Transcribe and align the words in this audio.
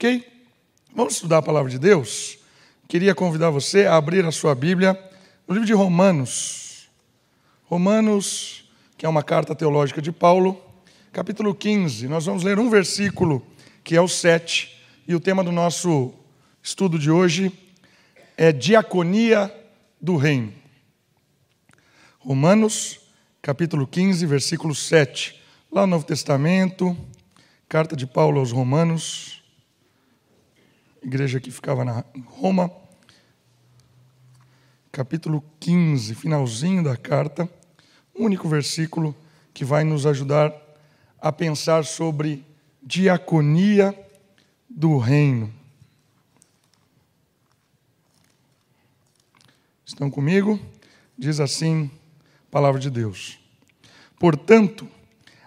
Ok? 0.00 0.24
Vamos 0.94 1.14
estudar 1.14 1.38
a 1.38 1.42
palavra 1.42 1.68
de 1.68 1.76
Deus? 1.76 2.38
Queria 2.86 3.16
convidar 3.16 3.50
você 3.50 3.84
a 3.84 3.96
abrir 3.96 4.24
a 4.24 4.30
sua 4.30 4.54
Bíblia 4.54 4.96
no 5.44 5.54
livro 5.54 5.66
de 5.66 5.72
Romanos. 5.72 6.88
Romanos, 7.64 8.70
que 8.96 9.04
é 9.04 9.08
uma 9.08 9.24
carta 9.24 9.56
teológica 9.56 10.00
de 10.00 10.12
Paulo, 10.12 10.62
capítulo 11.12 11.52
15. 11.52 12.06
Nós 12.06 12.26
vamos 12.26 12.44
ler 12.44 12.60
um 12.60 12.70
versículo, 12.70 13.44
que 13.82 13.96
é 13.96 14.00
o 14.00 14.06
7, 14.06 14.72
e 15.08 15.16
o 15.16 15.20
tema 15.20 15.42
do 15.42 15.50
nosso 15.50 16.14
estudo 16.62 16.96
de 16.96 17.10
hoje 17.10 17.52
é 18.36 18.52
diaconia 18.52 19.52
do 20.00 20.14
reino. 20.14 20.52
Romanos, 22.20 23.00
capítulo 23.42 23.84
15, 23.84 24.24
versículo 24.26 24.76
7. 24.76 25.42
Lá 25.72 25.80
no 25.80 25.88
Novo 25.88 26.06
Testamento, 26.06 26.96
carta 27.68 27.96
de 27.96 28.06
Paulo 28.06 28.38
aos 28.38 28.52
Romanos, 28.52 29.37
igreja 31.02 31.40
que 31.40 31.50
ficava 31.50 31.84
na 31.84 32.04
Roma, 32.26 32.70
capítulo 34.90 35.44
15, 35.60 36.14
finalzinho 36.14 36.82
da 36.82 36.96
carta, 36.96 37.48
um 38.14 38.24
único 38.24 38.48
versículo 38.48 39.14
que 39.54 39.64
vai 39.64 39.84
nos 39.84 40.06
ajudar 40.06 40.52
a 41.20 41.32
pensar 41.32 41.84
sobre 41.84 42.44
diaconia 42.82 43.96
do 44.68 44.98
reino. 44.98 45.52
Estão 49.84 50.10
comigo? 50.10 50.60
Diz 51.16 51.40
assim 51.40 51.90
a 52.46 52.50
palavra 52.50 52.80
de 52.80 52.90
Deus. 52.90 53.38
Portanto, 54.18 54.88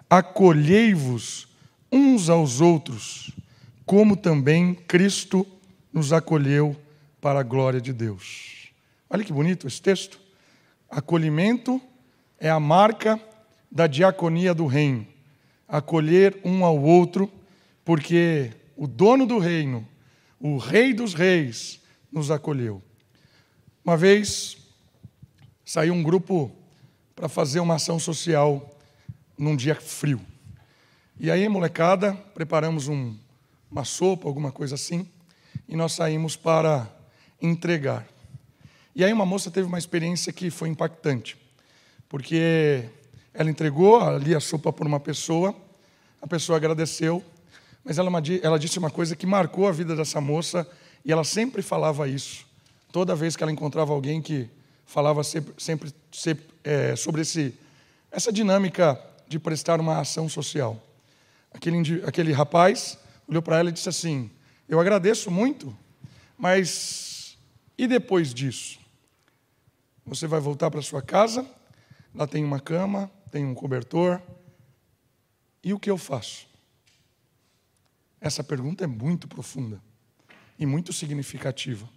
acolhei-vos 0.09 1.47
uns 1.91 2.29
aos 2.29 2.61
outros, 2.61 3.31
como 3.91 4.15
também 4.15 4.73
Cristo 4.73 5.45
nos 5.91 6.13
acolheu 6.13 6.77
para 7.19 7.41
a 7.41 7.43
glória 7.43 7.81
de 7.81 7.91
Deus. 7.91 8.71
Olha 9.09 9.21
que 9.21 9.33
bonito 9.33 9.67
esse 9.67 9.81
texto. 9.81 10.17
Acolhimento 10.89 11.81
é 12.39 12.49
a 12.49 12.57
marca 12.57 13.19
da 13.69 13.87
diaconia 13.87 14.53
do 14.53 14.65
reino. 14.65 15.05
Acolher 15.67 16.39
um 16.45 16.63
ao 16.63 16.81
outro, 16.81 17.29
porque 17.83 18.53
o 18.77 18.87
dono 18.87 19.25
do 19.25 19.39
reino, 19.39 19.85
o 20.39 20.55
rei 20.55 20.93
dos 20.93 21.13
reis, 21.13 21.81
nos 22.09 22.31
acolheu. 22.31 22.81
Uma 23.83 23.97
vez 23.97 24.55
saiu 25.65 25.93
um 25.93 26.01
grupo 26.01 26.49
para 27.13 27.27
fazer 27.27 27.59
uma 27.59 27.75
ação 27.75 27.99
social 27.99 28.73
num 29.37 29.53
dia 29.53 29.75
frio. 29.75 30.21
E 31.19 31.29
aí, 31.29 31.49
molecada, 31.49 32.13
preparamos 32.33 32.87
um, 32.87 33.17
uma 33.71 33.85
sopa, 33.85 34.27
alguma 34.27 34.51
coisa 34.51 34.75
assim, 34.75 35.07
e 35.67 35.75
nós 35.75 35.93
saímos 35.93 36.35
para 36.35 36.87
entregar. 37.41 38.05
E 38.93 39.03
aí 39.03 39.13
uma 39.13 39.25
moça 39.25 39.49
teve 39.49 39.67
uma 39.67 39.79
experiência 39.79 40.33
que 40.33 40.51
foi 40.51 40.67
impactante, 40.67 41.37
porque 42.09 42.83
ela 43.33 43.49
entregou 43.49 44.01
ali 44.01 44.35
a 44.35 44.39
sopa 44.41 44.73
para 44.73 44.85
uma 44.85 44.99
pessoa, 44.99 45.55
a 46.21 46.27
pessoa 46.27 46.57
agradeceu, 46.57 47.23
mas 47.83 47.97
ela, 47.97 48.11
ela 48.43 48.59
disse 48.59 48.77
uma 48.77 48.91
coisa 48.91 49.15
que 49.15 49.25
marcou 49.25 49.67
a 49.67 49.71
vida 49.71 49.95
dessa 49.95 50.19
moça, 50.19 50.67
e 51.05 51.11
ela 51.11 51.23
sempre 51.23 51.61
falava 51.61 52.07
isso, 52.07 52.45
toda 52.91 53.15
vez 53.15 53.35
que 53.37 53.43
ela 53.43 53.51
encontrava 53.51 53.93
alguém 53.93 54.21
que 54.21 54.49
falava 54.85 55.23
sempre, 55.23 55.53
sempre, 55.57 55.93
sempre 56.11 56.45
é, 56.65 56.95
sobre 56.97 57.21
esse, 57.21 57.57
essa 58.11 58.31
dinâmica 58.31 59.01
de 59.27 59.39
prestar 59.39 59.79
uma 59.79 59.99
ação 59.99 60.27
social. 60.27 60.77
Aquele, 61.53 62.03
aquele 62.05 62.33
rapaz 62.33 62.97
olhou 63.31 63.41
para 63.41 63.57
ela 63.57 63.69
e 63.69 63.71
disse 63.71 63.87
assim: 63.87 64.29
Eu 64.67 64.79
agradeço 64.79 65.31
muito, 65.31 65.75
mas 66.37 67.37
e 67.77 67.87
depois 67.87 68.33
disso? 68.33 68.77
Você 70.05 70.27
vai 70.27 70.41
voltar 70.41 70.69
para 70.69 70.81
sua 70.81 71.01
casa, 71.01 71.49
lá 72.13 72.27
tem 72.27 72.43
uma 72.43 72.59
cama, 72.59 73.09
tem 73.31 73.45
um 73.45 73.55
cobertor, 73.55 74.21
e 75.63 75.73
o 75.73 75.79
que 75.79 75.89
eu 75.89 75.97
faço? 75.97 76.45
Essa 78.19 78.43
pergunta 78.43 78.83
é 78.83 78.87
muito 78.87 79.27
profunda 79.27 79.81
e 80.59 80.65
muito 80.65 80.91
significativa. 80.91 81.87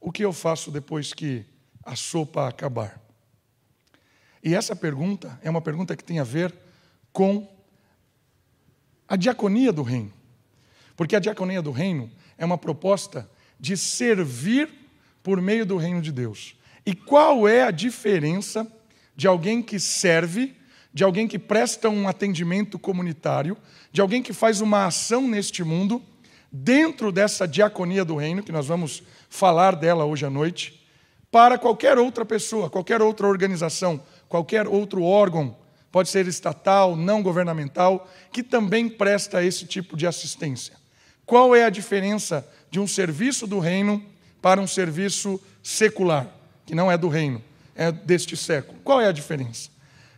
O 0.00 0.10
que 0.10 0.24
eu 0.24 0.32
faço 0.32 0.72
depois 0.72 1.12
que 1.12 1.46
a 1.84 1.94
sopa 1.94 2.48
acabar? 2.48 3.00
E 4.42 4.54
essa 4.54 4.74
pergunta 4.74 5.38
é 5.42 5.48
uma 5.48 5.62
pergunta 5.62 5.96
que 5.96 6.02
tem 6.02 6.18
a 6.18 6.24
ver 6.24 6.52
com 7.12 7.59
a 9.10 9.16
diaconia 9.16 9.72
do 9.72 9.82
reino. 9.82 10.12
Porque 10.96 11.16
a 11.16 11.18
diaconia 11.18 11.60
do 11.60 11.72
reino 11.72 12.08
é 12.38 12.44
uma 12.44 12.56
proposta 12.56 13.28
de 13.58 13.76
servir 13.76 14.70
por 15.20 15.42
meio 15.42 15.66
do 15.66 15.76
reino 15.76 16.00
de 16.00 16.12
Deus. 16.12 16.54
E 16.86 16.94
qual 16.94 17.48
é 17.48 17.64
a 17.64 17.72
diferença 17.72 18.70
de 19.16 19.26
alguém 19.26 19.60
que 19.60 19.80
serve, 19.80 20.54
de 20.94 21.02
alguém 21.02 21.26
que 21.26 21.40
presta 21.40 21.90
um 21.90 22.06
atendimento 22.06 22.78
comunitário, 22.78 23.56
de 23.90 24.00
alguém 24.00 24.22
que 24.22 24.32
faz 24.32 24.60
uma 24.60 24.86
ação 24.86 25.26
neste 25.26 25.64
mundo, 25.64 26.00
dentro 26.52 27.10
dessa 27.10 27.48
diaconia 27.48 28.04
do 28.04 28.14
reino, 28.14 28.44
que 28.44 28.52
nós 28.52 28.68
vamos 28.68 29.02
falar 29.28 29.74
dela 29.74 30.04
hoje 30.04 30.24
à 30.24 30.30
noite, 30.30 30.86
para 31.32 31.58
qualquer 31.58 31.98
outra 31.98 32.24
pessoa, 32.24 32.70
qualquer 32.70 33.02
outra 33.02 33.26
organização, 33.26 34.00
qualquer 34.28 34.68
outro 34.68 35.02
órgão, 35.02 35.56
pode 35.90 36.08
ser 36.08 36.26
estatal, 36.26 36.94
não 36.94 37.22
governamental, 37.22 38.08
que 38.32 38.42
também 38.42 38.88
presta 38.88 39.42
esse 39.42 39.66
tipo 39.66 39.96
de 39.96 40.06
assistência. 40.06 40.74
Qual 41.26 41.54
é 41.54 41.64
a 41.64 41.70
diferença 41.70 42.46
de 42.70 42.78
um 42.78 42.86
serviço 42.86 43.46
do 43.46 43.58
reino 43.58 44.02
para 44.40 44.60
um 44.60 44.66
serviço 44.66 45.40
secular, 45.62 46.28
que 46.64 46.74
não 46.74 46.90
é 46.90 46.96
do 46.96 47.08
reino, 47.08 47.42
é 47.74 47.90
deste 47.90 48.36
século? 48.36 48.78
Qual 48.82 49.00
é 49.00 49.06
a 49.06 49.12
diferença? 49.12 49.70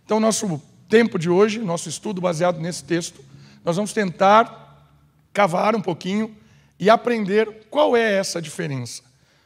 Então, 0.04 0.20
nosso 0.20 0.60
tempo 0.88 1.18
de 1.18 1.30
hoje, 1.30 1.58
nosso 1.58 1.88
estudo 1.88 2.20
baseado 2.20 2.60
nesse 2.60 2.84
texto, 2.84 3.24
nós 3.64 3.76
vamos 3.76 3.92
tentar 3.92 4.90
cavar 5.32 5.74
um 5.74 5.80
pouquinho 5.80 6.36
e 6.78 6.90
aprender 6.90 7.66
qual 7.70 7.96
é 7.96 8.18
essa 8.18 8.42
diferença. 8.42 9.02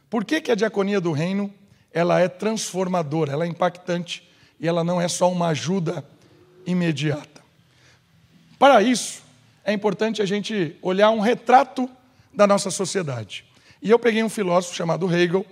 Por 0.09 0.25
que, 0.25 0.41
que 0.41 0.51
a 0.51 0.55
diaconia 0.57 1.01
do 1.01 1.13
reino 1.13 1.53
ela 1.93 2.21
é 2.21 2.29
transformadora, 2.29 3.33
ela 3.33 3.45
é 3.45 3.49
impactante 3.49 4.29
e 4.59 4.67
ela 4.67 4.83
não 4.83 5.01
é 5.01 5.09
só 5.09 5.31
uma 5.31 5.49
ajuda 5.49 6.05
imediata. 6.67 7.43
Para 8.59 8.83
isso, 8.83 9.23
é 9.65 9.73
importante 9.73 10.23
a 10.23 10.27
gente 10.27 10.77
olhar 10.83 11.11
um 11.11 11.21
retrato 11.21 11.89
da 12.33 12.47
nossa 12.47 12.71
sociedade. 12.71 13.45
E 13.83 13.91
eu 13.91 13.99
peguei 13.99 14.23
um 14.23 14.29
filósofo 14.29 14.75
chamado 14.75 15.13
Hegel, 15.13 15.45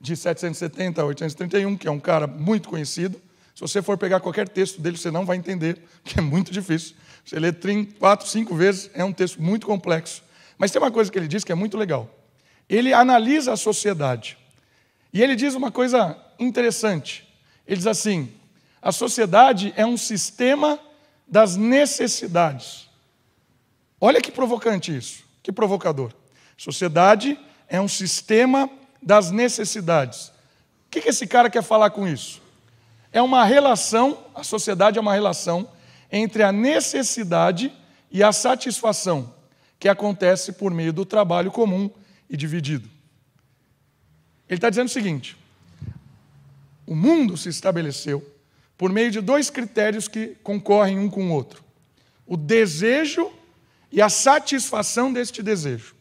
de 0.00 0.16
770 0.16 1.00
a 1.00 1.04
831, 1.04 1.76
que 1.76 1.88
é 1.88 1.90
um 1.90 1.98
cara 1.98 2.26
muito 2.26 2.68
conhecido. 2.68 3.20
Se 3.54 3.60
você 3.60 3.80
for 3.80 3.96
pegar 3.96 4.20
qualquer 4.20 4.48
texto 4.48 4.80
dele, 4.80 4.98
você 4.98 5.10
não 5.10 5.24
vai 5.24 5.36
entender, 5.36 5.80
que 6.04 6.18
é 6.18 6.22
muito 6.22 6.52
difícil. 6.52 6.94
Você 7.24 7.38
lê 7.38 7.52
quatro, 7.98 8.28
cinco 8.28 8.54
vezes, 8.54 8.90
é 8.92 9.02
um 9.02 9.12
texto 9.12 9.40
muito 9.40 9.66
complexo. 9.66 10.22
Mas 10.58 10.70
tem 10.70 10.80
uma 10.80 10.90
coisa 10.90 11.10
que 11.10 11.18
ele 11.18 11.28
diz 11.28 11.42
que 11.42 11.52
é 11.52 11.54
muito 11.54 11.76
legal. 11.76 12.08
Ele 12.68 12.92
analisa 12.92 13.52
a 13.52 13.56
sociedade. 13.56 14.36
E 15.12 15.22
ele 15.22 15.34
diz 15.34 15.54
uma 15.54 15.70
coisa 15.70 16.16
interessante. 16.38 17.26
Ele 17.66 17.76
diz 17.76 17.86
assim: 17.86 18.30
a 18.84 18.92
sociedade 18.92 19.72
é 19.78 19.86
um 19.86 19.96
sistema 19.96 20.78
das 21.26 21.56
necessidades. 21.56 22.86
Olha 23.98 24.20
que 24.20 24.30
provocante 24.30 24.94
isso, 24.94 25.24
que 25.42 25.50
provocador. 25.50 26.12
Sociedade 26.54 27.40
é 27.66 27.80
um 27.80 27.88
sistema 27.88 28.68
das 29.02 29.30
necessidades. 29.30 30.28
O 30.86 30.90
que 30.90 31.08
esse 31.08 31.26
cara 31.26 31.48
quer 31.48 31.62
falar 31.62 31.90
com 31.90 32.06
isso? 32.06 32.42
É 33.10 33.22
uma 33.22 33.42
relação, 33.46 34.18
a 34.34 34.44
sociedade 34.44 34.98
é 34.98 35.00
uma 35.00 35.14
relação 35.14 35.66
entre 36.12 36.42
a 36.42 36.52
necessidade 36.52 37.72
e 38.10 38.22
a 38.22 38.32
satisfação, 38.32 39.32
que 39.78 39.88
acontece 39.88 40.52
por 40.52 40.70
meio 40.70 40.92
do 40.92 41.06
trabalho 41.06 41.50
comum 41.50 41.88
e 42.28 42.36
dividido. 42.36 42.86
Ele 44.46 44.58
está 44.58 44.68
dizendo 44.68 44.88
o 44.88 44.92
seguinte: 44.92 45.38
o 46.86 46.94
mundo 46.94 47.34
se 47.38 47.48
estabeleceu 47.48 48.33
por 48.76 48.90
meio 48.90 49.10
de 49.10 49.20
dois 49.20 49.50
critérios 49.50 50.08
que 50.08 50.36
concorrem 50.42 50.98
um 50.98 51.08
com 51.08 51.28
o 51.28 51.32
outro: 51.32 51.62
o 52.26 52.36
desejo 52.36 53.32
e 53.90 54.02
a 54.02 54.08
satisfação 54.08 55.12
deste 55.12 55.42
desejo. 55.42 55.94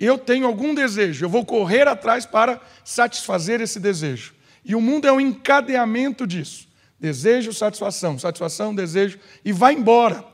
Eu 0.00 0.16
tenho 0.16 0.46
algum 0.46 0.74
desejo, 0.74 1.24
eu 1.24 1.28
vou 1.28 1.44
correr 1.44 1.88
atrás 1.88 2.24
para 2.24 2.60
satisfazer 2.84 3.60
esse 3.60 3.80
desejo. 3.80 4.34
E 4.64 4.74
o 4.74 4.80
mundo 4.80 5.08
é 5.08 5.12
um 5.12 5.20
encadeamento 5.20 6.26
disso: 6.26 6.68
desejo, 6.98 7.52
satisfação, 7.52 8.18
satisfação, 8.18 8.74
desejo, 8.74 9.18
e 9.44 9.52
vai 9.52 9.74
embora. 9.74 10.24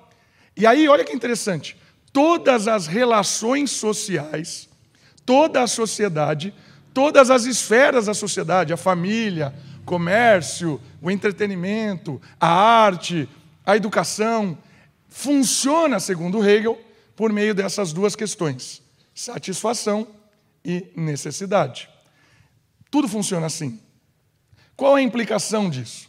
E 0.56 0.66
aí, 0.66 0.88
olha 0.88 1.04
que 1.04 1.14
interessante: 1.14 1.76
todas 2.12 2.68
as 2.68 2.86
relações 2.86 3.70
sociais, 3.70 4.68
toda 5.24 5.62
a 5.62 5.66
sociedade 5.66 6.54
todas 6.94 7.28
as 7.28 7.44
esferas 7.44 8.06
da 8.06 8.14
sociedade, 8.14 8.72
a 8.72 8.76
família, 8.76 9.52
comércio, 9.84 10.80
o 11.00 11.10
entretenimento, 11.10 12.20
a 12.40 12.48
arte, 12.48 13.28
a 13.64 13.76
educação, 13.76 14.58
funciona, 15.08 16.00
segundo 16.00 16.44
Hegel, 16.44 16.78
por 17.14 17.32
meio 17.32 17.54
dessas 17.54 17.92
duas 17.92 18.16
questões: 18.16 18.82
satisfação 19.14 20.06
e 20.64 20.86
necessidade. 20.96 21.88
Tudo 22.90 23.08
funciona 23.08 23.46
assim. 23.46 23.80
Qual 24.76 24.96
é 24.96 25.00
a 25.00 25.04
implicação 25.04 25.70
disso? 25.70 26.08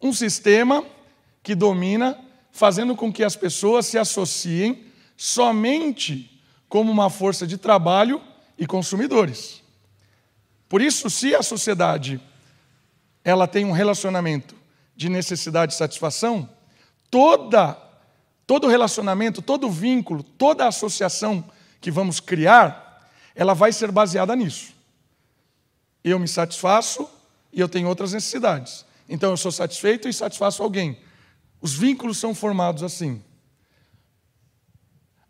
Um 0.00 0.12
sistema 0.12 0.84
que 1.42 1.54
domina, 1.54 2.18
fazendo 2.52 2.94
com 2.94 3.12
que 3.12 3.24
as 3.24 3.36
pessoas 3.36 3.86
se 3.86 3.98
associem 3.98 4.86
somente 5.16 6.30
como 6.68 6.90
uma 6.90 7.08
força 7.08 7.46
de 7.46 7.56
trabalho 7.56 8.20
e 8.58 8.66
consumidores. 8.66 9.62
Por 10.68 10.82
isso, 10.82 11.08
se 11.08 11.34
a 11.34 11.42
sociedade 11.42 12.20
ela 13.24 13.48
tem 13.48 13.64
um 13.64 13.72
relacionamento 13.72 14.54
de 14.94 15.08
necessidade 15.08 15.72
e 15.72 15.76
satisfação, 15.76 16.48
toda 17.10 17.82
todo 18.46 18.68
relacionamento, 18.68 19.40
todo 19.40 19.70
vínculo, 19.70 20.22
toda 20.22 20.68
associação 20.68 21.44
que 21.80 21.90
vamos 21.90 22.20
criar, 22.20 23.10
ela 23.34 23.54
vai 23.54 23.72
ser 23.72 23.90
baseada 23.90 24.36
nisso. 24.36 24.72
Eu 26.02 26.18
me 26.18 26.28
satisfaço 26.28 27.08
e 27.52 27.60
eu 27.60 27.68
tenho 27.68 27.88
outras 27.88 28.12
necessidades. 28.12 28.84
Então 29.08 29.30
eu 29.30 29.36
sou 29.36 29.50
satisfeito 29.50 30.08
e 30.08 30.12
satisfaço 30.12 30.62
alguém. 30.62 30.98
Os 31.60 31.74
vínculos 31.74 32.18
são 32.18 32.34
formados 32.34 32.82
assim. 32.82 33.22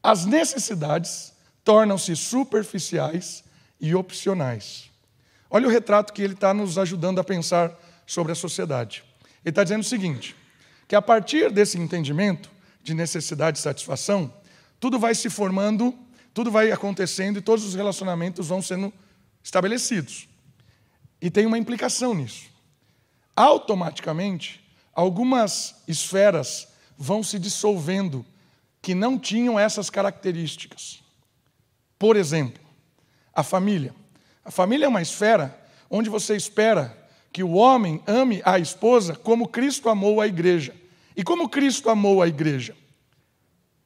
As 0.02 0.26
necessidades 0.26 1.32
tornam-se 1.62 2.14
superficiais 2.16 3.44
e 3.80 3.94
opcionais. 3.94 4.90
Olha 5.48 5.66
o 5.66 5.70
retrato 5.70 6.12
que 6.12 6.20
ele 6.20 6.34
está 6.34 6.52
nos 6.52 6.76
ajudando 6.76 7.20
a 7.20 7.24
pensar 7.24 7.72
sobre 8.06 8.32
a 8.32 8.34
sociedade. 8.34 9.04
Ele 9.44 9.50
está 9.50 9.62
dizendo 9.62 9.82
o 9.82 9.84
seguinte: 9.84 10.34
que 10.86 10.96
a 10.96 11.02
partir 11.02 11.50
desse 11.50 11.78
entendimento 11.78 12.50
de 12.82 12.94
necessidade 12.94 13.58
e 13.58 13.62
satisfação, 13.62 14.32
tudo 14.78 14.98
vai 14.98 15.14
se 15.14 15.30
formando, 15.30 15.96
tudo 16.32 16.50
vai 16.50 16.70
acontecendo 16.70 17.38
e 17.38 17.42
todos 17.42 17.64
os 17.64 17.74
relacionamentos 17.74 18.48
vão 18.48 18.60
sendo 18.60 18.92
estabelecidos. 19.42 20.28
E 21.20 21.30
tem 21.30 21.46
uma 21.46 21.58
implicação 21.58 22.14
nisso. 22.14 22.50
Automaticamente, 23.34 24.62
algumas 24.92 25.76
esferas 25.88 26.68
vão 26.96 27.22
se 27.22 27.38
dissolvendo 27.38 28.24
que 28.80 28.94
não 28.94 29.18
tinham 29.18 29.58
essas 29.58 29.88
características. 29.88 31.02
Por 31.98 32.16
exemplo, 32.16 32.62
a 33.32 33.42
família. 33.42 33.94
A 34.44 34.50
família 34.50 34.84
é 34.84 34.88
uma 34.88 35.02
esfera 35.02 35.58
onde 35.88 36.10
você 36.10 36.36
espera 36.36 37.03
que 37.34 37.42
o 37.42 37.54
homem 37.54 38.00
ame 38.06 38.40
a 38.44 38.60
esposa 38.60 39.16
como 39.16 39.48
Cristo 39.48 39.88
amou 39.88 40.20
a 40.20 40.26
igreja. 40.28 40.72
E 41.16 41.24
como 41.24 41.48
Cristo 41.48 41.90
amou 41.90 42.22
a 42.22 42.28
igreja? 42.28 42.76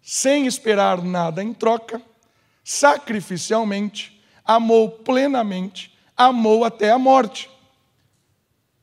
Sem 0.03 0.47
esperar 0.47 1.03
nada 1.03 1.43
em 1.43 1.55
troca, 1.55 2.03
sacrificialmente, 2.63 4.23
amou 4.45 4.91
plenamente, 4.91 5.97
amou 6.15 6.63
até 6.63 6.91
a 6.91 6.99
morte. 6.99 7.49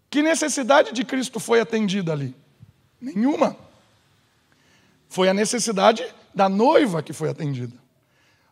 Que 0.09 0.23
necessidade 0.23 0.94
de 0.94 1.06
Cristo 1.06 1.39
foi 1.39 1.59
atendida 1.59 2.12
ali? 2.12 2.35
Nenhuma. 3.00 3.56
Foi 5.07 5.29
a 5.29 5.33
necessidade 5.33 6.03
da 6.33 6.50
noiva 6.50 7.03
que 7.03 7.13
foi 7.13 7.29
atendida. 7.29 7.77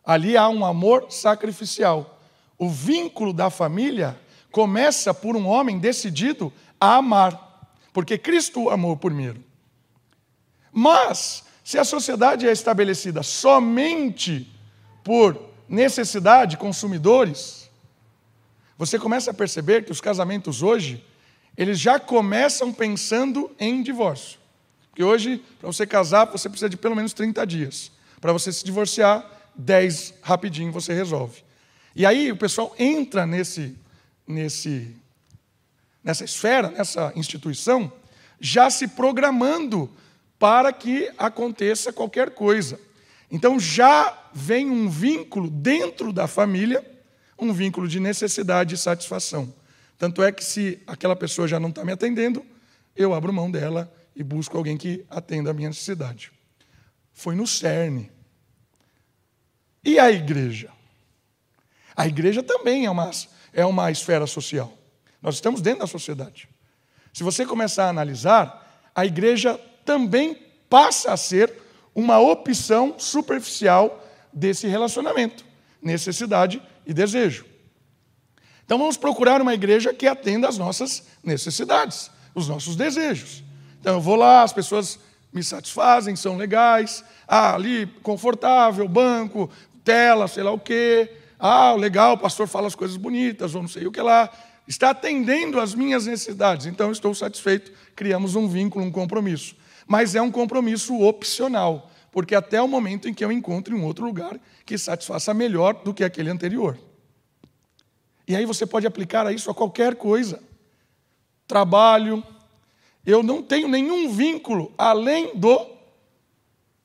Ali 0.06 0.38
há 0.38 0.48
um 0.48 0.64
amor 0.64 1.08
sacrificial. 1.10 2.20
O 2.56 2.70
vínculo 2.70 3.34
da 3.34 3.50
família 3.50 4.16
começa 4.54 5.16
por 5.16 5.36
um 5.36 5.48
homem 5.48 5.80
decidido 5.80 6.54
a 6.80 6.98
amar, 6.98 7.76
porque 7.92 8.20
Cristo 8.20 8.70
amou 8.70 8.96
primeiro. 8.96 9.44
Mas, 10.72 11.44
se 11.64 11.80
a 11.80 11.84
sociedade 11.84 12.48
é 12.48 12.52
estabelecida 12.52 13.24
somente 13.24 14.48
por 15.04 15.50
necessidade, 15.68 16.56
consumidores, 16.56 17.68
você 18.78 19.00
começa 19.00 19.32
a 19.32 19.34
perceber 19.34 19.86
que 19.86 19.92
os 19.92 20.00
casamentos 20.00 20.62
hoje, 20.62 21.04
eles 21.58 21.80
já 21.80 22.00
começam 22.00 22.72
pensando 22.72 23.50
em 23.60 23.82
divórcio. 23.82 24.38
Porque 24.92 25.04
hoje, 25.04 25.44
para 25.60 25.72
você 25.72 25.88
casar, 25.88 26.26
você 26.26 26.48
precisa 26.48 26.70
de 26.70 26.78
pelo 26.78 26.96
menos 26.96 27.12
30 27.14 27.44
dias. 27.48 27.92
Para 28.22 28.32
você 28.32 28.54
se 28.54 28.64
divorciar, 28.64 29.26
10 29.56 30.14
rapidinho 30.22 30.72
você 30.72 30.94
resolve. 30.94 31.44
E 31.96 32.06
aí 32.06 32.32
o 32.32 32.38
pessoal 32.38 32.76
entra 32.78 33.26
nesse 33.26 33.82
nesse, 34.28 34.96
nessa 36.04 36.24
esfera, 36.24 36.70
nessa 36.70 37.12
instituição, 37.16 37.92
já 38.40 38.70
se 38.70 38.88
programando 38.88 39.90
para 40.38 40.74
que 40.74 41.12
aconteça 41.18 41.94
qualquer 41.94 42.32
coisa. 42.32 42.80
Então 43.32 43.60
já 43.60 44.30
vem 44.34 44.70
um 44.70 44.90
vínculo 44.90 45.50
dentro 45.50 46.12
da 46.12 46.28
família, 46.28 46.86
um 47.40 47.54
vínculo 47.54 47.88
de 47.88 48.00
necessidade 48.00 48.76
e 48.76 48.78
satisfação. 48.78 49.54
Tanto 49.98 50.22
é 50.22 50.32
que 50.32 50.44
se 50.44 50.82
aquela 50.86 51.16
pessoa 51.16 51.48
já 51.48 51.60
não 51.60 51.70
está 51.70 51.86
me 51.86 51.92
atendendo, 51.92 52.46
eu 52.96 53.14
abro 53.14 53.32
mão 53.34 53.50
dela 53.50 53.92
e 54.16 54.24
busco 54.24 54.58
alguém 54.58 54.78
que 54.78 55.06
atenda 55.10 55.52
a 55.52 55.54
minha 55.54 55.70
necessidade. 55.70 56.32
Foi 57.14 57.36
no 57.36 57.48
cerne. 57.48 58.12
E 59.84 60.00
a 60.00 60.12
igreja? 60.12 60.70
A 61.96 62.08
igreja 62.08 62.42
também 62.42 62.86
é 62.86 62.92
uma 62.92 63.10
é 63.54 63.66
uma 63.66 63.92
esfera 63.92 64.26
social. 64.28 64.74
Nós 65.22 65.36
estamos 65.36 65.62
dentro 65.62 65.82
da 65.82 65.88
sociedade. 65.88 66.50
Se 67.14 67.24
você 67.24 67.46
começar 67.46 67.86
a 67.86 67.90
analisar, 67.90 68.90
a 68.94 69.06
igreja 69.06 69.60
também 69.86 70.36
passa 70.70 71.14
a 71.14 71.18
ser 71.18 71.54
uma 71.94 72.20
opção 72.20 72.96
superficial 72.98 74.04
desse 74.34 74.68
relacionamento, 74.68 75.46
necessidade 75.82 76.62
e 76.86 76.94
desejo. 76.94 77.46
Então 78.66 78.78
vamos 78.78 78.98
procurar 78.98 79.42
uma 79.42 79.54
igreja 79.54 79.94
que 79.94 80.08
atenda 80.08 80.48
às 80.48 80.58
nossas 80.58 81.04
necessidades, 81.24 82.10
os 82.34 82.48
nossos 82.48 82.76
desejos. 82.76 83.44
Então 83.80 83.96
eu 83.96 84.02
vou 84.02 84.16
lá, 84.16 84.42
as 84.42 84.54
pessoas 84.54 85.00
me 85.32 85.44
satisfazem, 85.44 86.16
são 86.16 86.38
legais, 86.38 87.04
ah, 87.28 87.54
ali 87.54 87.86
confortável, 88.02 88.88
banco, 88.88 89.50
tela, 89.84 90.28
sei 90.28 90.44
lá 90.44 90.52
o 90.52 90.60
quê, 90.60 91.12
ah, 91.46 91.74
legal, 91.74 92.14
o 92.14 92.18
pastor 92.18 92.48
fala 92.48 92.68
as 92.68 92.76
coisas 92.76 92.96
bonitas, 92.96 93.54
ou 93.54 93.62
não 93.62 93.68
sei 93.68 93.86
o 93.86 93.92
que 93.92 94.02
lá. 94.02 94.32
Está 94.66 94.92
atendendo 94.92 95.60
às 95.60 95.76
minhas 95.76 96.06
necessidades, 96.06 96.66
então 96.66 96.90
estou 96.90 97.14
satisfeito. 97.14 97.74
Criamos 97.98 98.38
um 98.38 98.48
vínculo, 98.48 98.86
um 98.86 98.90
compromisso. 98.90 99.54
Mas 99.86 100.16
é 100.16 100.22
um 100.22 100.32
compromisso 100.32 100.98
opcional, 101.02 101.92
porque 102.14 102.34
até 102.34 102.62
o 102.62 102.68
momento 102.68 103.10
em 103.10 103.14
que 103.14 103.26
eu 103.26 103.30
encontre 103.30 103.76
um 103.76 103.84
outro 103.84 104.06
lugar 104.06 104.40
que 104.66 104.78
satisfaça 104.78 105.34
melhor 105.34 105.84
do 105.84 105.94
que 105.94 106.06
aquele 106.06 106.30
anterior. 106.30 106.80
E 108.26 108.38
aí 108.38 108.46
você 108.46 108.66
pode 108.66 108.88
aplicar 108.88 109.30
isso 109.34 109.52
a 109.52 109.54
qualquer 109.54 109.96
coisa. 109.96 110.42
Trabalho, 111.46 112.24
eu 113.06 113.22
não 113.22 113.44
tenho 113.44 113.68
nenhum 113.68 114.10
vínculo 114.14 114.74
além 114.78 115.36
do 115.36 115.60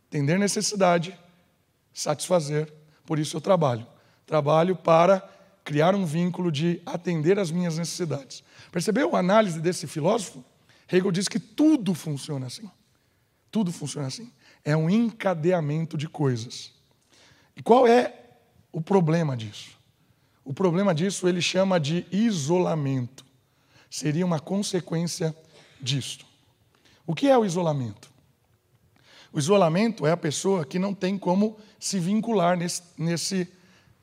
entender 0.09 0.37
necessidade, 0.37 1.17
satisfazer, 1.95 2.73
por 3.07 3.21
isso 3.21 3.37
eu 3.37 3.41
trabalho. 3.41 3.87
Trabalho 4.29 4.77
para 4.77 5.27
criar 5.65 5.95
um 5.95 6.05
vínculo 6.05 6.53
de 6.53 6.83
atender 6.85 7.39
às 7.39 7.51
minhas 7.51 7.79
necessidades. 7.79 8.45
Percebeu 8.71 9.17
a 9.17 9.21
análise 9.21 9.59
desse 9.59 9.87
filósofo? 9.87 10.45
Hegel 10.87 11.11
diz 11.11 11.29
que 11.29 11.41
tudo 11.41 11.95
funciona 11.95 12.47
assim. 12.47 12.71
Tudo 13.51 13.73
funciona 13.73 14.07
assim. 14.07 14.31
É 14.63 14.77
um 14.77 14.91
encadeamento 14.91 15.97
de 15.97 16.07
coisas. 16.07 16.75
E 17.57 17.63
qual 17.63 17.87
é 17.87 18.15
o 18.71 18.83
problema 18.83 19.35
disso? 19.35 19.79
O 20.45 20.53
problema 20.53 20.95
disso 20.95 21.27
ele 21.27 21.41
chama 21.41 21.81
de 21.81 22.05
isolamento. 22.13 23.25
Seria 23.89 24.27
uma 24.27 24.39
consequência 24.39 25.35
disto. 25.81 26.27
O 27.07 27.15
que 27.15 27.29
é 27.29 27.39
o 27.39 27.47
isolamento? 27.47 28.11
O 29.33 29.39
isolamento 29.39 30.07
é 30.07 30.13
a 30.13 30.19
pessoa 30.19 30.67
que 30.67 30.79
não 30.79 30.93
tem 30.93 31.17
como 31.17 31.57
se 31.81 31.99
vincular 31.99 32.59
nesse, 32.59 32.83
nesse 32.99 33.49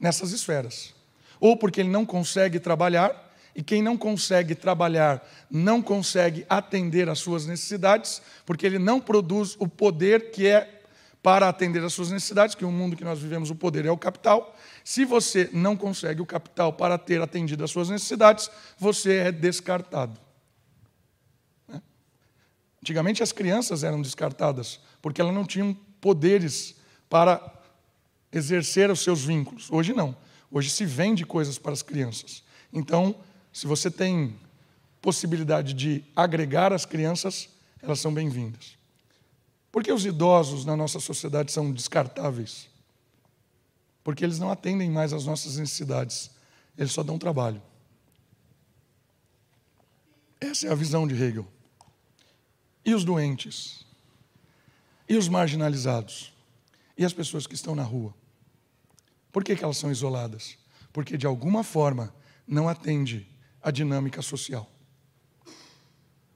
nessas 0.06 0.32
esferas. 0.32 0.94
Ou 1.40 1.58
porque 1.58 1.82
ele 1.82 1.90
não 1.90 2.06
consegue 2.06 2.60
trabalhar, 2.60 3.34
e 3.56 3.64
quem 3.64 3.82
não 3.82 3.98
consegue 3.98 4.54
trabalhar 4.54 5.28
não 5.50 5.82
consegue 5.82 6.46
atender 6.48 7.10
às 7.10 7.18
suas 7.18 7.48
necessidades, 7.48 8.22
porque 8.46 8.68
ele 8.68 8.78
não 8.78 9.02
produz 9.02 9.56
o 9.58 9.68
poder 9.68 10.30
que 10.30 10.46
é 10.46 10.84
para 11.24 11.50
atender 11.50 11.84
às 11.84 11.92
suas 11.92 12.12
necessidades, 12.12 12.54
que 12.54 12.64
no 12.64 12.72
mundo 12.72 12.96
que 12.96 13.04
nós 13.04 13.18
vivemos 13.18 13.50
o 13.50 13.56
poder 13.56 13.84
é 13.86 13.90
o 13.90 13.98
capital. 13.98 14.56
Se 14.84 15.04
você 15.06 15.50
não 15.52 15.76
consegue 15.76 16.22
o 16.22 16.26
capital 16.26 16.72
para 16.72 17.00
ter 17.00 17.20
atendido 17.20 17.64
às 17.64 17.72
suas 17.72 17.90
necessidades, 17.90 18.52
você 18.78 19.16
é 19.16 19.32
descartado. 19.32 20.20
Né? 21.68 21.82
Antigamente 22.80 23.24
as 23.24 23.32
crianças 23.32 23.84
eram 23.84 24.04
descartadas, 24.04 24.80
porque 25.02 25.20
elas 25.20 25.34
não 25.34 25.46
tinham 25.46 25.74
poderes 26.00 26.76
para 27.10 27.56
exercer 28.36 28.92
os 28.92 29.00
seus 29.00 29.24
vínculos. 29.24 29.72
Hoje 29.72 29.94
não. 29.94 30.16
Hoje 30.52 30.70
se 30.70 30.86
vende 30.86 31.26
coisas 31.26 31.58
para 31.58 31.72
as 31.72 31.82
crianças. 31.82 32.44
Então, 32.72 33.16
se 33.52 33.66
você 33.66 33.90
tem 33.90 34.38
possibilidade 35.02 35.74
de 35.74 36.04
agregar 36.14 36.74
as 36.74 36.86
crianças, 36.86 37.48
elas 37.82 38.00
são 38.00 38.14
bem-vindas. 38.14 38.78
Por 39.72 39.82
que 39.84 39.92
os 39.92 40.06
idosos 40.06 40.66
na 40.66 40.76
nossa 40.76 41.00
sociedade 41.00 41.52
são 41.52 41.72
descartáveis? 41.72 42.68
Porque 44.04 44.24
eles 44.24 44.38
não 44.38 44.52
atendem 44.52 44.90
mais 44.92 45.14
às 45.14 45.26
nossas 45.26 45.56
necessidades, 45.58 46.30
eles 46.78 46.92
só 46.92 47.04
dão 47.04 47.18
trabalho. 47.18 47.62
Essa 50.42 50.68
é 50.68 50.72
a 50.72 50.76
visão 50.76 51.08
de 51.08 51.16
Hegel. 51.16 51.48
E 52.84 52.94
os 52.94 53.06
doentes? 53.06 53.86
E 55.08 55.16
os 55.16 55.30
marginalizados? 55.30 56.34
E 56.98 57.06
as 57.06 57.14
pessoas 57.14 57.48
que 57.48 57.56
estão 57.56 57.74
na 57.74 57.84
rua? 57.84 58.14
Por 59.36 59.44
que, 59.44 59.54
que 59.54 59.66
elas 59.66 59.76
são 59.76 59.92
isoladas? 59.92 60.58
Porque 60.94 61.18
de 61.18 61.28
alguma 61.28 61.62
forma 61.62 62.16
não 62.48 62.70
atende 62.70 63.28
à 63.62 63.70
dinâmica 63.70 64.22
social. 64.22 64.66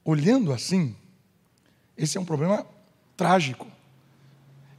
Olhando 0.04 0.52
assim, 0.52 0.94
esse 1.96 2.18
é 2.18 2.20
um 2.20 2.26
problema 2.26 2.66
trágico. 3.16 3.66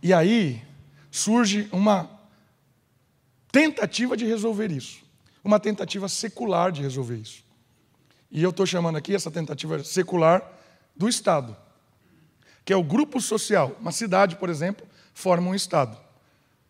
E 0.03 0.13
aí 0.13 0.63
surge 1.09 1.67
uma 1.71 2.11
tentativa 3.51 4.15
de 4.15 4.27
resolver 4.27 4.71
isso, 4.71 5.03
uma 5.43 5.59
tentativa 5.59 6.07
secular 6.07 6.71
de 6.71 6.83
resolver 6.83 7.17
isso. 7.17 7.43
E 8.29 8.43
eu 8.43 8.51
estou 8.51 8.67
chamando 8.67 8.97
aqui 8.97 9.15
essa 9.15 9.31
tentativa 9.31 9.83
secular 9.83 10.47
do 10.95 11.09
Estado, 11.09 11.57
que 12.63 12.71
é 12.71 12.77
o 12.77 12.83
grupo 12.83 13.19
social. 13.19 13.75
Uma 13.79 13.91
cidade, 13.91 14.35
por 14.35 14.47
exemplo, 14.47 14.85
forma 15.11 15.49
um 15.49 15.55
Estado. 15.55 16.10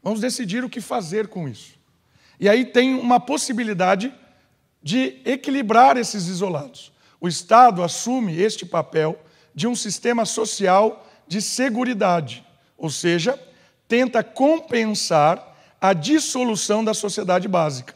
Vamos 0.03 0.19
decidir 0.19 0.63
o 0.63 0.69
que 0.69 0.81
fazer 0.81 1.27
com 1.27 1.47
isso. 1.47 1.79
E 2.39 2.49
aí 2.49 2.65
tem 2.65 2.95
uma 2.95 3.19
possibilidade 3.19 4.13
de 4.81 5.21
equilibrar 5.25 5.97
esses 5.97 6.27
isolados. 6.27 6.91
O 7.19 7.27
Estado 7.27 7.83
assume 7.83 8.35
este 8.35 8.65
papel 8.65 9.19
de 9.53 9.67
um 9.67 9.75
sistema 9.75 10.25
social 10.25 11.07
de 11.27 11.41
seguridade, 11.41 12.43
ou 12.75 12.89
seja, 12.89 13.39
tenta 13.87 14.23
compensar 14.23 15.55
a 15.79 15.93
dissolução 15.93 16.83
da 16.83 16.93
sociedade 16.93 17.47
básica. 17.47 17.95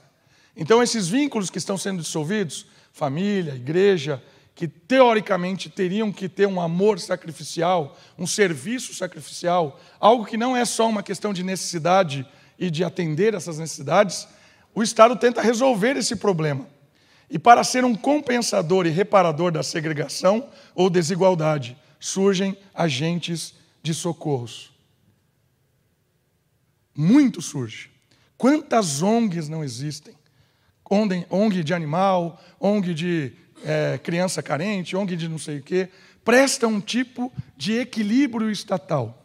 Então, 0.55 0.81
esses 0.81 1.07
vínculos 1.07 1.49
que 1.49 1.57
estão 1.57 1.77
sendo 1.77 2.01
dissolvidos, 2.01 2.65
família, 2.91 3.55
igreja, 3.55 4.23
que 4.55 4.69
teoricamente 4.69 5.69
teriam 5.69 6.13
que 6.13 6.29
ter 6.29 6.47
um 6.47 6.61
amor 6.61 6.97
sacrificial, 6.97 7.97
um 8.17 8.25
serviço 8.25 8.93
sacrificial, 8.95 9.77
algo 9.99 10.25
que 10.25 10.37
não 10.37 10.55
é 10.55 10.63
só 10.63 10.87
uma 10.87 11.03
questão 11.03 11.33
de 11.33 11.43
necessidade 11.43 12.25
e 12.57 12.71
de 12.71 12.81
atender 12.81 13.33
essas 13.33 13.59
necessidades, 13.59 14.25
o 14.73 14.81
Estado 14.81 15.17
tenta 15.17 15.41
resolver 15.41 15.97
esse 15.97 16.15
problema. 16.15 16.65
E 17.29 17.37
para 17.37 17.65
ser 17.65 17.83
um 17.83 17.93
compensador 17.93 18.85
e 18.85 18.89
reparador 18.89 19.51
da 19.51 19.61
segregação 19.61 20.49
ou 20.73 20.89
desigualdade, 20.89 21.77
surgem 21.99 22.57
agentes 22.73 23.55
de 23.83 23.93
socorros. 23.93 24.71
Muito 26.95 27.41
surge. 27.41 27.91
Quantas 28.37 29.01
ONGs 29.01 29.49
não 29.49 29.63
existem? 29.63 30.15
ONG 31.29 31.63
de 31.63 31.73
animal, 31.73 32.41
ONG 32.59 32.93
de 32.93 33.33
é, 33.63 33.99
criança 34.01 34.41
carente, 34.43 34.95
ONG 34.95 35.15
de 35.15 35.27
não 35.27 35.37
sei 35.37 35.59
o 35.59 35.63
quê, 35.63 35.89
prestam 36.23 36.73
um 36.73 36.81
tipo 36.81 37.31
de 37.55 37.73
equilíbrio 37.73 38.49
estatal. 38.49 39.23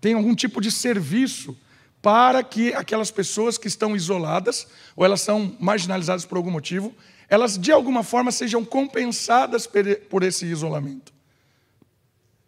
Tem 0.00 0.14
algum 0.14 0.34
tipo 0.34 0.60
de 0.60 0.70
serviço 0.70 1.56
para 2.00 2.42
que 2.42 2.72
aquelas 2.74 3.10
pessoas 3.10 3.56
que 3.56 3.66
estão 3.66 3.96
isoladas, 3.96 4.66
ou 4.94 5.04
elas 5.04 5.22
são 5.22 5.56
marginalizadas 5.58 6.24
por 6.24 6.36
algum 6.36 6.50
motivo, 6.50 6.94
elas 7.28 7.58
de 7.58 7.72
alguma 7.72 8.02
forma 8.02 8.30
sejam 8.30 8.64
compensadas 8.64 9.68
por 10.10 10.22
esse 10.22 10.44
isolamento. 10.44 11.12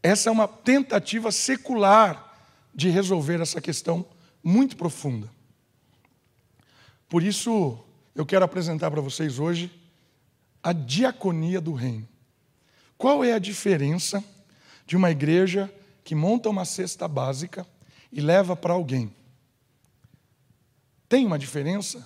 Essa 0.03 0.29
é 0.29 0.33
uma 0.33 0.47
tentativa 0.47 1.33
secular 1.33 2.23
de 2.75 2.91
resolver 2.91 3.41
essa 3.41 3.61
questão 3.61 4.07
muito 4.45 4.77
profunda. 4.77 5.29
Por 7.09 7.23
isso, 7.23 7.79
eu 8.15 8.27
quero 8.27 8.45
apresentar 8.45 8.91
para 8.91 9.01
vocês 9.01 9.39
hoje 9.39 9.71
a 10.67 10.73
diaconia 10.73 11.61
do 11.61 11.73
reino. 11.75 12.09
Qual 12.99 13.23
é 13.23 13.33
a 13.33 13.39
diferença 13.39 14.25
de 14.85 14.97
uma 14.97 15.13
igreja 15.13 15.73
que 16.03 16.13
monta 16.13 16.51
uma 16.51 16.65
cesta 16.65 17.07
básica 17.07 17.65
e 18.11 18.21
leva 18.21 18.57
para 18.57 18.73
alguém? 18.73 19.15
Tem 21.09 21.25
uma 21.25 21.39
diferença? 21.39 22.05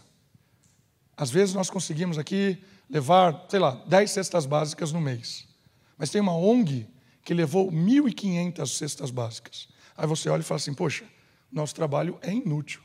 Às 1.16 1.30
vezes 1.30 1.54
nós 1.54 1.70
conseguimos 1.70 2.18
aqui 2.18 2.62
levar, 2.90 3.46
sei 3.48 3.58
lá, 3.58 3.82
10 3.86 4.10
cestas 4.10 4.44
básicas 4.44 4.92
no 4.92 5.00
mês. 5.00 5.48
Mas 5.96 6.10
tem 6.10 6.20
uma 6.20 6.36
ONG 6.36 6.86
que 7.24 7.32
levou 7.32 7.72
1.500 7.72 8.66
cestas 8.66 9.10
básicas. 9.10 9.70
Aí 9.96 10.06
você 10.06 10.28
olha 10.28 10.42
e 10.42 10.44
fala 10.44 10.60
assim: 10.60 10.74
poxa, 10.74 11.06
nosso 11.50 11.74
trabalho 11.74 12.18
é 12.20 12.30
inútil. 12.30 12.82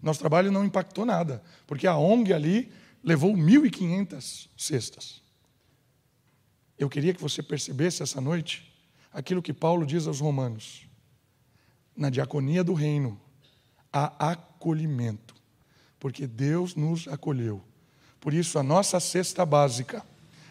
Nosso 0.00 0.20
trabalho 0.20 0.52
não 0.52 0.64
impactou 0.64 1.04
nada, 1.04 1.42
porque 1.66 1.88
a 1.88 1.96
ONG 1.96 2.32
ali 2.32 2.72
levou 3.02 3.32
1.500 3.34 4.48
cestas. 4.56 5.22
Eu 6.78 6.88
queria 6.88 7.12
que 7.12 7.20
você 7.20 7.42
percebesse 7.42 8.02
essa 8.02 8.20
noite 8.20 8.72
aquilo 9.12 9.42
que 9.42 9.52
Paulo 9.52 9.84
diz 9.84 10.06
aos 10.06 10.20
Romanos. 10.20 10.86
Na 11.96 12.08
diaconia 12.08 12.64
do 12.64 12.72
reino 12.72 13.20
há 13.92 14.30
acolhimento, 14.30 15.34
porque 15.98 16.26
Deus 16.26 16.74
nos 16.74 17.08
acolheu. 17.08 17.62
Por 18.20 18.32
isso, 18.32 18.58
a 18.58 18.62
nossa 18.62 19.00
cesta 19.00 19.44
básica, 19.44 20.04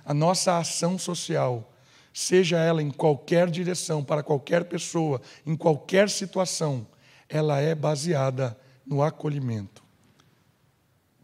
a 0.03 0.13
nossa 0.13 0.57
ação 0.57 0.97
social, 0.97 1.73
seja 2.13 2.57
ela 2.57 2.81
em 2.81 2.91
qualquer 2.91 3.49
direção, 3.49 4.03
para 4.03 4.23
qualquer 4.23 4.65
pessoa, 4.65 5.21
em 5.45 5.55
qualquer 5.55 6.09
situação, 6.09 6.85
ela 7.27 7.59
é 7.59 7.73
baseada 7.73 8.59
no 8.85 9.01
acolhimento. 9.03 9.83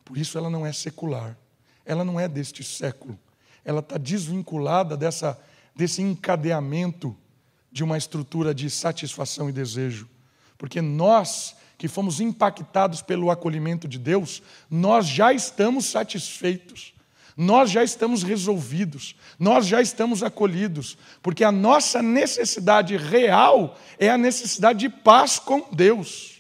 Por 0.06 0.18
isso 0.18 0.38
ela 0.38 0.50
não 0.50 0.66
é 0.66 0.72
secular, 0.72 1.36
ela 1.84 2.06
não 2.06 2.20
é 2.20 2.28
deste 2.28 2.64
século, 2.64 3.20
ela 3.66 3.80
está 3.80 3.98
desvinculada 3.98 4.96
dessa, 4.96 5.38
desse 5.76 6.02
encadeamento 6.02 7.18
de 7.72 7.84
uma 7.84 7.98
estrutura 7.98 8.54
de 8.54 8.70
satisfação 8.70 9.50
e 9.50 9.52
desejo. 9.52 10.08
Porque 10.58 10.82
nós 10.82 11.56
que 11.78 11.88
fomos 11.88 12.22
impactados 12.22 13.02
pelo 13.02 13.30
acolhimento 13.30 13.88
de 13.88 14.00
Deus, 14.00 14.42
nós 14.70 15.08
já 15.08 15.34
estamos 15.34 15.86
satisfeitos. 15.86 16.94
Nós 17.36 17.70
já 17.70 17.84
estamos 17.84 18.24
resolvidos, 18.24 19.14
nós 19.38 19.68
já 19.68 19.82
estamos 19.82 20.24
acolhidos, 20.24 20.98
porque 21.22 21.44
a 21.44 21.52
nossa 21.52 22.02
necessidade 22.02 22.96
real 22.96 23.78
é 24.00 24.10
a 24.10 24.18
necessidade 24.18 24.80
de 24.80 24.90
paz 24.90 25.38
com 25.38 25.68
Deus. 25.70 26.35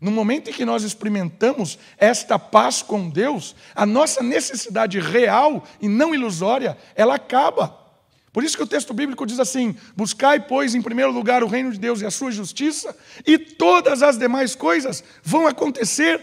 No 0.00 0.10
momento 0.10 0.50
em 0.50 0.52
que 0.52 0.64
nós 0.64 0.82
experimentamos 0.82 1.78
esta 1.96 2.38
paz 2.38 2.82
com 2.82 3.08
Deus, 3.08 3.54
a 3.74 3.86
nossa 3.86 4.22
necessidade 4.22 5.00
real 5.00 5.64
e 5.80 5.88
não 5.88 6.14
ilusória, 6.14 6.76
ela 6.94 7.14
acaba. 7.14 7.86
Por 8.32 8.44
isso 8.44 8.56
que 8.56 8.62
o 8.62 8.66
texto 8.66 8.92
bíblico 8.92 9.24
diz 9.24 9.40
assim: 9.40 9.74
Buscai, 9.96 10.46
pois, 10.46 10.74
em 10.74 10.82
primeiro 10.82 11.10
lugar 11.10 11.42
o 11.42 11.46
reino 11.46 11.72
de 11.72 11.78
Deus 11.78 12.02
e 12.02 12.06
a 12.06 12.10
sua 12.10 12.30
justiça, 12.30 12.94
e 13.24 13.38
todas 13.38 14.02
as 14.02 14.18
demais 14.18 14.54
coisas 14.54 15.02
vão 15.22 15.46
acontecer 15.46 16.20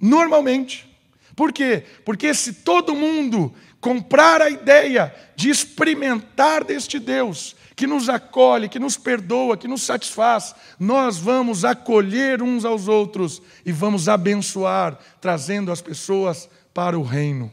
normalmente. 0.00 0.92
Por 1.36 1.52
quê? 1.52 1.84
Porque 2.04 2.34
se 2.34 2.54
todo 2.54 2.96
mundo 2.96 3.54
comprar 3.80 4.42
a 4.42 4.50
ideia 4.50 5.14
de 5.36 5.50
experimentar 5.50 6.64
deste 6.64 6.98
Deus, 6.98 7.54
que 7.76 7.86
nos 7.86 8.08
acolhe, 8.08 8.68
que 8.68 8.78
nos 8.78 8.96
perdoa, 8.96 9.56
que 9.56 9.66
nos 9.66 9.82
satisfaz, 9.82 10.54
nós 10.78 11.18
vamos 11.18 11.64
acolher 11.64 12.42
uns 12.42 12.64
aos 12.64 12.88
outros 12.88 13.42
e 13.64 13.72
vamos 13.72 14.08
abençoar, 14.08 14.98
trazendo 15.20 15.72
as 15.72 15.80
pessoas 15.80 16.48
para 16.72 16.98
o 16.98 17.02
reino. 17.02 17.50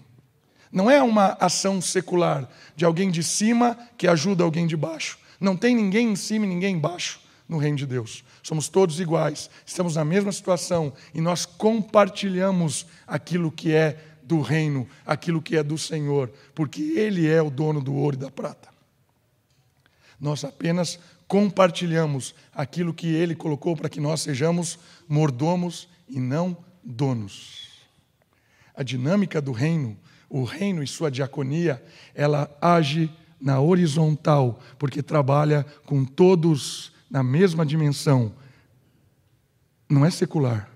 Não 0.71 0.89
é 0.89 1.01
uma 1.01 1.37
ação 1.39 1.81
secular 1.81 2.47
de 2.75 2.85
alguém 2.85 3.11
de 3.11 3.23
cima 3.23 3.77
que 3.97 4.07
ajuda 4.07 4.43
alguém 4.43 4.67
de 4.67 4.77
baixo. 4.77 5.19
Não 5.39 5.57
tem 5.57 5.75
ninguém 5.75 6.11
em 6.11 6.15
cima 6.15 6.45
e 6.45 6.49
ninguém 6.49 6.75
embaixo 6.75 7.19
no 7.49 7.57
reino 7.57 7.77
de 7.77 7.85
Deus. 7.85 8.23
Somos 8.41 8.69
todos 8.69 8.99
iguais, 8.99 9.49
estamos 9.65 9.95
na 9.95 10.05
mesma 10.05 10.31
situação 10.31 10.93
e 11.13 11.19
nós 11.19 11.45
compartilhamos 11.45 12.85
aquilo 13.05 13.51
que 13.51 13.73
é 13.73 13.97
do 14.23 14.39
reino, 14.39 14.87
aquilo 15.05 15.41
que 15.41 15.57
é 15.57 15.63
do 15.63 15.77
Senhor, 15.77 16.31
porque 16.55 16.81
Ele 16.95 17.27
é 17.27 17.41
o 17.41 17.49
dono 17.49 17.81
do 17.81 17.93
ouro 17.93 18.15
e 18.15 18.19
da 18.19 18.31
prata. 18.31 18.70
Nós 20.21 20.43
apenas 20.43 20.99
compartilhamos 21.27 22.35
aquilo 22.53 22.93
que 22.93 23.07
Ele 23.07 23.33
colocou 23.33 23.75
para 23.75 23.89
que 23.89 23.99
nós 23.99 24.21
sejamos 24.21 24.77
mordomos 25.09 25.89
e 26.07 26.19
não 26.19 26.55
donos. 26.83 27.81
A 28.75 28.83
dinâmica 28.83 29.41
do 29.41 29.51
reino, 29.51 29.97
o 30.29 30.43
reino 30.43 30.83
e 30.83 30.87
sua 30.87 31.09
diaconia, 31.09 31.83
ela 32.13 32.55
age 32.61 33.11
na 33.39 33.59
horizontal, 33.59 34.59
porque 34.77 35.01
trabalha 35.01 35.65
com 35.85 36.05
todos 36.05 36.93
na 37.09 37.23
mesma 37.23 37.65
dimensão, 37.65 38.31
não 39.89 40.05
é 40.05 40.11
secular. 40.11 40.69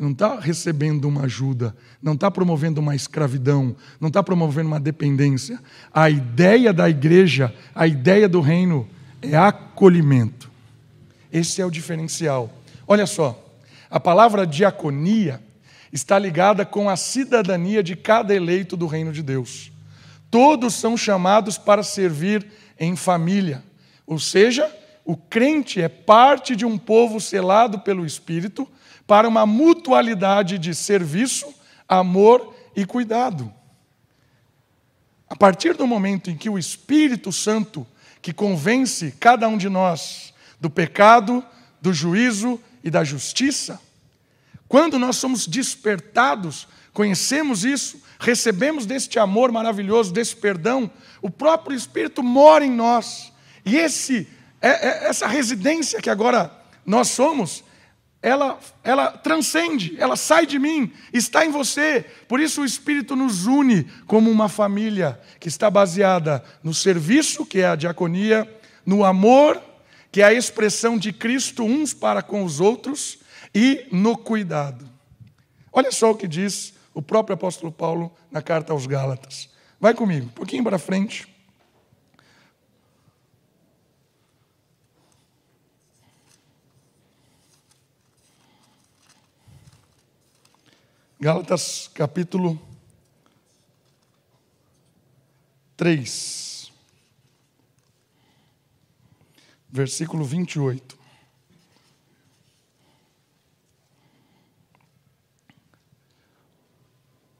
Não 0.00 0.12
está 0.12 0.40
recebendo 0.40 1.04
uma 1.04 1.24
ajuda, 1.24 1.76
não 2.02 2.14
está 2.14 2.30
promovendo 2.30 2.80
uma 2.80 2.96
escravidão, 2.96 3.76
não 4.00 4.08
está 4.08 4.22
promovendo 4.22 4.68
uma 4.68 4.80
dependência. 4.80 5.60
A 5.92 6.08
ideia 6.08 6.72
da 6.72 6.88
igreja, 6.88 7.54
a 7.74 7.86
ideia 7.86 8.26
do 8.26 8.40
reino, 8.40 8.88
é 9.20 9.36
acolhimento. 9.36 10.50
Esse 11.30 11.60
é 11.60 11.66
o 11.66 11.70
diferencial. 11.70 12.50
Olha 12.88 13.06
só, 13.06 13.46
a 13.90 14.00
palavra 14.00 14.46
diaconia 14.46 15.38
está 15.92 16.18
ligada 16.18 16.64
com 16.64 16.88
a 16.88 16.96
cidadania 16.96 17.82
de 17.82 17.94
cada 17.94 18.34
eleito 18.34 18.78
do 18.78 18.86
reino 18.86 19.12
de 19.12 19.22
Deus. 19.22 19.70
Todos 20.30 20.72
são 20.72 20.96
chamados 20.96 21.58
para 21.58 21.82
servir 21.82 22.46
em 22.78 22.96
família, 22.96 23.62
ou 24.06 24.18
seja, 24.18 24.74
o 25.04 25.14
crente 25.14 25.78
é 25.82 25.90
parte 25.90 26.56
de 26.56 26.64
um 26.64 26.78
povo 26.78 27.20
selado 27.20 27.80
pelo 27.80 28.06
Espírito 28.06 28.66
para 29.10 29.26
uma 29.26 29.44
mutualidade 29.44 30.56
de 30.56 30.72
serviço, 30.72 31.52
amor 31.88 32.54
e 32.76 32.86
cuidado. 32.86 33.52
A 35.28 35.34
partir 35.34 35.74
do 35.74 35.84
momento 35.84 36.30
em 36.30 36.36
que 36.36 36.48
o 36.48 36.56
Espírito 36.56 37.32
Santo, 37.32 37.84
que 38.22 38.32
convence 38.32 39.12
cada 39.18 39.48
um 39.48 39.58
de 39.58 39.68
nós 39.68 40.32
do 40.60 40.70
pecado, 40.70 41.44
do 41.82 41.92
juízo 41.92 42.60
e 42.84 42.88
da 42.88 43.02
justiça, 43.02 43.80
quando 44.68 44.96
nós 44.96 45.16
somos 45.16 45.44
despertados, 45.44 46.68
conhecemos 46.92 47.64
isso, 47.64 48.00
recebemos 48.20 48.86
deste 48.86 49.18
amor 49.18 49.50
maravilhoso, 49.50 50.12
desse 50.12 50.36
perdão, 50.36 50.88
o 51.20 51.28
próprio 51.28 51.76
Espírito 51.76 52.22
mora 52.22 52.64
em 52.64 52.70
nós. 52.70 53.32
E 53.66 53.76
esse, 53.76 54.28
é, 54.62 54.68
é, 54.68 55.08
essa 55.08 55.26
residência 55.26 56.00
que 56.00 56.10
agora 56.10 56.56
nós 56.86 57.08
somos, 57.08 57.64
ela, 58.22 58.58
ela 58.84 59.12
transcende, 59.12 59.96
ela 59.98 60.14
sai 60.14 60.44
de 60.44 60.58
mim, 60.58 60.92
está 61.12 61.44
em 61.44 61.50
você. 61.50 62.04
Por 62.28 62.38
isso 62.38 62.62
o 62.62 62.64
Espírito 62.64 63.16
nos 63.16 63.46
une 63.46 63.84
como 64.06 64.30
uma 64.30 64.48
família 64.48 65.18
que 65.38 65.48
está 65.48 65.70
baseada 65.70 66.44
no 66.62 66.74
serviço, 66.74 67.46
que 67.46 67.60
é 67.60 67.66
a 67.66 67.76
diaconia, 67.76 68.48
no 68.84 69.04
amor, 69.04 69.60
que 70.12 70.20
é 70.20 70.24
a 70.24 70.34
expressão 70.34 70.98
de 70.98 71.12
Cristo 71.12 71.64
uns 71.64 71.94
para 71.94 72.22
com 72.22 72.44
os 72.44 72.60
outros, 72.60 73.20
e 73.54 73.86
no 73.90 74.16
cuidado. 74.16 74.88
Olha 75.72 75.90
só 75.90 76.10
o 76.10 76.16
que 76.16 76.28
diz 76.28 76.74
o 76.92 77.00
próprio 77.00 77.34
apóstolo 77.34 77.72
Paulo 77.72 78.12
na 78.30 78.42
carta 78.42 78.72
aos 78.72 78.86
Gálatas. 78.86 79.48
Vai 79.80 79.94
comigo, 79.94 80.26
um 80.26 80.30
pouquinho 80.30 80.62
para 80.62 80.78
frente. 80.78 81.26
Gálatas 91.22 91.90
capítulo 91.92 92.58
3, 95.76 96.72
versículo 99.68 100.24
28. 100.24 100.98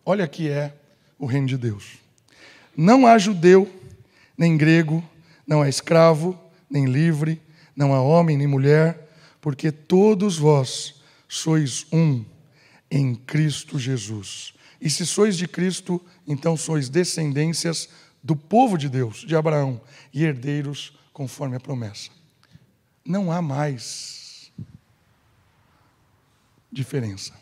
Olha 0.05 0.29
que 0.29 0.51
é 0.51 0.75
o 1.19 1.25
reino 1.25 1.47
de 1.47 1.57
Deus. 1.57 1.97
Não 2.77 3.07
há 3.07 3.17
judeu, 3.17 3.67
nem 4.37 4.59
grego, 4.59 5.03
não 5.47 5.63
há 5.63 5.71
escravo, 5.71 6.39
nem 6.69 6.85
livre, 6.85 7.41
não 7.75 7.95
há 7.95 8.03
homem, 8.03 8.37
nem 8.37 8.47
mulher, 8.47 9.09
porque 9.41 9.73
todos 9.73 10.37
vós 10.37 11.01
sois 11.27 11.87
um 11.91 12.23
em 12.91 13.15
Cristo 13.15 13.79
Jesus. 13.79 14.53
E 14.81 14.89
se 14.89 15.07
sois 15.07 15.37
de 15.37 15.47
Cristo, 15.47 16.05
então 16.27 16.57
sois 16.57 16.89
descendências 16.89 17.89
do 18.23 18.35
povo 18.35 18.77
de 18.77 18.89
Deus, 18.89 19.19
de 19.19 19.37
Abraão, 19.37 19.81
e 20.13 20.25
herdeiros 20.25 20.93
conforme 21.13 21.57
a 21.57 21.61
promessa. 21.61 22.11
Não 23.05 23.31
há 23.31 23.41
mais 23.41 24.51
diferença. 26.73 27.35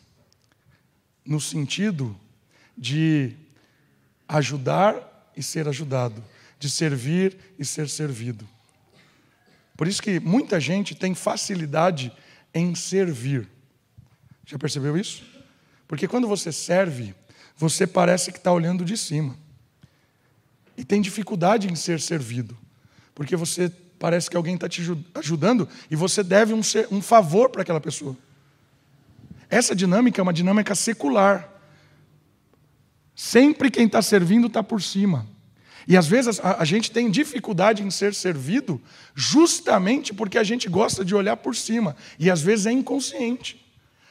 No 1.25 1.41
sentido 1.41 2.19
de 2.77 3.35
ajudar 4.27 5.33
e 5.37 5.43
ser 5.43 5.69
ajudado, 5.69 6.25
de 6.59 6.69
servir 6.69 7.37
e 7.59 7.65
ser 7.65 7.89
servido. 7.89 8.49
Por 9.77 9.87
isso 9.87 10.03
que 10.03 10.19
muita 10.19 10.59
gente 10.59 10.95
tem 10.95 11.15
facilidade 11.15 12.13
em 12.53 12.75
servir. 12.75 13.49
Já 14.45 14.59
percebeu 14.59 14.97
isso? 14.97 15.38
Porque 15.89 16.07
quando 16.07 16.29
você 16.29 16.53
serve, 16.53 17.15
você 17.57 17.87
parece 17.87 18.31
que 18.31 18.39
está 18.39 18.53
olhando 18.53 18.85
de 18.85 18.97
cima. 18.97 19.37
E 20.77 20.85
tem 20.85 21.01
dificuldade 21.01 21.67
em 21.67 21.75
ser 21.75 21.99
servido. 22.01 22.57
Porque 23.15 23.35
você 23.35 23.73
parece 23.99 24.31
que 24.31 24.37
alguém 24.37 24.55
está 24.55 24.69
te 24.69 24.83
ajudando 25.15 25.69
e 25.91 25.97
você 25.97 26.23
deve 26.23 26.53
um, 26.55 26.61
um 26.93 27.03
favor 27.03 27.51
para 27.51 27.63
aquela 27.63 27.81
pessoa. 27.81 28.17
Essa 29.51 29.75
dinâmica 29.75 30.21
é 30.21 30.23
uma 30.23 30.33
dinâmica 30.33 30.75
secular. 30.75 31.53
Sempre 33.17 33.71
quem 33.71 33.87
está 33.87 34.01
servindo 34.03 34.47
está 34.47 34.63
por 34.63 34.81
cima. 34.81 35.27
E 35.89 35.97
às 35.97 36.07
vezes 36.07 36.39
a, 36.39 36.61
a, 36.61 36.65
gente 36.67 36.91
tem 36.91 37.11
dificuldade 37.11 37.83
em 37.83 37.91
ser 37.91 38.15
servido 38.15 38.81
justamente 39.15 40.13
porque 40.13 40.37
a 40.37 40.45
gente 40.45 40.69
gosta 40.69 41.03
de 41.03 41.15
olhar 41.15 41.39
por 41.39 41.57
cima. 41.57 41.97
E 42.19 42.31
às 42.31 42.43
vezes 42.43 42.67
é 42.67 42.73
inconsciente. 42.73 43.68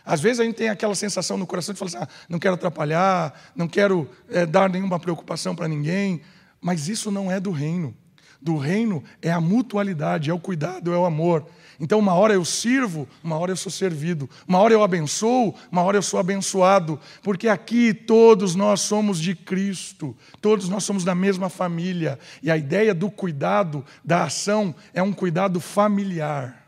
Às 0.07 0.21
vezes 0.21 0.39
a 0.39 0.45
gente 0.45 0.55
tem 0.55 0.69
aquela 0.69 0.95
sensação 0.95 1.37
no 1.37 1.45
coração 1.45 1.73
de 1.73 1.79
falar 1.79 1.89
assim: 1.89 1.97
ah, 2.01 2.07
não 2.29 2.39
quero 2.39 2.55
atrapalhar, 2.55 3.51
não 3.53 3.67
quero 3.67 4.09
é, 4.29 4.45
dar 4.45 4.69
nenhuma 4.69 4.97
preocupação 4.97 5.53
para 5.53 5.67
ninguém. 5.67 6.21
Mas 6.61 6.87
isso 6.87 7.11
não 7.11 7.29
é 7.29 7.41
do 7.41 7.51
reino. 7.51 7.93
Do 8.41 8.55
reino 8.55 9.03
é 9.21 9.31
a 9.31 9.41
mutualidade, 9.41 10.29
é 10.29 10.33
o 10.33 10.39
cuidado, 10.39 10.93
é 10.93 10.97
o 10.97 11.05
amor. 11.05 11.45
Então, 11.79 11.99
uma 11.99 12.13
hora 12.13 12.33
eu 12.33 12.45
sirvo, 12.45 13.07
uma 13.23 13.37
hora 13.37 13.51
eu 13.51 13.57
sou 13.57 13.71
servido, 13.71 14.29
uma 14.47 14.59
hora 14.59 14.73
eu 14.73 14.81
abençoo, 14.81 15.53
uma 15.71 15.83
hora 15.83 15.97
eu 15.97 16.01
sou 16.01 16.19
abençoado, 16.19 16.99
porque 17.21 17.47
aqui 17.47 17.93
todos 17.93 18.55
nós 18.55 18.81
somos 18.81 19.19
de 19.19 19.35
Cristo, 19.35 20.15
todos 20.41 20.69
nós 20.69 20.83
somos 20.83 21.03
da 21.03 21.13
mesma 21.13 21.49
família, 21.49 22.17
e 22.41 22.49
a 22.49 22.57
ideia 22.57 22.95
do 22.95 23.11
cuidado, 23.11 23.85
da 24.03 24.23
ação, 24.23 24.73
é 24.93 25.03
um 25.03 25.13
cuidado 25.13 25.59
familiar, 25.59 26.66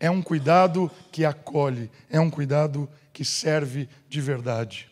é 0.00 0.10
um 0.10 0.22
cuidado 0.22 0.90
que 1.10 1.24
acolhe, 1.24 1.90
é 2.08 2.20
um 2.20 2.30
cuidado 2.30 2.88
que 3.12 3.24
serve 3.24 3.88
de 4.08 4.20
verdade. 4.20 4.90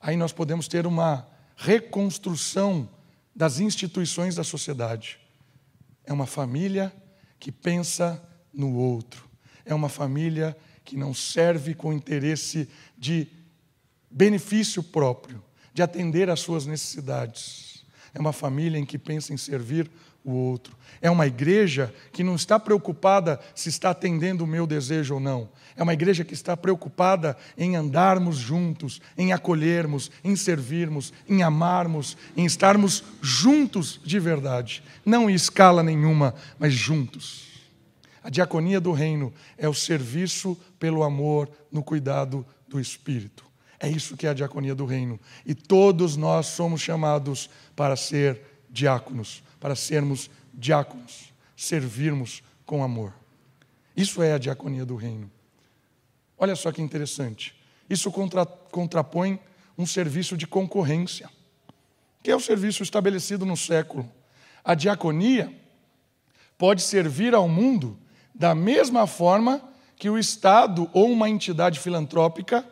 Aí 0.00 0.16
nós 0.16 0.32
podemos 0.32 0.68
ter 0.68 0.86
uma 0.86 1.26
reconstrução 1.56 2.88
das 3.34 3.58
instituições 3.58 4.34
da 4.34 4.44
sociedade. 4.44 5.18
É 6.04 6.12
uma 6.12 6.26
família 6.26 6.92
que 7.38 7.50
pensa 7.50 8.22
no 8.52 8.74
outro. 8.74 9.28
É 9.64 9.74
uma 9.74 9.88
família 9.88 10.56
que 10.84 10.96
não 10.96 11.14
serve 11.14 11.74
com 11.74 11.92
interesse 11.92 12.68
de 12.98 13.28
benefício 14.10 14.82
próprio, 14.82 15.42
de 15.72 15.82
atender 15.82 16.28
às 16.28 16.40
suas 16.40 16.66
necessidades. 16.66 17.84
É 18.12 18.20
uma 18.20 18.32
família 18.32 18.78
em 18.78 18.84
que 18.84 18.98
pensa 18.98 19.32
em 19.32 19.36
servir 19.36 19.90
o 20.24 20.32
outro. 20.32 20.76
É 21.00 21.10
uma 21.10 21.26
igreja 21.26 21.92
que 22.12 22.22
não 22.22 22.36
está 22.36 22.58
preocupada 22.58 23.40
se 23.54 23.68
está 23.68 23.90
atendendo 23.90 24.44
o 24.44 24.46
meu 24.46 24.66
desejo 24.66 25.14
ou 25.14 25.20
não. 25.20 25.48
É 25.76 25.82
uma 25.82 25.92
igreja 25.92 26.24
que 26.24 26.34
está 26.34 26.56
preocupada 26.56 27.36
em 27.56 27.76
andarmos 27.76 28.36
juntos, 28.36 29.00
em 29.16 29.32
acolhermos, 29.32 30.10
em 30.22 30.36
servirmos, 30.36 31.12
em 31.28 31.42
amarmos, 31.42 32.16
em 32.36 32.44
estarmos 32.44 33.02
juntos 33.20 34.00
de 34.04 34.20
verdade. 34.20 34.82
Não 35.04 35.28
em 35.28 35.34
escala 35.34 35.82
nenhuma, 35.82 36.34
mas 36.58 36.72
juntos. 36.72 37.50
A 38.22 38.30
diaconia 38.30 38.80
do 38.80 38.92
reino 38.92 39.32
é 39.58 39.68
o 39.68 39.74
serviço 39.74 40.56
pelo 40.78 41.02
amor 41.02 41.50
no 41.70 41.82
cuidado 41.82 42.46
do 42.68 42.78
Espírito. 42.78 43.44
É 43.80 43.88
isso 43.88 44.16
que 44.16 44.28
é 44.28 44.30
a 44.30 44.34
diaconia 44.34 44.76
do 44.76 44.84
reino. 44.84 45.18
E 45.44 45.54
todos 45.54 46.16
nós 46.16 46.46
somos 46.46 46.80
chamados 46.80 47.50
para 47.74 47.96
ser 47.96 48.40
diáconos 48.70 49.42
para 49.62 49.76
sermos 49.76 50.28
diáconos, 50.52 51.32
servirmos 51.56 52.42
com 52.66 52.82
amor. 52.82 53.14
Isso 53.96 54.20
é 54.20 54.32
a 54.32 54.38
diaconia 54.38 54.84
do 54.84 54.96
reino. 54.96 55.30
Olha 56.36 56.56
só 56.56 56.72
que 56.72 56.82
interessante. 56.82 57.54
Isso 57.88 58.10
contra, 58.10 58.44
contrapõe 58.44 59.38
um 59.78 59.86
serviço 59.86 60.36
de 60.36 60.48
concorrência, 60.48 61.30
que 62.24 62.30
é 62.32 62.34
o 62.34 62.40
serviço 62.40 62.82
estabelecido 62.82 63.46
no 63.46 63.56
século. 63.56 64.10
A 64.64 64.74
diaconia 64.74 65.54
pode 66.58 66.82
servir 66.82 67.32
ao 67.32 67.48
mundo 67.48 67.96
da 68.34 68.56
mesma 68.56 69.06
forma 69.06 69.62
que 69.94 70.10
o 70.10 70.18
Estado 70.18 70.90
ou 70.92 71.08
uma 71.08 71.30
entidade 71.30 71.78
filantrópica 71.78 72.68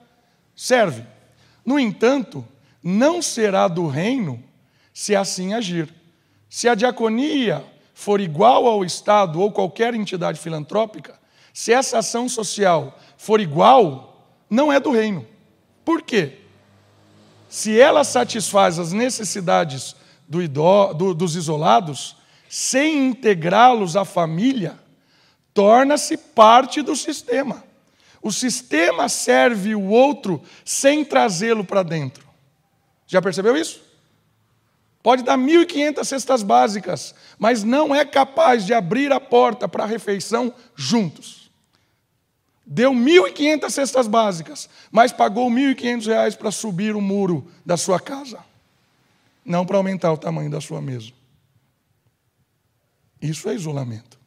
serve. 0.57 1.07
No 1.65 1.79
entanto, 1.79 2.45
não 2.83 3.23
será 3.23 3.69
do 3.69 3.87
reino 3.87 4.43
se 4.93 5.15
assim 5.15 5.55
agir. 5.55 6.00
Se 6.51 6.69
a 6.69 6.75
diaconia 6.75 7.65
for 7.95 8.21
igual 8.21 8.67
ao 8.67 8.85
Estado 8.85 9.41
ou 9.41 9.53
qualquer 9.53 9.95
entidade 9.95 10.41
filantrópica, 10.41 11.19
se 11.55 11.73
essa 11.73 11.99
ação 11.99 12.29
social 12.29 12.99
for 13.17 13.41
igual, 13.41 14.27
não 14.51 14.73
é 14.73 14.81
do 14.81 14.91
reino. 14.91 15.25
Por 15.85 16.03
quê? 16.03 16.39
Se 17.49 17.79
ela 17.81 18.03
satisfaz 18.03 18.81
as 18.81 18.93
necessidades 18.93 19.95
do 20.29 20.43
idó, 20.43 20.93
do, 20.93 21.15
dos 21.15 21.37
isolados, 21.37 22.17
sem 22.49 23.07
integrá-los 23.07 23.97
à 23.97 24.05
família, 24.05 24.77
torna-se 25.55 26.17
parte 26.17 26.83
do 26.83 26.97
sistema. 26.97 27.63
O 28.21 28.33
sistema 28.33 29.09
serve 29.09 29.75
o 29.75 29.87
outro 29.87 30.43
sem 30.65 31.05
trazê-lo 31.05 31.65
para 31.65 31.85
dentro. 31.85 32.29
Já 33.07 33.23
percebeu 33.23 33.57
isso? 33.57 33.90
Pode 35.03 35.23
dar 35.23 35.39
1.500 35.39 36.05
cestas 36.05 36.43
básicas, 36.43 37.15
mas 37.39 37.65
não 37.65 37.95
é 37.95 38.05
capaz 38.05 38.67
de 38.67 38.75
abrir 38.75 39.13
a 39.13 39.21
porta 39.21 39.67
para 39.67 39.85
a 39.85 39.87
refeição 39.87 40.53
juntos. 40.77 41.51
Deu 42.67 42.93
1.500 42.93 43.71
cestas 43.71 44.07
básicas, 44.07 44.69
mas 44.91 45.11
pagou 45.13 45.51
1.500 45.51 46.07
reais 46.07 46.35
para 46.37 46.51
subir 46.51 46.95
o 46.95 47.01
muro 47.01 47.51
da 47.65 47.77
sua 47.77 47.99
casa, 47.99 48.45
não 49.45 49.65
para 49.65 49.77
aumentar 49.77 50.13
o 50.13 50.19
tamanho 50.19 50.51
da 50.51 50.61
sua 50.61 50.81
mesa. 50.83 51.13
Isso 53.21 53.49
é 53.49 53.55
isolamento. 53.55 54.19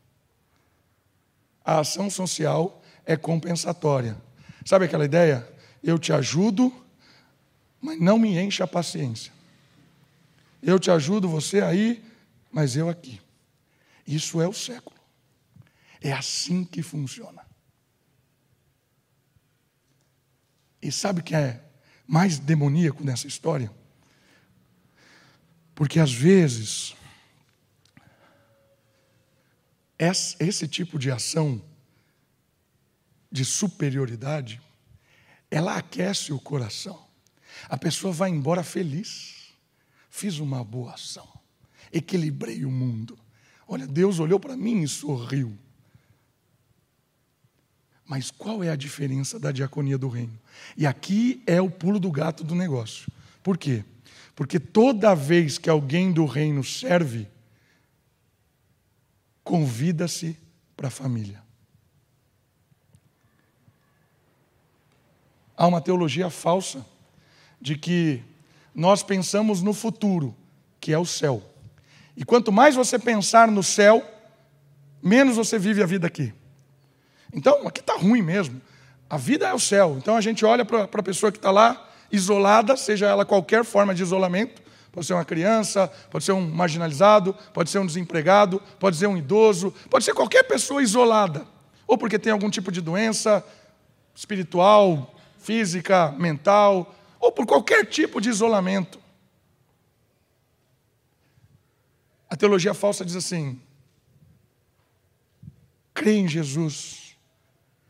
A 1.64 1.80
ação 1.80 2.10
social 2.10 2.82
é 3.06 3.16
compensatória. 3.16 4.18
Sabe 4.66 4.86
aquela 4.86 5.06
ideia? 5.06 5.48
Eu 5.84 5.98
te 6.00 6.14
ajudo, 6.14 6.74
mas 7.82 8.00
não 8.00 8.18
me 8.18 8.38
encha 8.38 8.64
a 8.64 8.68
paciência. 8.68 9.33
Eu 10.66 10.80
te 10.80 10.90
ajudo, 10.90 11.28
você 11.28 11.62
aí, 11.62 12.02
mas 12.50 12.78
eu 12.78 12.88
aqui. 12.88 13.20
Isso 14.08 14.42
é 14.42 14.48
o 14.48 14.54
século. 14.54 14.98
É 16.02 16.14
assim 16.14 16.64
que 16.64 16.82
funciona. 16.82 17.46
E 20.82 20.90
sabe 20.92 21.20
o 21.20 21.24
que 21.24 21.36
é 21.36 21.62
mais 22.08 22.40
demoníaco 22.40 23.04
nessa 23.04 23.28
história? 23.28 23.70
Porque 25.76 26.00
às 26.00 26.14
vezes 26.14 26.96
esse 30.40 30.68
tipo 30.68 30.98
de 30.98 31.12
ação 31.12 31.64
de 33.32 33.44
superioridade, 33.44 34.62
ela 35.50 35.76
aquece 35.78 36.32
o 36.32 36.40
coração. 36.40 37.08
A 37.70 37.78
pessoa 37.78 38.14
vai 38.14 38.30
embora 38.30 38.64
feliz. 38.64 39.43
Fiz 40.16 40.38
uma 40.38 40.64
boa 40.64 40.94
ação. 40.94 41.28
Equilibrei 41.92 42.66
o 42.66 42.70
mundo. 42.70 43.18
Olha, 43.68 43.88
Deus 43.88 44.20
olhou 44.20 44.40
para 44.40 44.56
mim 44.56 44.84
e 44.84 44.88
sorriu. 44.88 45.58
Mas 48.06 48.30
qual 48.30 48.64
é 48.64 48.70
a 48.70 48.76
diferença 48.76 49.40
da 49.40 49.52
diaconia 49.52 49.98
do 49.98 50.08
reino? 50.08 50.40
E 50.78 50.86
aqui 50.86 51.42
é 51.48 51.60
o 51.60 51.68
pulo 51.68 52.00
do 52.00 52.12
gato 52.12 52.44
do 52.44 52.54
negócio. 52.54 53.12
Por 53.42 53.58
quê? 53.58 53.84
Porque 54.36 54.60
toda 54.60 55.16
vez 55.16 55.58
que 55.58 55.68
alguém 55.68 56.14
do 56.14 56.28
reino 56.28 56.64
serve, 56.64 57.28
convida-se 59.44 60.38
para 60.78 60.90
a 60.90 60.92
família. 60.92 61.42
Há 65.58 65.66
uma 65.66 65.82
teologia 65.82 66.30
falsa 66.30 66.86
de 67.60 67.76
que 67.76 68.24
nós 68.74 69.04
pensamos 69.04 69.62
no 69.62 69.74
futuro, 69.74 70.36
que 70.80 70.94
é 70.94 70.98
o 70.98 71.06
céu. 71.06 71.42
E 72.16 72.24
quanto 72.24 72.52
mais 72.52 72.76
você 72.76 72.98
pensar 73.00 73.48
no 73.50 73.64
céu, 73.64 74.04
menos 75.02 75.36
você 75.36 75.58
vive 75.58 75.82
a 75.82 75.86
vida 75.86 76.08
aqui. 76.08 76.34
Então, 77.34 77.68
aqui 77.68 77.80
está 77.80 77.96
ruim 77.96 78.22
mesmo. 78.22 78.62
A 79.10 79.18
vida 79.18 79.48
é 79.48 79.54
o 79.54 79.60
céu. 79.60 79.96
Então 79.98 80.16
a 80.16 80.22
gente 80.22 80.44
olha 80.44 80.66
para 80.66 80.84
a 80.84 81.04
pessoa 81.04 81.32
que 81.32 81.38
está 81.38 81.52
lá, 81.52 81.88
isolada, 82.12 82.76
seja 82.76 83.08
ela 83.08 83.26
qualquer 83.26 83.64
forma 83.64 83.94
de 83.94 84.02
isolamento, 84.02 84.62
pode 84.92 85.06
ser 85.06 85.14
uma 85.14 85.26
criança, 85.26 85.92
pode 86.10 86.24
ser 86.24 86.32
um 86.32 86.42
marginalizado, 86.50 87.36
pode 87.54 87.70
ser 87.70 87.80
um 87.80 87.86
desempregado, 87.86 88.62
pode 88.80 88.98
ser 88.98 89.08
um 89.08 89.18
idoso, 89.18 89.74
pode 89.90 90.06
ser 90.06 90.14
qualquer 90.14 90.44
pessoa 90.44 90.82
isolada, 90.82 91.46
ou 91.88 91.98
porque 91.98 92.20
tem 92.20 92.32
algum 92.32 92.50
tipo 92.50 92.72
de 92.72 92.82
doença 92.82 93.44
espiritual, 94.16 95.14
física, 95.40 96.12
mental, 96.18 96.96
ou 97.24 97.32
por 97.32 97.46
qualquer 97.46 97.86
tipo 97.86 98.20
de 98.20 98.28
isolamento. 98.28 99.00
A 102.30 102.36
teologia 102.36 102.74
falsa 102.74 103.06
diz 103.06 103.16
assim: 103.16 103.62
crê 105.94 106.16
em 106.16 106.28
Jesus 106.28 107.16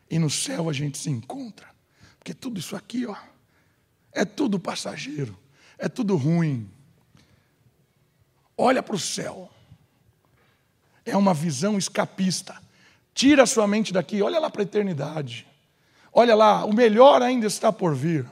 e 0.08 0.20
no 0.20 0.30
céu 0.30 0.70
a 0.70 0.74
gente 0.74 1.00
se 1.00 1.10
encontra. 1.10 1.68
Porque 2.20 2.32
tudo 2.32 2.60
isso 2.60 2.76
aqui, 2.76 3.08
ó, 3.08 3.16
é 4.12 4.24
tudo 4.24 4.60
passageiro, 4.60 5.36
é 5.80 5.90
tudo 5.90 6.16
ruim. 6.16 6.70
Olha 8.56 8.84
para 8.84 8.96
o 8.96 9.00
céu. 9.00 9.50
É 11.04 11.18
uma 11.18 11.34
visão 11.34 11.76
escapista. 11.76 12.62
Tira 13.16 13.44
a 13.44 13.48
sua 13.48 13.66
mente 13.66 13.92
daqui, 13.92 14.22
olha 14.22 14.40
lá 14.40 14.50
para 14.50 14.62
a 14.62 14.64
eternidade. 14.64 15.48
Olha 16.14 16.36
lá, 16.36 16.64
o 16.66 16.72
melhor 16.72 17.24
ainda 17.24 17.48
está 17.48 17.74
por 17.74 17.96
vir. 17.96 18.30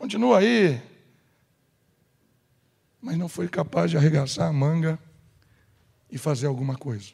Continua 0.00 0.38
aí. 0.38 0.80
Mas 3.02 3.18
não 3.18 3.28
foi 3.28 3.46
capaz 3.50 3.90
de 3.90 3.98
arregaçar 3.98 4.48
a 4.48 4.52
manga 4.52 4.98
e 6.10 6.16
fazer 6.16 6.46
alguma 6.46 6.74
coisa. 6.74 7.12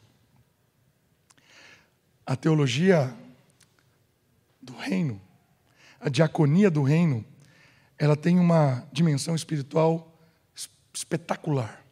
A 2.24 2.36
teologia 2.36 3.12
do 4.62 4.72
reino, 4.72 5.20
a 5.98 6.08
diaconia 6.08 6.70
do 6.70 6.84
reino, 6.84 7.24
ela 7.98 8.16
tem 8.16 8.38
uma 8.38 8.86
dimensão 8.92 9.34
espiritual 9.34 10.16
espetacular. 10.94 11.84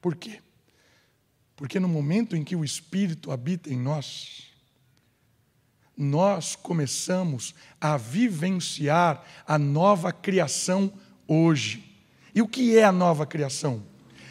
Por 0.00 0.16
quê? 0.16 0.40
Porque 1.54 1.78
no 1.78 1.86
momento 1.86 2.34
em 2.34 2.42
que 2.42 2.56
o 2.56 2.64
Espírito 2.64 3.30
habita 3.30 3.72
em 3.72 3.78
nós, 3.78 4.49
nós 6.00 6.56
começamos 6.56 7.54
a 7.78 7.98
vivenciar 7.98 9.22
a 9.46 9.58
nova 9.58 10.10
criação 10.10 10.90
hoje. 11.28 11.94
E 12.34 12.40
o 12.40 12.48
que 12.48 12.78
é 12.78 12.84
a 12.84 12.90
nova 12.90 13.26
criação? 13.26 13.82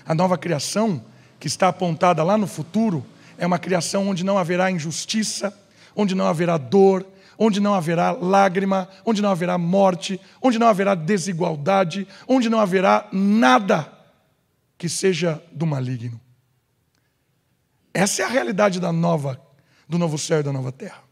A 0.04 0.16
nova 0.16 0.36
criação, 0.36 1.06
que 1.40 1.46
está 1.46 1.68
apontada 1.68 2.24
lá 2.24 2.40
no 2.40 2.48
futuro, 2.48 3.06
é 3.38 3.46
uma 3.46 3.60
criação 3.60 4.10
onde 4.10 4.26
não 4.26 4.36
haverá 4.36 4.72
injustiça, 4.72 5.56
onde 5.96 6.16
não 6.16 6.26
haverá 6.26 6.58
dor, 6.58 7.06
onde 7.38 7.60
não 7.60 7.76
haverá 7.76 8.12
lágrima, 8.12 8.90
onde 9.06 9.22
não 9.22 9.30
haverá 9.30 9.56
morte, 9.56 10.20
onde 10.42 10.58
não 10.58 10.68
haverá 10.68 10.96
desigualdade, 10.96 12.08
onde 12.28 12.50
não 12.50 12.60
haverá 12.60 13.08
nada 13.12 13.94
que 14.76 14.90
seja 14.90 15.40
do 15.52 15.68
maligno. 15.68 16.20
Essa 17.94 18.24
é 18.24 18.26
a 18.26 18.30
realidade 18.30 18.80
da 18.80 18.92
nova, 18.92 19.40
do 19.88 20.00
novo 20.00 20.18
céu 20.18 20.40
e 20.40 20.44
da 20.44 20.52
nova 20.52 20.72
terra. 20.72 21.09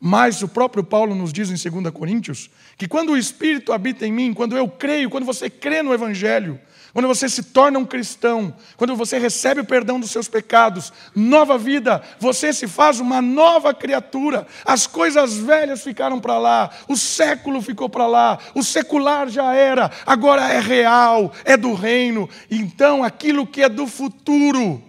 Mas 0.00 0.42
o 0.42 0.48
próprio 0.48 0.84
Paulo 0.84 1.14
nos 1.14 1.32
diz 1.32 1.50
em 1.50 1.70
2 1.70 1.92
Coríntios 1.92 2.50
que 2.76 2.86
quando 2.86 3.12
o 3.12 3.16
Espírito 3.16 3.72
habita 3.72 4.06
em 4.06 4.12
mim, 4.12 4.34
quando 4.34 4.56
eu 4.56 4.68
creio, 4.68 5.08
quando 5.08 5.24
você 5.24 5.48
crê 5.48 5.82
no 5.82 5.94
Evangelho, 5.94 6.60
quando 6.92 7.08
você 7.08 7.28
se 7.28 7.42
torna 7.42 7.78
um 7.78 7.84
cristão, 7.84 8.54
quando 8.76 8.96
você 8.96 9.18
recebe 9.18 9.60
o 9.60 9.66
perdão 9.66 10.00
dos 10.00 10.10
seus 10.10 10.28
pecados, 10.28 10.92
nova 11.14 11.58
vida, 11.58 12.02
você 12.18 12.52
se 12.52 12.66
faz 12.66 13.00
uma 13.00 13.20
nova 13.20 13.74
criatura. 13.74 14.46
As 14.64 14.86
coisas 14.86 15.36
velhas 15.36 15.82
ficaram 15.82 16.20
para 16.20 16.38
lá, 16.38 16.70
o 16.88 16.96
século 16.96 17.60
ficou 17.60 17.88
para 17.88 18.06
lá, 18.06 18.38
o 18.54 18.62
secular 18.62 19.28
já 19.28 19.54
era, 19.54 19.90
agora 20.06 20.48
é 20.50 20.58
real, 20.58 21.32
é 21.44 21.56
do 21.56 21.74
reino. 21.74 22.28
Então 22.50 23.04
aquilo 23.04 23.46
que 23.46 23.62
é 23.62 23.68
do 23.68 23.86
futuro 23.86 24.82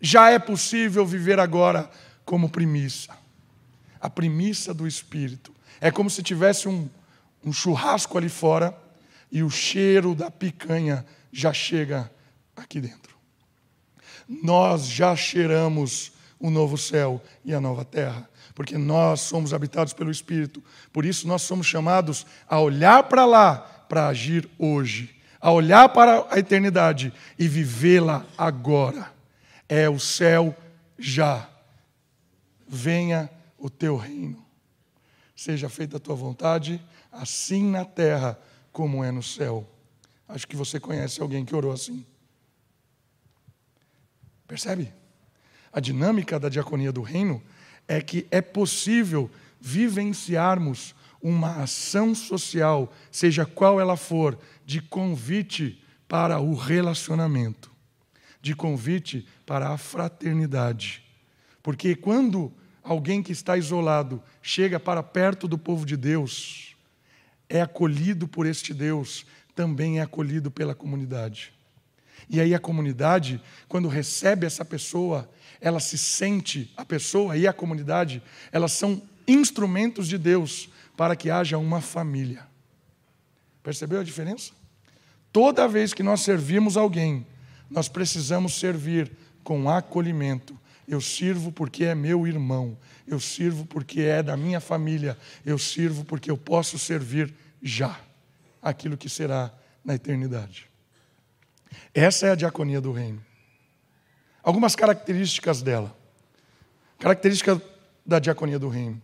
já 0.00 0.30
é 0.30 0.38
possível 0.38 1.04
viver 1.04 1.38
agora 1.38 1.90
como 2.24 2.48
primícia 2.48 3.18
a 4.00 4.08
primícia 4.08 4.72
do 4.72 4.86
Espírito. 4.86 5.52
É 5.80 5.90
como 5.90 6.10
se 6.10 6.22
tivesse 6.22 6.68
um, 6.68 6.88
um 7.44 7.52
churrasco 7.52 8.18
ali 8.18 8.28
fora 8.28 8.76
e 9.30 9.42
o 9.42 9.50
cheiro 9.50 10.14
da 10.14 10.30
picanha 10.30 11.04
já 11.32 11.52
chega 11.52 12.10
aqui 12.56 12.80
dentro. 12.80 13.16
Nós 14.28 14.86
já 14.86 15.14
cheiramos 15.16 16.12
o 16.38 16.50
novo 16.50 16.76
céu 16.76 17.22
e 17.44 17.54
a 17.54 17.60
nova 17.60 17.84
terra, 17.84 18.28
porque 18.54 18.76
nós 18.76 19.20
somos 19.22 19.52
habitados 19.52 19.92
pelo 19.92 20.10
Espírito. 20.10 20.62
Por 20.92 21.04
isso 21.04 21.26
nós 21.26 21.42
somos 21.42 21.66
chamados 21.66 22.26
a 22.48 22.60
olhar 22.60 23.04
para 23.04 23.24
lá 23.24 23.56
para 23.88 24.08
agir 24.08 24.48
hoje, 24.58 25.16
a 25.40 25.50
olhar 25.50 25.88
para 25.88 26.26
a 26.30 26.38
eternidade 26.38 27.12
e 27.38 27.48
vivê-la 27.48 28.26
agora. 28.36 29.10
É 29.68 29.88
o 29.88 29.98
céu 29.98 30.54
já. 30.98 31.48
Venha 32.66 33.30
o 33.58 33.68
teu 33.68 33.96
reino. 33.96 34.46
Seja 35.36 35.68
feita 35.68 35.98
a 35.98 36.00
tua 36.00 36.14
vontade, 36.14 36.82
assim 37.12 37.68
na 37.68 37.84
terra 37.84 38.40
como 38.72 39.04
é 39.04 39.10
no 39.10 39.22
céu. 39.22 39.68
Acho 40.26 40.46
que 40.46 40.56
você 40.56 40.78
conhece 40.80 41.20
alguém 41.20 41.44
que 41.44 41.54
orou 41.54 41.72
assim. 41.72 42.06
Percebe? 44.46 44.92
A 45.72 45.80
dinâmica 45.80 46.38
da 46.40 46.48
diaconia 46.48 46.92
do 46.92 47.02
reino 47.02 47.42
é 47.86 48.00
que 48.00 48.26
é 48.30 48.40
possível 48.40 49.30
vivenciarmos 49.60 50.94
uma 51.20 51.62
ação 51.62 52.14
social, 52.14 52.92
seja 53.10 53.44
qual 53.44 53.80
ela 53.80 53.96
for, 53.96 54.38
de 54.64 54.80
convite 54.80 55.82
para 56.06 56.38
o 56.40 56.54
relacionamento. 56.54 57.70
de 58.40 58.54
convite 58.54 59.26
para 59.44 59.70
a 59.70 59.76
fraternidade. 59.76 61.02
Porque 61.62 61.94
quando 61.94 62.52
alguém 62.88 63.22
que 63.22 63.32
está 63.32 63.54
isolado 63.58 64.22
chega 64.40 64.80
para 64.80 65.02
perto 65.02 65.46
do 65.46 65.58
povo 65.58 65.84
de 65.84 65.94
Deus, 65.94 66.74
é 67.46 67.60
acolhido 67.60 68.26
por 68.26 68.46
este 68.46 68.72
Deus, 68.72 69.26
também 69.54 69.98
é 69.98 70.02
acolhido 70.02 70.50
pela 70.50 70.74
comunidade. 70.74 71.52
E 72.30 72.40
aí 72.40 72.54
a 72.54 72.58
comunidade, 72.58 73.42
quando 73.68 73.88
recebe 73.88 74.46
essa 74.46 74.64
pessoa, 74.64 75.28
ela 75.60 75.80
se 75.80 75.98
sente, 75.98 76.72
a 76.76 76.84
pessoa 76.84 77.36
e 77.36 77.46
a 77.46 77.52
comunidade, 77.52 78.22
elas 78.50 78.72
são 78.72 79.02
instrumentos 79.26 80.08
de 80.08 80.16
Deus 80.16 80.70
para 80.96 81.14
que 81.14 81.30
haja 81.30 81.58
uma 81.58 81.82
família. 81.82 82.46
Percebeu 83.62 84.00
a 84.00 84.04
diferença? 84.04 84.52
Toda 85.30 85.68
vez 85.68 85.92
que 85.92 86.02
nós 86.02 86.22
servimos 86.22 86.76
alguém, 86.76 87.26
nós 87.70 87.86
precisamos 87.86 88.58
servir 88.58 89.12
com 89.44 89.68
acolhimento. 89.68 90.57
Eu 90.88 91.02
sirvo 91.02 91.52
porque 91.52 91.84
é 91.84 91.94
meu 91.94 92.26
irmão, 92.26 92.78
eu 93.06 93.20
sirvo 93.20 93.66
porque 93.66 94.00
é 94.00 94.22
da 94.22 94.38
minha 94.38 94.58
família, 94.58 95.18
eu 95.44 95.58
sirvo 95.58 96.02
porque 96.02 96.30
eu 96.30 96.36
posso 96.38 96.78
servir 96.78 97.34
já 97.62 98.00
aquilo 98.62 98.96
que 98.96 99.08
será 99.08 99.52
na 99.84 99.94
eternidade. 99.94 100.66
Essa 101.92 102.28
é 102.28 102.30
a 102.30 102.34
diaconia 102.34 102.80
do 102.80 102.90
reino. 102.90 103.22
Algumas 104.42 104.74
características 104.74 105.60
dela. 105.60 105.94
Característica 106.98 107.60
da 108.04 108.18
diaconia 108.18 108.58
do 108.58 108.70
reino. 108.70 109.02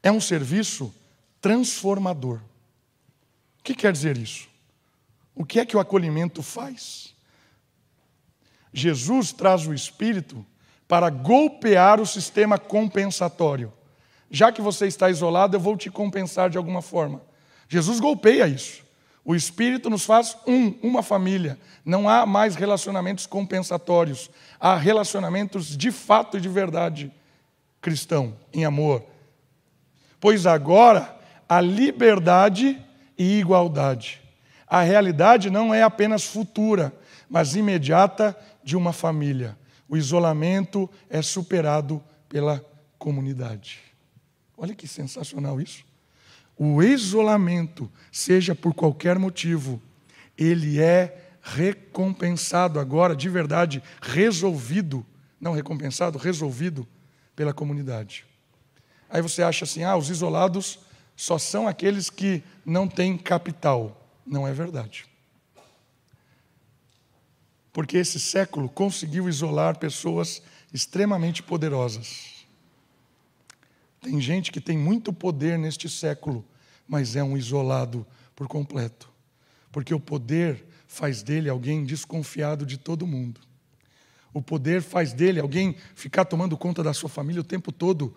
É 0.00 0.12
um 0.12 0.20
serviço 0.20 0.94
transformador. 1.40 2.38
O 3.58 3.64
que 3.64 3.74
quer 3.74 3.90
dizer 3.90 4.16
isso? 4.16 4.48
O 5.34 5.44
que 5.44 5.58
é 5.58 5.66
que 5.66 5.76
o 5.76 5.80
acolhimento 5.80 6.40
faz? 6.40 7.16
Jesus 8.72 9.32
traz 9.32 9.66
o 9.66 9.74
Espírito 9.74 10.46
para 10.88 11.10
golpear 11.10 12.00
o 12.00 12.06
sistema 12.06 12.58
compensatório. 12.58 13.72
Já 14.30 14.52
que 14.52 14.60
você 14.60 14.86
está 14.86 15.10
isolado, 15.10 15.56
eu 15.56 15.60
vou 15.60 15.76
te 15.76 15.90
compensar 15.90 16.50
de 16.50 16.58
alguma 16.58 16.82
forma. 16.82 17.22
Jesus 17.68 18.00
golpeia 18.00 18.46
isso. 18.46 18.84
O 19.24 19.34
Espírito 19.34 19.90
nos 19.90 20.04
faz 20.04 20.36
um, 20.46 20.74
uma 20.82 21.02
família. 21.02 21.58
Não 21.84 22.08
há 22.08 22.24
mais 22.24 22.54
relacionamentos 22.54 23.26
compensatórios. 23.26 24.30
Há 24.60 24.76
relacionamentos 24.76 25.76
de 25.76 25.90
fato 25.90 26.36
e 26.36 26.40
de 26.40 26.48
verdade 26.48 27.12
cristão, 27.80 28.36
em 28.52 28.64
amor. 28.64 29.04
Pois 30.20 30.46
agora 30.46 31.16
há 31.48 31.60
liberdade 31.60 32.80
e 33.16 33.38
igualdade. 33.38 34.20
A 34.66 34.82
realidade 34.82 35.50
não 35.50 35.72
é 35.72 35.82
apenas 35.82 36.24
futura, 36.24 36.92
mas 37.28 37.54
imediata 37.54 38.36
de 38.64 38.76
uma 38.76 38.92
família. 38.92 39.56
O 39.88 39.96
isolamento 39.96 40.88
é 41.08 41.22
superado 41.22 42.02
pela 42.28 42.64
comunidade. 42.98 43.80
Olha 44.56 44.74
que 44.74 44.88
sensacional 44.88 45.60
isso 45.60 45.84
o 46.56 46.82
isolamento, 46.82 47.90
seja 48.10 48.54
por 48.54 48.72
qualquer 48.72 49.18
motivo, 49.18 49.80
ele 50.38 50.80
é 50.80 51.22
recompensado 51.42 52.80
agora, 52.80 53.14
de 53.14 53.28
verdade, 53.28 53.82
resolvido, 54.00 55.04
não 55.40 55.52
recompensado, 55.52 56.18
resolvido 56.18 56.88
pela 57.34 57.52
comunidade. 57.52 58.24
Aí 59.08 59.20
você 59.20 59.42
acha 59.42 59.64
assim: 59.64 59.84
ah, 59.84 59.96
os 59.96 60.08
isolados 60.08 60.80
só 61.14 61.36
são 61.36 61.68
aqueles 61.68 62.08
que 62.08 62.42
não 62.64 62.88
têm 62.88 63.18
capital. 63.18 64.02
Não 64.26 64.48
é 64.48 64.52
verdade. 64.52 65.04
Porque 67.76 67.98
esse 67.98 68.18
século 68.18 68.70
conseguiu 68.70 69.28
isolar 69.28 69.78
pessoas 69.78 70.40
extremamente 70.72 71.42
poderosas. 71.42 72.46
Tem 74.00 74.18
gente 74.18 74.50
que 74.50 74.62
tem 74.62 74.78
muito 74.78 75.12
poder 75.12 75.58
neste 75.58 75.86
século, 75.86 76.42
mas 76.88 77.16
é 77.16 77.22
um 77.22 77.36
isolado 77.36 78.06
por 78.34 78.48
completo. 78.48 79.12
Porque 79.70 79.92
o 79.92 80.00
poder 80.00 80.64
faz 80.88 81.22
dele 81.22 81.50
alguém 81.50 81.84
desconfiado 81.84 82.64
de 82.64 82.78
todo 82.78 83.06
mundo. 83.06 83.42
O 84.32 84.40
poder 84.40 84.80
faz 84.80 85.12
dele 85.12 85.38
alguém 85.38 85.76
ficar 85.94 86.24
tomando 86.24 86.56
conta 86.56 86.82
da 86.82 86.94
sua 86.94 87.10
família 87.10 87.42
o 87.42 87.44
tempo 87.44 87.70
todo, 87.70 88.16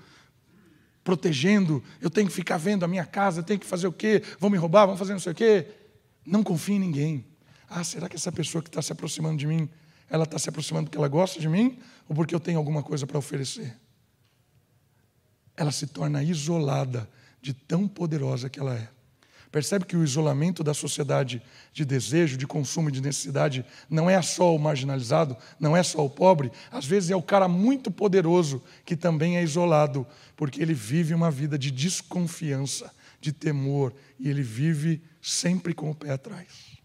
protegendo. 1.04 1.84
Eu 2.00 2.10
tenho 2.10 2.30
que 2.30 2.34
ficar 2.34 2.56
vendo 2.56 2.86
a 2.86 2.88
minha 2.88 3.06
casa, 3.06 3.42
eu 3.42 3.44
tenho 3.44 3.60
que 3.60 3.66
fazer 3.66 3.88
o 3.88 3.92
quê? 3.92 4.24
Vão 4.40 4.50
me 4.50 4.58
roubar, 4.58 4.86
vão 4.86 4.96
fazer 4.96 5.12
não 5.12 5.20
sei 5.20 5.34
o 5.34 5.36
quê. 5.36 5.68
Não 6.26 6.44
confie 6.44 6.76
em 6.76 6.80
ninguém. 6.80 7.29
Ah, 7.70 7.84
será 7.84 8.10
que 8.10 8.16
essa 8.16 8.32
pessoa 8.32 8.62
que 8.62 8.70
está 8.70 8.82
se 8.82 8.92
aproximando 8.92 9.38
de 9.38 9.46
mim, 9.46 9.70
ela 10.10 10.24
está 10.24 10.40
se 10.40 10.50
aproximando 10.50 10.86
porque 10.86 10.98
ela 10.98 11.08
gosta 11.08 11.40
de 11.40 11.48
mim 11.48 11.78
ou 12.08 12.16
porque 12.16 12.34
eu 12.34 12.40
tenho 12.40 12.58
alguma 12.58 12.82
coisa 12.82 13.06
para 13.06 13.18
oferecer? 13.18 13.78
ela 15.60 15.72
se 15.72 15.86
torna 15.86 16.24
isolada 16.24 17.08
de 17.42 17.54
tão 17.54 17.86
poderosa 17.86 18.50
que 18.50 18.60
ela 18.60 18.76
é. 18.76 18.88
Percebe 19.52 19.84
que 19.84 19.98
o 19.98 20.04
isolamento 20.04 20.64
da 20.64 20.74
sociedade 20.74 21.42
de 21.74 21.84
desejo, 21.84 22.38
de 22.38 22.48
consumo 22.48 22.88
e 22.88 22.92
de 22.92 23.02
necessidade 23.02 23.66
não 23.90 24.10
é 24.10 24.22
só 24.22 24.56
o 24.56 24.60
marginalizado, 24.60 25.36
não 25.60 25.76
é 25.76 25.84
só 25.84 26.06
o 26.06 26.10
pobre, 26.10 26.52
às 26.72 26.86
vezes 26.86 27.10
é 27.10 27.16
o 27.16 27.22
cara 27.22 27.48
muito 27.48 27.92
poderoso 27.92 28.64
que 28.86 28.96
também 28.96 29.38
é 29.38 29.44
isolado, 29.44 30.08
porque 30.38 30.62
ele 30.62 30.74
vive 30.74 31.14
uma 31.14 31.32
vida 31.32 31.58
de 31.58 31.72
desconfiança, 31.72 32.94
de 33.20 33.34
temor, 33.34 33.94
e 34.18 34.30
ele 34.30 34.44
vive 34.44 35.02
sempre 35.22 35.74
com 35.74 35.90
o 35.90 35.96
pé 35.96 36.12
atrás. 36.12 36.79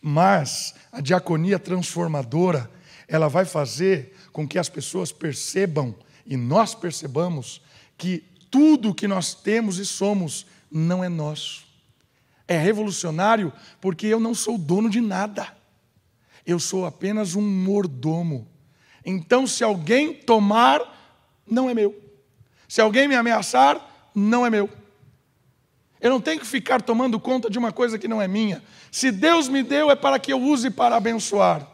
Mas 0.00 0.74
a 0.92 1.00
diaconia 1.00 1.58
transformadora, 1.58 2.70
ela 3.06 3.28
vai 3.28 3.44
fazer 3.44 4.14
com 4.32 4.46
que 4.46 4.58
as 4.58 4.68
pessoas 4.68 5.10
percebam 5.10 5.94
e 6.24 6.36
nós 6.36 6.74
percebamos 6.74 7.60
que 7.96 8.24
tudo 8.50 8.94
que 8.94 9.08
nós 9.08 9.34
temos 9.34 9.78
e 9.78 9.84
somos 9.84 10.46
não 10.70 11.02
é 11.02 11.08
nosso. 11.08 11.66
É 12.46 12.56
revolucionário 12.56 13.52
porque 13.80 14.06
eu 14.06 14.20
não 14.20 14.34
sou 14.34 14.56
dono 14.56 14.88
de 14.88 15.00
nada. 15.00 15.56
Eu 16.46 16.58
sou 16.58 16.86
apenas 16.86 17.34
um 17.34 17.42
mordomo. 17.42 18.48
Então, 19.04 19.46
se 19.46 19.62
alguém 19.62 20.14
tomar, 20.14 20.80
não 21.46 21.68
é 21.68 21.74
meu. 21.74 21.94
Se 22.66 22.80
alguém 22.80 23.08
me 23.08 23.14
ameaçar, 23.14 24.10
não 24.14 24.46
é 24.46 24.50
meu. 24.50 24.70
Eu 26.00 26.10
não 26.10 26.20
tenho 26.20 26.40
que 26.40 26.46
ficar 26.46 26.80
tomando 26.80 27.18
conta 27.18 27.50
de 27.50 27.58
uma 27.58 27.72
coisa 27.72 27.98
que 27.98 28.06
não 28.06 28.22
é 28.22 28.28
minha. 28.28 28.62
Se 28.90 29.10
Deus 29.10 29.48
me 29.48 29.62
deu, 29.62 29.90
é 29.90 29.96
para 29.96 30.18
que 30.18 30.32
eu 30.32 30.40
use 30.40 30.70
para 30.70 30.96
abençoar. 30.96 31.66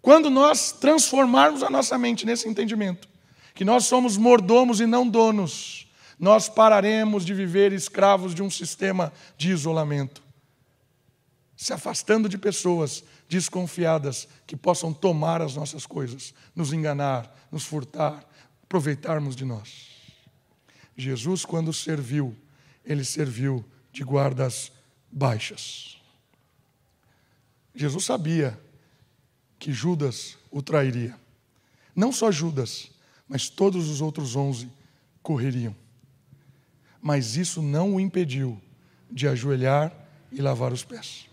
Quando 0.00 0.30
nós 0.30 0.72
transformarmos 0.72 1.62
a 1.62 1.70
nossa 1.70 1.96
mente 1.98 2.26
nesse 2.26 2.48
entendimento, 2.48 3.08
que 3.54 3.64
nós 3.64 3.86
somos 3.86 4.16
mordomos 4.16 4.80
e 4.80 4.86
não 4.86 5.08
donos, 5.08 5.86
nós 6.18 6.48
pararemos 6.48 7.24
de 7.24 7.34
viver 7.34 7.72
escravos 7.72 8.34
de 8.34 8.42
um 8.42 8.50
sistema 8.50 9.12
de 9.36 9.50
isolamento, 9.50 10.22
se 11.56 11.72
afastando 11.72 12.28
de 12.28 12.38
pessoas 12.38 13.04
desconfiadas 13.28 14.28
que 14.46 14.56
possam 14.56 14.92
tomar 14.92 15.40
as 15.40 15.54
nossas 15.54 15.86
coisas, 15.86 16.34
nos 16.54 16.72
enganar, 16.72 17.34
nos 17.50 17.64
furtar, 17.64 18.24
aproveitarmos 18.62 19.34
de 19.36 19.44
nós. 19.44 19.94
Jesus, 20.96 21.44
quando 21.44 21.72
serviu, 21.72 22.36
ele 22.84 23.04
serviu 23.04 23.64
de 23.92 24.04
guardas 24.04 24.72
baixas. 25.10 26.00
Jesus 27.74 28.04
sabia 28.04 28.58
que 29.58 29.72
Judas 29.72 30.38
o 30.50 30.62
trairia. 30.62 31.18
Não 31.94 32.12
só 32.12 32.30
Judas, 32.30 32.90
mas 33.28 33.48
todos 33.48 33.88
os 33.88 34.00
outros 34.00 34.36
onze 34.36 34.70
correriam. 35.22 35.74
Mas 37.00 37.36
isso 37.36 37.62
não 37.62 37.94
o 37.94 38.00
impediu 38.00 38.60
de 39.10 39.26
ajoelhar 39.26 39.92
e 40.30 40.40
lavar 40.40 40.72
os 40.72 40.84
pés. 40.84 41.28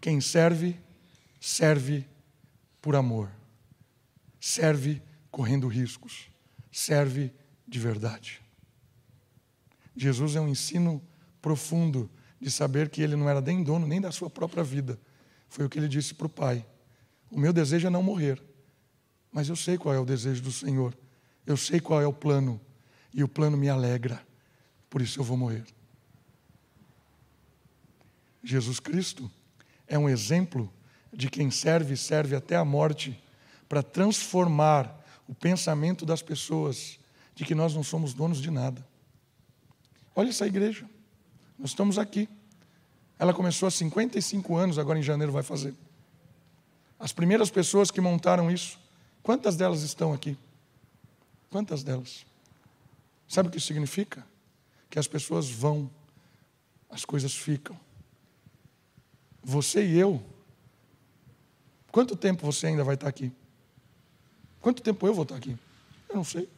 Quem 0.00 0.20
serve, 0.20 0.78
serve 1.40 2.06
por 2.80 2.94
amor, 2.94 3.30
serve 4.38 5.02
correndo 5.30 5.66
riscos, 5.66 6.28
serve 6.70 7.32
de 7.66 7.78
verdade. 7.78 8.43
Jesus 9.96 10.36
é 10.36 10.40
um 10.40 10.48
ensino 10.48 11.02
profundo 11.40 12.10
de 12.40 12.50
saber 12.50 12.88
que 12.88 13.02
ele 13.02 13.16
não 13.16 13.28
era 13.28 13.40
nem 13.40 13.62
dono 13.62 13.86
nem 13.86 14.00
da 14.00 14.10
sua 14.10 14.28
própria 14.28 14.64
vida. 14.64 14.98
Foi 15.48 15.64
o 15.64 15.68
que 15.68 15.78
ele 15.78 15.88
disse 15.88 16.14
para 16.14 16.26
o 16.26 16.30
Pai: 16.30 16.66
O 17.30 17.38
meu 17.38 17.52
desejo 17.52 17.86
é 17.86 17.90
não 17.90 18.02
morrer 18.02 18.42
mas 19.34 19.48
eu 19.48 19.56
sei 19.56 19.76
qual 19.76 19.92
é 19.92 19.98
o 19.98 20.04
desejo 20.04 20.40
do 20.40 20.52
Senhor. 20.52 20.96
Eu 21.44 21.56
sei 21.56 21.80
qual 21.80 22.00
é 22.00 22.06
o 22.06 22.12
plano. 22.12 22.60
E 23.12 23.24
o 23.24 23.26
plano 23.26 23.56
me 23.56 23.68
alegra. 23.68 24.24
Por 24.88 25.02
isso 25.02 25.18
eu 25.18 25.24
vou 25.24 25.36
morrer. 25.36 25.64
Jesus 28.44 28.78
Cristo 28.78 29.28
é 29.88 29.98
um 29.98 30.08
exemplo 30.08 30.72
de 31.12 31.28
quem 31.28 31.50
serve 31.50 31.94
e 31.94 31.96
serve 31.96 32.36
até 32.36 32.54
a 32.54 32.64
morte 32.64 33.20
para 33.68 33.82
transformar 33.82 35.04
o 35.26 35.34
pensamento 35.34 36.06
das 36.06 36.22
pessoas 36.22 37.00
de 37.34 37.44
que 37.44 37.56
nós 37.56 37.74
não 37.74 37.82
somos 37.82 38.14
donos 38.14 38.40
de 38.40 38.52
nada. 38.52 38.86
Olha 40.14 40.30
essa 40.30 40.46
igreja. 40.46 40.88
Nós 41.58 41.70
estamos 41.70 41.98
aqui. 41.98 42.28
Ela 43.18 43.32
começou 43.32 43.66
há 43.66 43.70
55 43.70 44.56
anos, 44.56 44.78
agora 44.78 44.98
em 44.98 45.02
janeiro 45.02 45.32
vai 45.32 45.42
fazer. 45.42 45.74
As 46.98 47.12
primeiras 47.12 47.50
pessoas 47.50 47.90
que 47.90 48.00
montaram 48.00 48.50
isso, 48.50 48.78
quantas 49.22 49.56
delas 49.56 49.82
estão 49.82 50.12
aqui? 50.12 50.36
Quantas 51.50 51.82
delas? 51.82 52.26
Sabe 53.28 53.48
o 53.48 53.52
que 53.52 53.60
significa? 53.60 54.24
Que 54.90 54.98
as 54.98 55.06
pessoas 55.06 55.48
vão, 55.48 55.90
as 56.90 57.04
coisas 57.04 57.34
ficam. 57.34 57.78
Você 59.42 59.84
e 59.84 59.98
eu, 59.98 60.22
quanto 61.92 62.16
tempo 62.16 62.44
você 62.44 62.68
ainda 62.68 62.82
vai 62.82 62.94
estar 62.94 63.08
aqui? 63.08 63.32
Quanto 64.60 64.82
tempo 64.82 65.06
eu 65.06 65.14
vou 65.14 65.24
estar 65.24 65.36
aqui? 65.36 65.56
Eu 66.08 66.16
não 66.16 66.24
sei. 66.24 66.48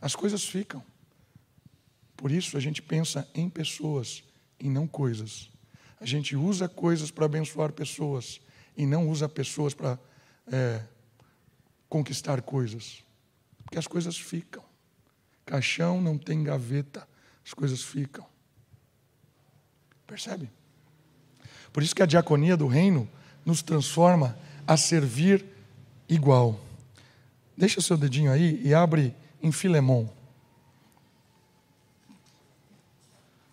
As 0.00 0.14
coisas 0.14 0.44
ficam. 0.44 0.84
Por 2.24 2.32
isso 2.32 2.56
a 2.56 2.60
gente 2.60 2.80
pensa 2.80 3.28
em 3.34 3.50
pessoas 3.50 4.24
e 4.58 4.66
não 4.70 4.86
coisas. 4.86 5.50
A 6.00 6.06
gente 6.06 6.34
usa 6.34 6.66
coisas 6.66 7.10
para 7.10 7.26
abençoar 7.26 7.70
pessoas 7.70 8.40
e 8.74 8.86
não 8.86 9.10
usa 9.10 9.28
pessoas 9.28 9.74
para 9.74 9.98
é, 10.50 10.80
conquistar 11.86 12.40
coisas. 12.40 13.04
Porque 13.62 13.76
as 13.78 13.86
coisas 13.86 14.16
ficam. 14.16 14.64
Caixão 15.44 16.00
não 16.00 16.16
tem 16.16 16.42
gaveta, 16.42 17.06
as 17.44 17.52
coisas 17.52 17.82
ficam. 17.82 18.24
Percebe? 20.06 20.50
Por 21.74 21.82
isso 21.82 21.94
que 21.94 22.02
a 22.02 22.06
diaconia 22.06 22.56
do 22.56 22.66
reino 22.66 23.06
nos 23.44 23.60
transforma 23.60 24.34
a 24.66 24.78
servir 24.78 25.44
igual. 26.08 26.58
Deixa 27.54 27.82
seu 27.82 27.98
dedinho 27.98 28.32
aí 28.32 28.62
e 28.64 28.72
abre 28.72 29.14
em 29.42 29.52
Filemão. 29.52 30.23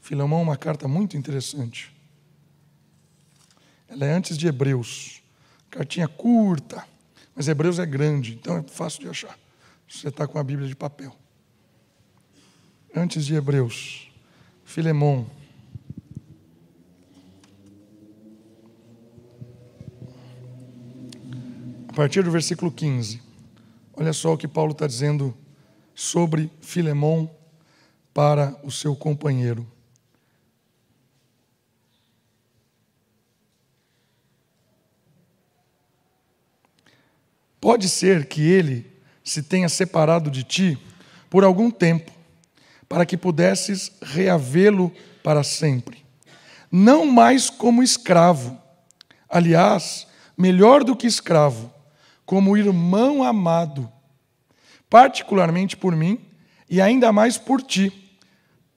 Filemão 0.02 0.40
é 0.40 0.44
uma 0.44 0.58
carta 0.58 0.88
muito 0.88 1.16
interessante. 1.16 1.96
Ela 3.88 4.06
é 4.06 4.12
antes 4.12 4.38
de 4.38 4.48
Hebreus. 4.48 5.22
Cartinha 5.70 6.08
curta, 6.08 6.86
mas 7.36 7.48
Hebreus 7.48 7.80
é 7.80 7.86
grande, 7.86 8.34
então 8.34 8.58
é 8.58 8.64
fácil 8.64 9.02
de 9.02 9.10
achar. 9.10 9.38
Você 9.88 10.08
está 10.08 10.28
com 10.28 10.40
a 10.40 10.44
Bíblia 10.44 10.68
de 10.68 10.76
papel. 10.76 11.16
Antes 12.94 13.26
de 13.26 13.36
Hebreus, 13.36 14.12
Filemão. 14.66 15.30
A 21.88 21.94
partir 21.94 22.24
do 22.24 22.32
versículo 22.32 22.72
15. 22.72 23.22
Olha 23.94 24.14
só 24.14 24.34
o 24.34 24.38
que 24.38 24.48
Paulo 24.48 24.72
está 24.72 24.88
dizendo 24.88 25.38
sobre 25.94 26.52
Filemão 26.60 27.30
para 28.14 28.60
o 28.64 28.72
seu 28.72 28.96
companheiro. 28.96 29.68
Pode 37.62 37.88
ser 37.88 38.26
que 38.26 38.42
ele 38.42 38.92
se 39.24 39.44
tenha 39.44 39.70
separado 39.70 40.32
de 40.32 40.44
ti 40.44 40.80
por 41.30 41.44
algum 41.44 41.70
tempo, 41.70 42.12
para 42.90 43.06
que 43.06 43.16
pudesses 43.16 43.92
reavê-lo 44.02 44.92
para 45.24 45.44
sempre. 45.44 46.04
Não 46.72 47.06
mais 47.06 47.50
como 47.50 47.84
escravo, 47.84 48.60
aliás, 49.30 50.08
melhor 50.36 50.84
do 50.84 50.96
que 50.96 51.06
escravo, 51.06 51.72
como 52.26 52.58
irmão 52.58 53.24
amado, 53.24 53.90
particularmente 54.90 55.78
por 55.78 55.96
mim 55.96 56.20
e 56.68 56.82
ainda 56.82 57.12
mais 57.12 57.38
por 57.38 57.62
ti, 57.62 58.18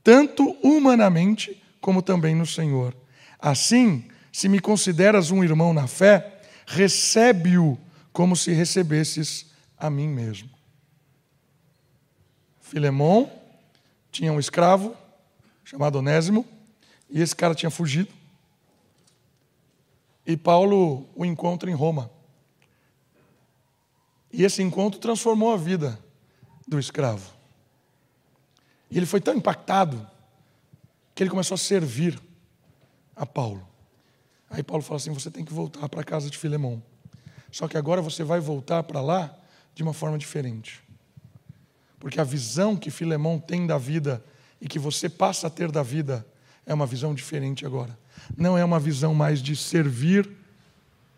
tanto 0.03 0.57
humanamente 0.63 1.61
como 1.81 2.03
também 2.03 2.35
no 2.35 2.45
Senhor. 2.45 2.95
Assim, 3.41 4.05
se 4.31 4.49
me 4.49 4.61
consideras 4.61 5.31
um 5.31 5.43
irmão 5.43 5.73
na 5.73 5.87
fé, 5.87 6.41
recebe-o 6.67 7.79
como 8.15 8.37
se 8.37 8.53
recebesses 8.53 9.51
a 9.77 9.91
mim 9.91 10.09
mesmo. 10.09 10.49
Filemão 12.61 13.31
tinha 14.13 14.33
um 14.33 14.39
escravo 14.39 14.97
chamado 15.65 15.99
Onésimo, 15.99 16.47
e 17.11 17.21
esse 17.21 17.35
cara 17.35 17.57
tinha 17.57 17.71
fugido. 17.71 18.13
E 20.25 20.37
Paulo 20.37 21.09
o 21.17 21.25
encontra 21.25 21.69
em 21.69 21.75
Roma. 21.75 22.09
E 24.33 24.45
esse 24.45 24.63
encontro 24.63 25.01
transformou 25.01 25.53
a 25.53 25.57
vida 25.57 25.99
do 26.69 26.79
escravo. 26.79 27.33
E 28.91 28.97
ele 28.97 29.07
foi 29.07 29.21
tão 29.21 29.35
impactado 29.35 30.09
que 31.15 31.23
ele 31.23 31.31
começou 31.31 31.57
a 31.57 31.59
servir 31.59 32.21
a 33.17 33.27
Paulo. 33.27 33.67
Aí 34.49 34.63
Paulo 34.63 34.85
fala 34.85 34.99
assim: 34.99 35.13
você 35.13 35.33
tem 35.33 35.45
que 35.45 35.53
voltar 35.53 35.89
para 35.89 36.01
a 36.01 36.05
casa 36.05 36.31
de 36.31 36.39
Filemão. 36.39 36.81
Só 37.55 37.69
que 37.69 37.79
agora 37.79 38.03
você 38.03 38.25
vai 38.25 38.41
voltar 38.41 38.83
para 38.83 39.01
lá 39.01 39.33
de 39.77 39.85
uma 39.85 39.93
forma 39.93 40.19
diferente. 40.19 40.83
Porque 42.01 42.21
a 42.21 42.25
visão 42.25 42.75
que 42.75 42.91
Filemão 42.91 43.39
tem 43.39 43.65
da 43.65 43.79
vida 43.79 44.25
e 44.61 44.67
que 44.67 44.77
você 44.77 45.09
passa 45.09 45.47
a 45.47 45.51
ter 45.51 45.71
da 45.71 45.81
vida 45.81 46.27
é 46.67 46.75
uma 46.75 46.85
visão 46.85 47.15
diferente 47.15 47.65
agora. 47.65 47.97
Não 48.37 48.59
é 48.59 48.65
uma 48.65 48.81
visão 48.81 49.15
mais 49.15 49.41
de 49.41 49.55
servir 49.55 50.29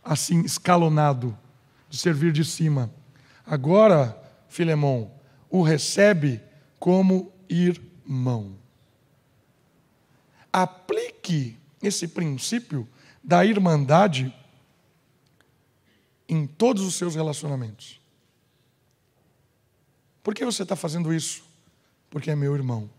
assim 0.04 0.42
escalonado, 0.42 1.34
de 1.88 1.96
servir 1.96 2.32
de 2.32 2.44
cima. 2.44 2.92
Agora, 3.46 4.14
Filemão, 4.46 5.10
o 5.48 5.62
recebe 5.62 6.42
como 6.78 7.32
irmão. 7.48 8.58
Aplique 10.52 11.56
esse 11.82 12.06
princípio 12.06 12.86
da 13.24 13.42
irmandade 13.42 14.34
em 16.28 16.46
todos 16.46 16.82
os 16.82 16.94
seus 16.94 17.14
relacionamentos. 17.14 18.00
Por 20.22 20.34
que 20.34 20.44
você 20.44 20.62
está 20.62 20.74
fazendo 20.74 21.12
isso? 21.14 21.44
Porque 22.10 22.30
é 22.30 22.36
meu 22.36 22.54
irmão. 22.54 22.90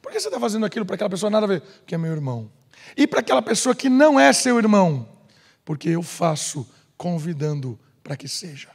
Por 0.00 0.10
que 0.10 0.18
você 0.18 0.28
está 0.28 0.40
fazendo 0.40 0.66
aquilo 0.66 0.84
para 0.84 0.96
aquela 0.96 1.10
pessoa 1.10 1.30
nada 1.30 1.46
a 1.46 1.48
ver? 1.48 1.60
Porque 1.60 1.94
é 1.94 1.98
meu 1.98 2.12
irmão. 2.12 2.50
E 2.96 3.06
para 3.06 3.20
aquela 3.20 3.40
pessoa 3.40 3.74
que 3.74 3.88
não 3.88 4.18
é 4.18 4.32
seu 4.32 4.58
irmão? 4.58 5.08
Porque 5.64 5.88
eu 5.88 6.02
faço 6.02 6.68
convidando 6.96 7.78
para 8.02 8.16
que 8.16 8.26
seja. 8.26 8.70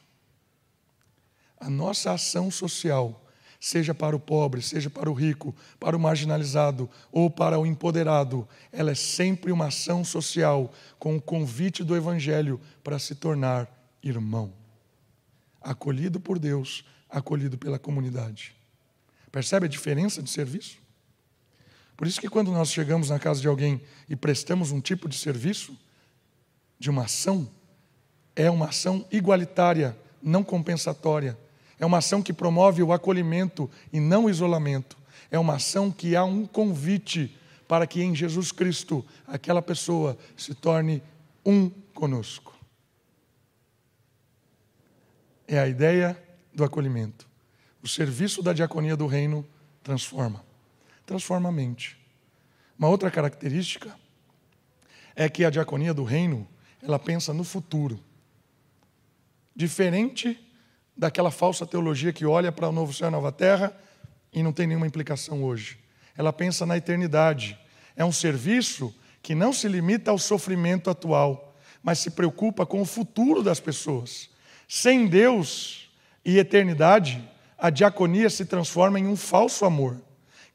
A 1.59 1.69
nossa 1.69 2.11
ação 2.11 2.49
social, 2.49 3.26
seja 3.67 3.93
para 3.93 4.15
o 4.15 4.19
pobre, 4.19 4.61
seja 4.61 4.89
para 4.89 5.09
o 5.09 5.13
rico, 5.13 5.53
para 5.77 5.95
o 5.95 5.99
marginalizado 5.99 6.89
ou 7.11 7.29
para 7.29 7.59
o 7.59 7.65
empoderado, 7.65 8.47
ela 8.71 8.91
é 8.91 8.95
sempre 8.95 9.51
uma 9.51 9.67
ação 9.67 10.05
social 10.05 10.73
com 10.97 11.17
o 11.17 11.21
convite 11.21 11.83
do 11.83 11.95
Evangelho 11.95 12.61
para 12.81 12.97
se 12.97 13.13
tornar 13.13 13.69
irmão, 14.01 14.53
acolhido 15.61 16.17
por 16.17 16.39
Deus, 16.39 16.85
acolhido 17.09 17.57
pela 17.57 17.77
comunidade. 17.77 18.55
Percebe 19.31 19.65
a 19.65 19.69
diferença 19.69 20.23
de 20.23 20.29
serviço? 20.29 20.77
Por 21.97 22.07
isso 22.07 22.21
que 22.21 22.29
quando 22.29 22.51
nós 22.51 22.71
chegamos 22.71 23.09
na 23.09 23.19
casa 23.19 23.41
de 23.41 23.49
alguém 23.49 23.81
e 24.07 24.15
prestamos 24.15 24.71
um 24.71 24.79
tipo 24.79 25.09
de 25.09 25.17
serviço, 25.17 25.77
de 26.79 26.89
uma 26.89 27.03
ação, 27.03 27.49
é 28.33 28.49
uma 28.49 28.67
ação 28.67 29.05
igualitária, 29.11 29.97
não 30.21 30.41
compensatória. 30.43 31.37
É 31.79 31.85
uma 31.85 31.99
ação 31.99 32.21
que 32.21 32.33
promove 32.33 32.81
o 32.81 32.91
acolhimento 32.91 33.69
e 33.91 33.99
não 33.99 34.25
o 34.25 34.29
isolamento. 34.29 34.97
É 35.29 35.37
uma 35.37 35.55
ação 35.55 35.91
que 35.91 36.15
há 36.15 36.23
um 36.23 36.45
convite 36.45 37.35
para 37.67 37.85
que 37.85 38.01
em 38.01 38.15
Jesus 38.15 38.51
Cristo 38.51 39.05
aquela 39.27 39.61
pessoa 39.61 40.17
se 40.35 40.55
torne 40.55 41.03
um 41.45 41.69
conosco. 41.93 42.55
É 45.47 45.59
a 45.59 45.67
ideia 45.67 46.21
do 46.53 46.63
acolhimento. 46.63 47.27
O 47.83 47.87
serviço 47.87 48.41
da 48.41 48.53
diaconia 48.53 48.97
do 48.97 49.05
reino 49.05 49.45
transforma. 49.83 50.43
Transforma 51.05 51.49
a 51.49 51.51
mente. 51.51 51.97
Uma 52.77 52.89
outra 52.89 53.09
característica 53.11 53.95
é 55.15 55.29
que 55.29 55.45
a 55.45 55.49
diaconia 55.49 55.93
do 55.93 56.03
reino, 56.03 56.47
ela 56.81 56.99
pensa 56.99 57.33
no 57.33 57.43
futuro. 57.43 57.99
Diferente 59.55 60.39
daquela 60.97 61.29
falsa 61.29 61.65
teologia 61.65 62.11
que 62.11 62.25
olha 62.25 62.51
para 62.51 62.69
o 62.69 62.71
novo 62.71 62.93
céu 62.93 63.05
e 63.05 63.09
a 63.09 63.11
nova 63.11 63.31
terra 63.31 63.75
e 64.33 64.41
não 64.41 64.51
tem 64.51 64.65
nenhuma 64.65 64.87
implicação 64.87 65.43
hoje. 65.43 65.77
Ela 66.17 66.33
pensa 66.33 66.65
na 66.65 66.75
eternidade. 66.75 67.57
É 67.95 68.03
um 68.03 68.11
serviço 68.11 68.93
que 69.21 69.35
não 69.35 69.53
se 69.53 69.67
limita 69.67 70.09
ao 70.09 70.17
sofrimento 70.17 70.89
atual, 70.89 71.55
mas 71.83 71.99
se 71.99 72.11
preocupa 72.11 72.65
com 72.65 72.81
o 72.81 72.85
futuro 72.85 73.43
das 73.43 73.59
pessoas. 73.59 74.29
Sem 74.67 75.07
Deus 75.07 75.89
e 76.25 76.37
eternidade, 76.37 77.23
a 77.57 77.69
diaconia 77.69 78.29
se 78.29 78.45
transforma 78.45 78.99
em 78.99 79.07
um 79.07 79.15
falso 79.15 79.65
amor, 79.65 80.01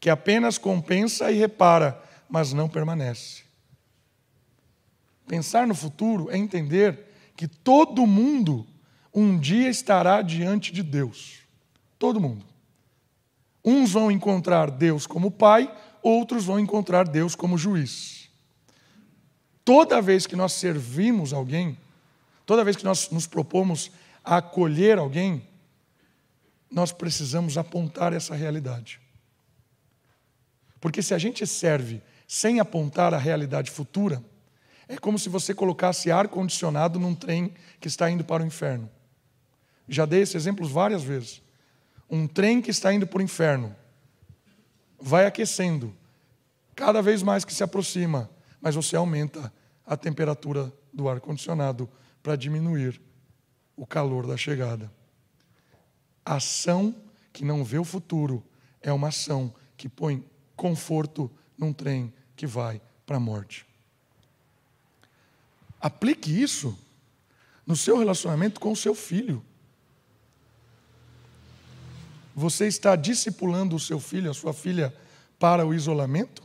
que 0.01 0.11
apenas 0.11 0.59
compensa 0.59 1.30
e 1.30 1.38
repara, 1.38 2.01
mas 2.28 2.53
não 2.53 2.68
permanece. 2.68 3.43
Pensar 5.26 5.66
no 5.66 5.74
futuro 5.74 6.30
é 6.30 6.36
entender 6.36 6.99
que 7.36 7.47
todo 7.47 8.07
mundo 8.07 8.66
um 9.14 9.38
dia 9.38 9.68
estará 9.68 10.22
diante 10.22 10.72
de 10.72 10.82
Deus. 10.82 11.40
Todo 11.98 12.20
mundo. 12.20 12.44
Uns 13.64 13.92
vão 13.92 14.10
encontrar 14.10 14.70
Deus 14.70 15.06
como 15.06 15.30
Pai, 15.30 15.72
outros 16.02 16.44
vão 16.44 16.58
encontrar 16.58 17.06
Deus 17.06 17.34
como 17.34 17.58
juiz. 17.58 18.28
Toda 19.64 20.02
vez 20.02 20.26
que 20.26 20.34
nós 20.34 20.52
servimos 20.52 21.32
alguém, 21.32 21.76
Toda 22.44 22.64
vez 22.64 22.76
que 22.76 22.84
nós 22.84 23.10
nos 23.10 23.26
propomos 23.26 23.90
a 24.24 24.38
acolher 24.38 24.98
alguém, 24.98 25.46
nós 26.70 26.92
precisamos 26.92 27.56
apontar 27.56 28.12
essa 28.12 28.34
realidade. 28.34 29.00
Porque 30.80 31.02
se 31.02 31.14
a 31.14 31.18
gente 31.18 31.46
serve 31.46 32.02
sem 32.26 32.58
apontar 32.58 33.14
a 33.14 33.18
realidade 33.18 33.70
futura, 33.70 34.22
é 34.88 34.96
como 34.96 35.18
se 35.18 35.28
você 35.28 35.54
colocasse 35.54 36.10
ar-condicionado 36.10 36.98
num 36.98 37.14
trem 37.14 37.54
que 37.80 37.88
está 37.88 38.10
indo 38.10 38.24
para 38.24 38.42
o 38.42 38.46
inferno. 38.46 38.90
Já 39.93 40.07
dei 40.07 40.22
esse 40.22 40.38
exemplo 40.38 40.66
várias 40.66 41.03
vezes. 41.03 41.43
Um 42.09 42.26
trem 42.26 42.62
que 42.62 42.70
está 42.70 42.95
indo 42.95 43.07
para 43.07 43.18
o 43.18 43.22
inferno 43.22 43.76
vai 44.99 45.26
aquecendo, 45.26 45.95
cada 46.74 47.03
vez 47.03 47.22
mais 47.22 47.45
que 47.45 47.53
se 47.53 47.62
aproxima, 47.62 48.30
mas 48.59 48.74
você 48.74 48.97
aumenta 48.97 49.53
a 49.84 49.95
temperatura 49.95 50.72
do 50.90 51.11
ar-condicionado 51.11 51.90
para 52.22 52.36
diminuir 52.36 52.99
o 53.76 53.86
calor 53.86 54.26
da 54.26 54.34
chegada. 54.34 54.90
A 56.24 56.36
ação 56.36 56.95
que 57.30 57.45
não 57.45 57.62
vê 57.62 57.78
o 57.78 57.84
futuro 57.84 58.43
é 58.80 58.90
uma 58.90 59.09
ação 59.09 59.55
que 59.76 59.90
põe 59.90 60.24
conforto 60.57 61.30
num 61.59 61.70
trem 61.70 62.11
que 62.34 62.47
vai 62.47 62.80
para 63.05 63.18
a 63.18 63.20
morte. 63.20 63.66
Aplique 65.78 66.30
isso 66.30 66.78
no 67.66 67.76
seu 67.76 67.99
relacionamento 67.99 68.59
com 68.59 68.72
o 68.72 68.76
seu 68.76 68.95
filho. 68.95 69.45
Você 72.34 72.66
está 72.66 72.96
discipulando 72.96 73.76
o 73.76 73.80
seu 73.80 74.00
filho, 74.00 74.30
a 74.30 74.34
sua 74.34 74.52
filha, 74.52 74.94
para 75.38 75.66
o 75.66 75.74
isolamento? 75.74 76.42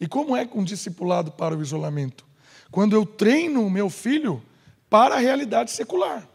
E 0.00 0.06
como 0.06 0.36
é 0.36 0.48
um 0.54 0.64
discipulado 0.64 1.32
para 1.32 1.56
o 1.56 1.62
isolamento? 1.62 2.24
Quando 2.70 2.94
eu 2.94 3.06
treino 3.06 3.66
o 3.66 3.70
meu 3.70 3.88
filho 3.88 4.42
para 4.90 5.16
a 5.16 5.18
realidade 5.18 5.70
secular. 5.70 6.26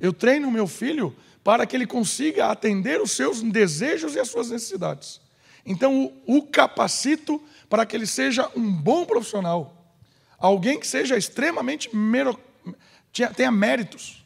Eu 0.00 0.12
treino 0.12 0.48
o 0.48 0.52
meu 0.52 0.66
filho 0.66 1.14
para 1.42 1.66
que 1.66 1.76
ele 1.76 1.86
consiga 1.86 2.46
atender 2.46 3.00
os 3.00 3.12
seus 3.12 3.42
desejos 3.42 4.14
e 4.14 4.20
as 4.20 4.28
suas 4.28 4.50
necessidades. 4.50 5.20
Então, 5.64 6.12
o, 6.26 6.42
capacito 6.42 7.42
para 7.68 7.84
que 7.84 7.96
ele 7.96 8.06
seja 8.06 8.50
um 8.56 8.72
bom 8.72 9.04
profissional, 9.04 9.92
alguém 10.38 10.78
que 10.78 10.86
seja 10.86 11.16
extremamente 11.16 11.94
mero, 11.94 12.38
tenha 13.36 13.50
méritos. 13.50 14.17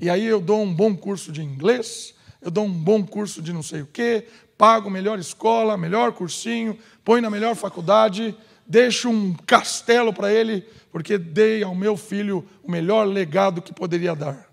E 0.00 0.08
aí 0.08 0.24
eu 0.24 0.40
dou 0.40 0.62
um 0.62 0.74
bom 0.74 0.96
curso 0.96 1.30
de 1.30 1.42
inglês, 1.42 2.14
eu 2.40 2.50
dou 2.50 2.64
um 2.64 2.72
bom 2.72 3.04
curso 3.04 3.42
de 3.42 3.52
não 3.52 3.62
sei 3.62 3.82
o 3.82 3.86
quê, 3.86 4.26
pago 4.56 4.88
melhor 4.88 5.18
escola, 5.18 5.76
melhor 5.76 6.12
cursinho, 6.12 6.78
põe 7.04 7.20
na 7.20 7.28
melhor 7.28 7.54
faculdade, 7.54 8.34
deixo 8.66 9.10
um 9.10 9.34
castelo 9.34 10.12
para 10.12 10.32
ele, 10.32 10.62
porque 10.90 11.18
dei 11.18 11.62
ao 11.62 11.74
meu 11.74 11.96
filho 11.96 12.48
o 12.62 12.70
melhor 12.70 13.06
legado 13.06 13.60
que 13.60 13.74
poderia 13.74 14.14
dar. 14.14 14.50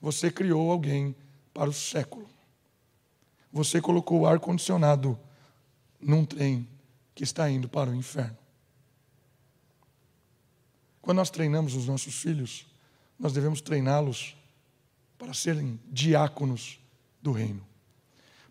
Você 0.00 0.30
criou 0.30 0.70
alguém 0.70 1.14
para 1.52 1.68
o 1.68 1.72
século. 1.72 2.26
Você 3.52 3.80
colocou 3.80 4.20
o 4.20 4.26
ar-condicionado 4.26 5.18
num 6.00 6.24
trem 6.24 6.66
que 7.14 7.24
está 7.24 7.50
indo 7.50 7.68
para 7.68 7.90
o 7.90 7.94
inferno. 7.94 8.38
Quando 11.02 11.18
nós 11.18 11.30
treinamos 11.30 11.74
os 11.74 11.86
nossos 11.86 12.14
filhos, 12.14 12.66
nós 13.18 13.32
devemos 13.32 13.60
treiná-los 13.60 14.37
para 15.18 15.34
serem 15.34 15.78
diáconos 15.90 16.78
do 17.20 17.32
reino. 17.32 17.66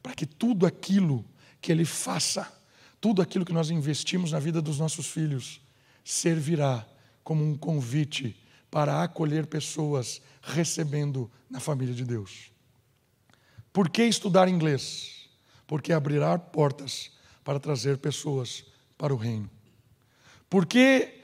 Para 0.03 0.13
que 0.13 0.25
tudo 0.25 0.65
aquilo 0.65 1.25
que 1.61 1.71
ele 1.71 1.85
faça, 1.85 2.51
tudo 2.99 3.21
aquilo 3.21 3.45
que 3.45 3.53
nós 3.53 3.69
investimos 3.69 4.33
na 4.33 4.39
vida 4.39 4.61
dos 4.61 4.77
nossos 4.77 5.07
filhos, 5.07 5.61
servirá 6.03 6.85
como 7.23 7.43
um 7.43 7.57
convite 7.57 8.37
para 8.69 9.01
acolher 9.01 9.47
pessoas 9.47 10.21
recebendo 10.41 11.31
na 11.49 11.59
família 11.59 11.93
de 11.93 12.05
Deus. 12.05 12.51
Por 13.71 13.89
que 13.89 14.03
estudar 14.03 14.47
inglês? 14.47 15.29
Porque 15.65 15.93
abrirá 15.93 16.37
portas 16.37 17.11
para 17.43 17.59
trazer 17.59 17.97
pessoas 17.97 18.65
para 18.97 19.13
o 19.13 19.17
reino. 19.17 19.49
Por 20.49 20.65
que 20.65 21.21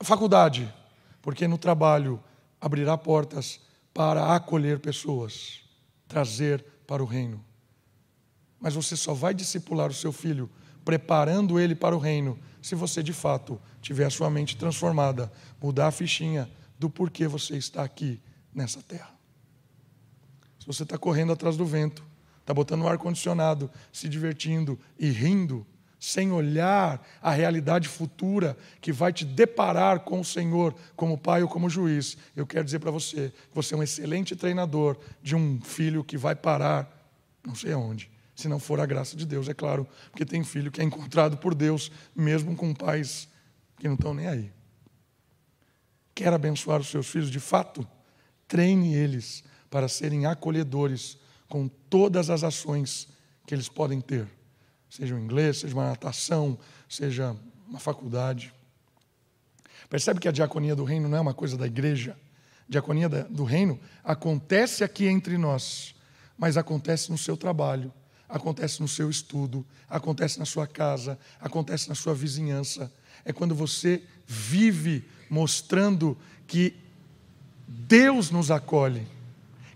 faculdade? 0.00 0.72
Porque 1.20 1.46
no 1.46 1.58
trabalho 1.58 2.22
abrirá 2.60 2.96
portas 2.96 3.60
para 3.92 4.34
acolher 4.34 4.78
pessoas, 4.78 5.60
trazer 6.08 6.64
para 6.86 7.02
o 7.02 7.06
reino. 7.06 7.44
Mas 8.60 8.74
você 8.74 8.96
só 8.96 9.12
vai 9.12 9.34
discipular 9.34 9.90
o 9.90 9.94
seu 9.94 10.12
filho 10.12 10.48
preparando 10.84 11.60
ele 11.60 11.74
para 11.74 11.94
o 11.94 11.98
reino 11.98 12.38
se 12.60 12.74
você 12.74 13.02
de 13.02 13.12
fato 13.12 13.60
tiver 13.80 14.04
a 14.04 14.10
sua 14.10 14.30
mente 14.30 14.56
transformada, 14.56 15.32
mudar 15.60 15.88
a 15.88 15.92
fichinha 15.92 16.50
do 16.78 16.88
porquê 16.88 17.26
você 17.26 17.56
está 17.56 17.82
aqui 17.82 18.20
nessa 18.54 18.82
terra. 18.82 19.10
Se 20.58 20.66
você 20.66 20.84
está 20.84 20.96
correndo 20.96 21.32
atrás 21.32 21.56
do 21.56 21.66
vento, 21.66 22.04
está 22.40 22.54
botando 22.54 22.82
o 22.82 22.88
ar-condicionado, 22.88 23.70
se 23.92 24.08
divertindo 24.08 24.78
e 24.98 25.10
rindo, 25.10 25.66
sem 26.04 26.32
olhar 26.32 27.00
a 27.22 27.30
realidade 27.30 27.86
futura 27.86 28.58
que 28.80 28.92
vai 28.92 29.12
te 29.12 29.24
deparar 29.24 30.00
com 30.00 30.18
o 30.18 30.24
Senhor 30.24 30.74
como 30.96 31.16
pai 31.16 31.44
ou 31.44 31.48
como 31.48 31.70
juiz, 31.70 32.18
eu 32.34 32.44
quero 32.44 32.64
dizer 32.64 32.80
para 32.80 32.90
você 32.90 33.30
que 33.30 33.54
você 33.54 33.72
é 33.72 33.76
um 33.76 33.84
excelente 33.84 34.34
treinador 34.34 34.98
de 35.22 35.36
um 35.36 35.60
filho 35.60 36.02
que 36.02 36.18
vai 36.18 36.34
parar 36.34 36.90
não 37.46 37.54
sei 37.54 37.72
aonde, 37.72 38.10
se 38.34 38.48
não 38.48 38.58
for 38.58 38.80
a 38.80 38.86
graça 38.86 39.16
de 39.16 39.24
Deus, 39.24 39.48
é 39.48 39.54
claro, 39.54 39.86
porque 40.10 40.24
tem 40.24 40.42
filho 40.42 40.72
que 40.72 40.80
é 40.80 40.84
encontrado 40.84 41.36
por 41.36 41.54
Deus, 41.54 41.92
mesmo 42.16 42.56
com 42.56 42.74
pais 42.74 43.28
que 43.78 43.86
não 43.86 43.94
estão 43.94 44.12
nem 44.12 44.26
aí. 44.26 44.52
Quer 46.16 46.32
abençoar 46.32 46.80
os 46.80 46.88
seus 46.88 47.06
filhos 47.06 47.30
de 47.30 47.38
fato? 47.38 47.86
Treine 48.48 48.92
eles 48.92 49.44
para 49.70 49.86
serem 49.86 50.26
acolhedores 50.26 51.16
com 51.48 51.68
todas 51.68 52.28
as 52.28 52.42
ações 52.42 53.06
que 53.46 53.54
eles 53.54 53.68
podem 53.68 54.00
ter 54.00 54.41
seja 54.92 55.14
um 55.14 55.18
inglês, 55.18 55.60
seja 55.60 55.74
uma 55.74 55.88
natação, 55.88 56.58
seja 56.86 57.34
uma 57.66 57.78
faculdade. 57.78 58.52
Percebe 59.88 60.20
que 60.20 60.28
a 60.28 60.32
diaconia 60.32 60.76
do 60.76 60.84
reino 60.84 61.08
não 61.08 61.16
é 61.16 61.20
uma 61.20 61.32
coisa 61.32 61.56
da 61.56 61.66
igreja. 61.66 62.14
A 62.68 62.72
diaconia 62.72 63.08
do 63.08 63.42
reino 63.42 63.80
acontece 64.04 64.84
aqui 64.84 65.06
entre 65.06 65.38
nós, 65.38 65.94
mas 66.36 66.58
acontece 66.58 67.10
no 67.10 67.16
seu 67.16 67.38
trabalho, 67.38 67.90
acontece 68.28 68.82
no 68.82 68.88
seu 68.88 69.08
estudo, 69.08 69.64
acontece 69.88 70.38
na 70.38 70.44
sua 70.44 70.66
casa, 70.66 71.18
acontece 71.40 71.88
na 71.88 71.94
sua 71.94 72.12
vizinhança. 72.12 72.92
É 73.24 73.32
quando 73.32 73.54
você 73.54 74.02
vive 74.26 75.08
mostrando 75.30 76.18
que 76.46 76.76
Deus 77.66 78.30
nos 78.30 78.50
acolhe, 78.50 79.08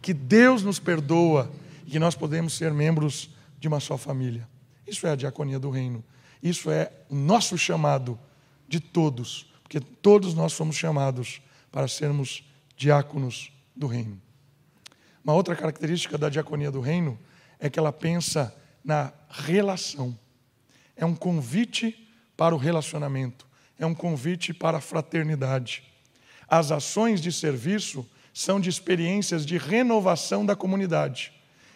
que 0.03 0.13
Deus 0.13 0.63
nos 0.63 0.79
perdoa 0.79 1.51
e 1.87 1.93
que 1.93 1.99
nós 1.99 2.15
podemos 2.15 2.53
ser 2.53 2.71
membros 2.71 3.31
de 3.59 3.67
uma 3.67 3.81
só 3.81 3.97
família. 3.97 4.47
Isso 4.87 5.07
é 5.07 5.11
a 5.11 5.17
diaconia 5.17 5.59
do 5.59 5.71
reino. 5.71 6.05
Isso 6.43 6.71
é 6.71 6.93
o 7.09 7.15
nosso 7.15 7.57
chamado 7.59 8.19
de 8.69 8.81
todos, 8.81 9.53
porque 9.63 9.81
todos 9.81 10.35
nós 10.35 10.53
somos 10.53 10.77
chamados 10.77 11.41
para 11.71 11.89
sermos 11.89 12.45
diáconos 12.77 13.53
do 13.75 13.87
reino. 13.87 14.21
Uma 15.23 15.35
outra 15.35 15.57
característica 15.57 16.17
da 16.17 16.29
diaconia 16.29 16.71
do 16.71 16.81
reino 16.81 17.19
é 17.59 17.69
que 17.69 17.79
ela 17.79 17.93
pensa 17.93 18.55
na 18.85 19.13
relação. 19.29 20.17
É 20.95 21.05
um 21.05 21.15
convite 21.15 22.09
para 22.37 22.55
o 22.55 22.59
relacionamento, 22.59 23.47
é 23.79 23.85
um 23.85 23.95
convite 23.95 24.55
para 24.55 24.79
a 24.79 24.81
fraternidade. 24.81 25.83
As 26.49 26.71
ações 26.71 27.21
de 27.21 27.33
serviço 27.33 28.09
são 28.33 28.61
de 28.61 28.69
experiências 28.69 29.45
de 29.45 29.59
renovação 29.59 30.47
da 30.47 30.55
comunidade. 30.55 31.33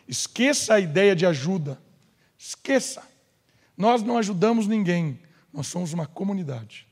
Esqueça 0.07 0.75
a 0.75 0.81
ideia 0.81 1.17
de 1.17 1.27
ajuda. 1.27 1.81
Esqueça. 2.41 3.03
Nós 3.76 4.03
não 4.03 4.16
ajudamos 4.16 4.66
ninguém, 4.66 5.20
nós 5.53 5.66
somos 5.66 5.93
uma 5.93 6.07
comunidade. 6.07 6.86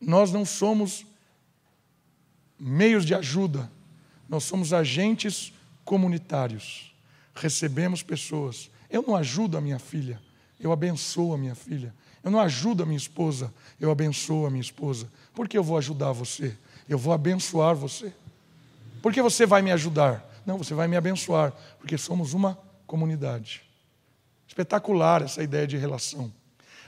Nós 0.00 0.30
não 0.30 0.44
somos 0.44 1.04
meios 2.56 3.04
de 3.04 3.16
ajuda, 3.16 3.68
nós 4.28 4.44
somos 4.44 4.72
agentes 4.72 5.52
comunitários. 5.84 6.94
Recebemos 7.34 8.00
pessoas. 8.00 8.70
Eu 8.88 9.02
não 9.02 9.16
ajudo 9.16 9.58
a 9.58 9.60
minha 9.60 9.80
filha, 9.80 10.22
eu 10.60 10.70
abençoo 10.70 11.34
a 11.34 11.38
minha 11.38 11.56
filha. 11.56 11.92
Eu 12.22 12.30
não 12.30 12.38
ajudo 12.38 12.84
a 12.84 12.86
minha 12.86 12.96
esposa, 12.96 13.52
eu 13.80 13.90
abençoo 13.90 14.46
a 14.46 14.50
minha 14.50 14.62
esposa. 14.62 15.10
Por 15.34 15.48
que 15.48 15.58
eu 15.58 15.64
vou 15.64 15.76
ajudar 15.78 16.12
você? 16.12 16.56
Eu 16.88 16.96
vou 16.96 17.12
abençoar 17.12 17.74
você. 17.74 18.12
Por 19.02 19.12
que 19.12 19.20
você 19.20 19.44
vai 19.44 19.62
me 19.62 19.72
ajudar? 19.72 20.24
Não, 20.46 20.58
você 20.58 20.74
vai 20.74 20.86
me 20.86 20.96
abençoar, 20.96 21.52
porque 21.80 21.98
somos 21.98 22.34
uma 22.34 22.58
comunidade. 22.94 23.62
Espetacular 24.46 25.20
essa 25.20 25.42
ideia 25.42 25.66
de 25.66 25.76
relação. 25.76 26.32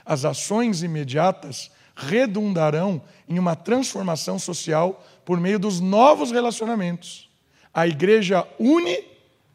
As 0.05 0.23
ações 0.23 0.81
imediatas 0.81 1.69
redundarão 1.97 3.01
em 3.27 3.37
uma 3.37 3.57
transformação 3.57 4.39
social 4.39 5.05
por 5.25 5.37
meio 5.37 5.59
dos 5.59 5.81
novos 5.81 6.31
relacionamentos. 6.31 7.29
A 7.73 7.85
igreja 7.85 8.47
une 8.57 9.03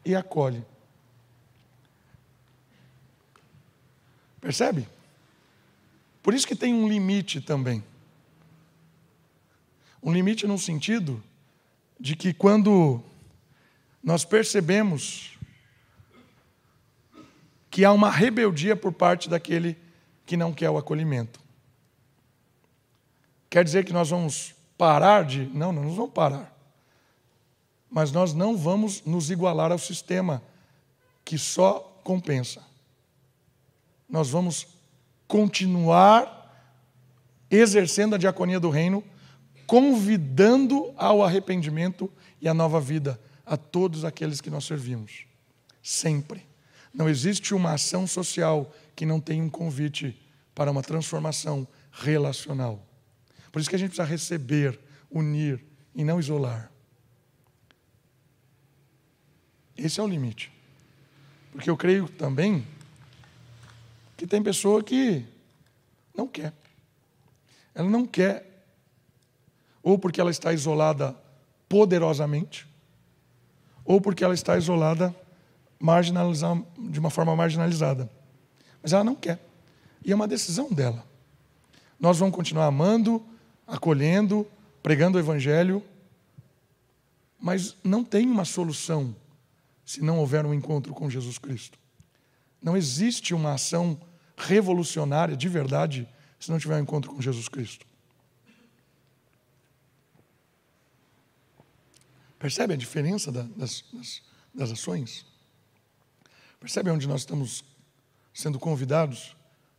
e 0.05 0.13
acolhe. 0.13 0.63
Percebe? 4.39 4.87
Por 6.21 6.35
isso 6.35 6.45
que 6.45 6.55
tem 6.55 6.71
um 6.71 6.87
limite 6.87 7.41
também. 7.41 7.83
Um 10.03 10.13
limite 10.13 10.45
no 10.45 10.59
sentido 10.59 11.23
de 11.99 12.15
que 12.15 12.31
quando 12.31 13.01
nós 14.03 14.23
percebemos 14.23 15.32
que 17.73 17.83
há 17.83 17.91
uma 17.91 18.11
rebeldia 18.11 18.75
por 18.75 18.93
parte 18.93 19.27
daquele 19.27 19.75
que 20.27 20.37
não 20.37 20.53
quer 20.53 20.69
o 20.69 20.77
acolhimento. 20.77 21.39
Quer 23.49 23.63
dizer 23.63 23.83
que 23.83 23.91
nós 23.91 24.11
vamos 24.11 24.53
parar 24.77 25.25
de. 25.25 25.47
Não, 25.47 25.71
não 25.71 25.85
nos 25.85 25.95
vamos 25.95 26.13
parar. 26.13 26.55
Mas 27.89 28.11
nós 28.11 28.31
não 28.31 28.55
vamos 28.55 29.03
nos 29.03 29.31
igualar 29.31 29.71
ao 29.71 29.79
sistema 29.79 30.43
que 31.25 31.35
só 31.35 31.79
compensa. 32.03 32.61
Nós 34.07 34.29
vamos 34.29 34.67
continuar 35.27 36.69
exercendo 37.49 38.13
a 38.13 38.19
diaconia 38.19 38.59
do 38.59 38.69
reino, 38.69 39.03
convidando 39.65 40.93
ao 40.95 41.23
arrependimento 41.23 42.07
e 42.39 42.47
à 42.47 42.53
nova 42.53 42.79
vida 42.79 43.19
a 43.43 43.57
todos 43.57 44.05
aqueles 44.05 44.39
que 44.39 44.51
nós 44.51 44.63
servimos. 44.63 45.25
Sempre. 45.81 46.52
Não 46.93 47.09
existe 47.09 47.53
uma 47.53 47.73
ação 47.73 48.05
social 48.05 48.71
que 48.95 49.05
não 49.05 49.19
tenha 49.19 49.43
um 49.43 49.49
convite 49.49 50.19
para 50.53 50.69
uma 50.69 50.83
transformação 50.83 51.67
relacional. 51.91 52.85
Por 53.51 53.59
isso 53.59 53.69
que 53.69 53.75
a 53.75 53.79
gente 53.79 53.89
precisa 53.89 54.07
receber, 54.07 54.79
unir 55.09 55.63
e 55.95 56.03
não 56.03 56.19
isolar. 56.19 56.71
Esse 59.75 59.99
é 59.99 60.03
o 60.03 60.07
limite. 60.07 60.51
Porque 61.51 61.69
eu 61.69 61.77
creio 61.77 62.07
também 62.07 62.65
que 64.15 64.27
tem 64.27 64.41
pessoa 64.41 64.83
que 64.83 65.25
não 66.15 66.27
quer. 66.27 66.53
Ela 67.73 67.89
não 67.89 68.05
quer, 68.05 68.65
ou 69.81 69.97
porque 69.97 70.21
ela 70.21 70.31
está 70.31 70.53
isolada 70.53 71.15
poderosamente, 71.67 72.67
ou 73.83 73.99
porque 73.99 74.23
ela 74.23 74.33
está 74.33 74.57
isolada 74.57 75.13
de 76.89 76.99
uma 76.99 77.09
forma 77.09 77.35
marginalizada. 77.35 78.09
Mas 78.81 78.93
ela 78.93 79.03
não 79.03 79.15
quer. 79.15 79.39
E 80.05 80.11
é 80.11 80.15
uma 80.15 80.27
decisão 80.27 80.69
dela. 80.69 81.05
Nós 81.99 82.17
vamos 82.17 82.35
continuar 82.35 82.67
amando, 82.67 83.25
acolhendo, 83.67 84.47
pregando 84.81 85.17
o 85.17 85.21
Evangelho, 85.21 85.83
mas 87.39 87.75
não 87.83 88.03
tem 88.03 88.25
uma 88.29 88.45
solução 88.45 89.13
se 89.85 90.01
não 90.01 90.19
houver 90.19 90.45
um 90.45 90.53
encontro 90.53 90.93
com 90.93 91.09
Jesus 91.09 91.37
Cristo. 91.37 91.77
Não 92.61 92.77
existe 92.77 93.33
uma 93.33 93.53
ação 93.53 93.99
revolucionária 94.37 95.35
de 95.35 95.49
verdade 95.49 96.07
se 96.39 96.49
não 96.49 96.59
tiver 96.59 96.75
um 96.75 96.83
encontro 96.83 97.11
com 97.11 97.21
Jesus 97.21 97.49
Cristo. 97.49 97.85
Percebe 102.39 102.73
a 102.73 102.77
diferença 102.77 103.31
das, 103.31 103.83
das, 103.93 104.21
das 104.53 104.71
ações? 104.71 105.32
Percebe 106.63 106.89
onde 106.89 107.09
nós 107.09 107.23
estamos 107.23 107.61
sendo 108.33 108.57
convidados 108.57 109.35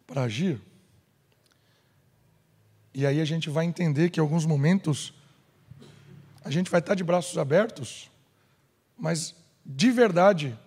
para 0.07 0.24
agir? 0.24 0.61
E 2.93 3.07
aí 3.07 3.22
a 3.22 3.24
gente 3.24 3.49
vai 3.49 3.64
entender 3.64 4.11
que 4.11 4.20
em 4.20 4.22
alguns 4.22 4.45
momentos 4.45 5.14
a 6.45 6.51
gente 6.51 6.70
vai 6.70 6.80
estar 6.80 6.95
de 6.95 7.03
braços 7.03 7.39
abertos, 7.39 8.11
mas 8.99 9.35
de 9.64 9.91
verdade 9.91 10.59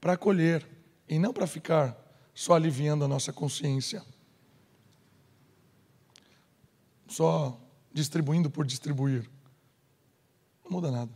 para 0.00 0.14
acolher 0.14 0.66
e 1.06 1.18
não 1.18 1.34
para 1.34 1.46
ficar 1.46 1.94
só 2.32 2.54
aliviando 2.54 3.04
a 3.04 3.08
nossa 3.08 3.30
consciência. 3.30 4.02
Só 7.06 7.60
distribuindo 7.92 8.48
por 8.48 8.64
distribuir. 8.64 9.28
Não 10.64 10.70
muda 10.70 10.90
nada. 10.90 11.12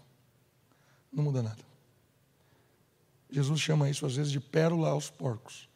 Não 1.10 1.24
muda 1.24 1.42
nada. 1.42 1.71
Jesus 3.32 3.60
chama 3.60 3.88
isso 3.88 4.04
às 4.04 4.14
vezes 4.14 4.30
de 4.30 4.38
pérola 4.38 4.90
aos 4.90 5.08
porcos. 5.08 5.68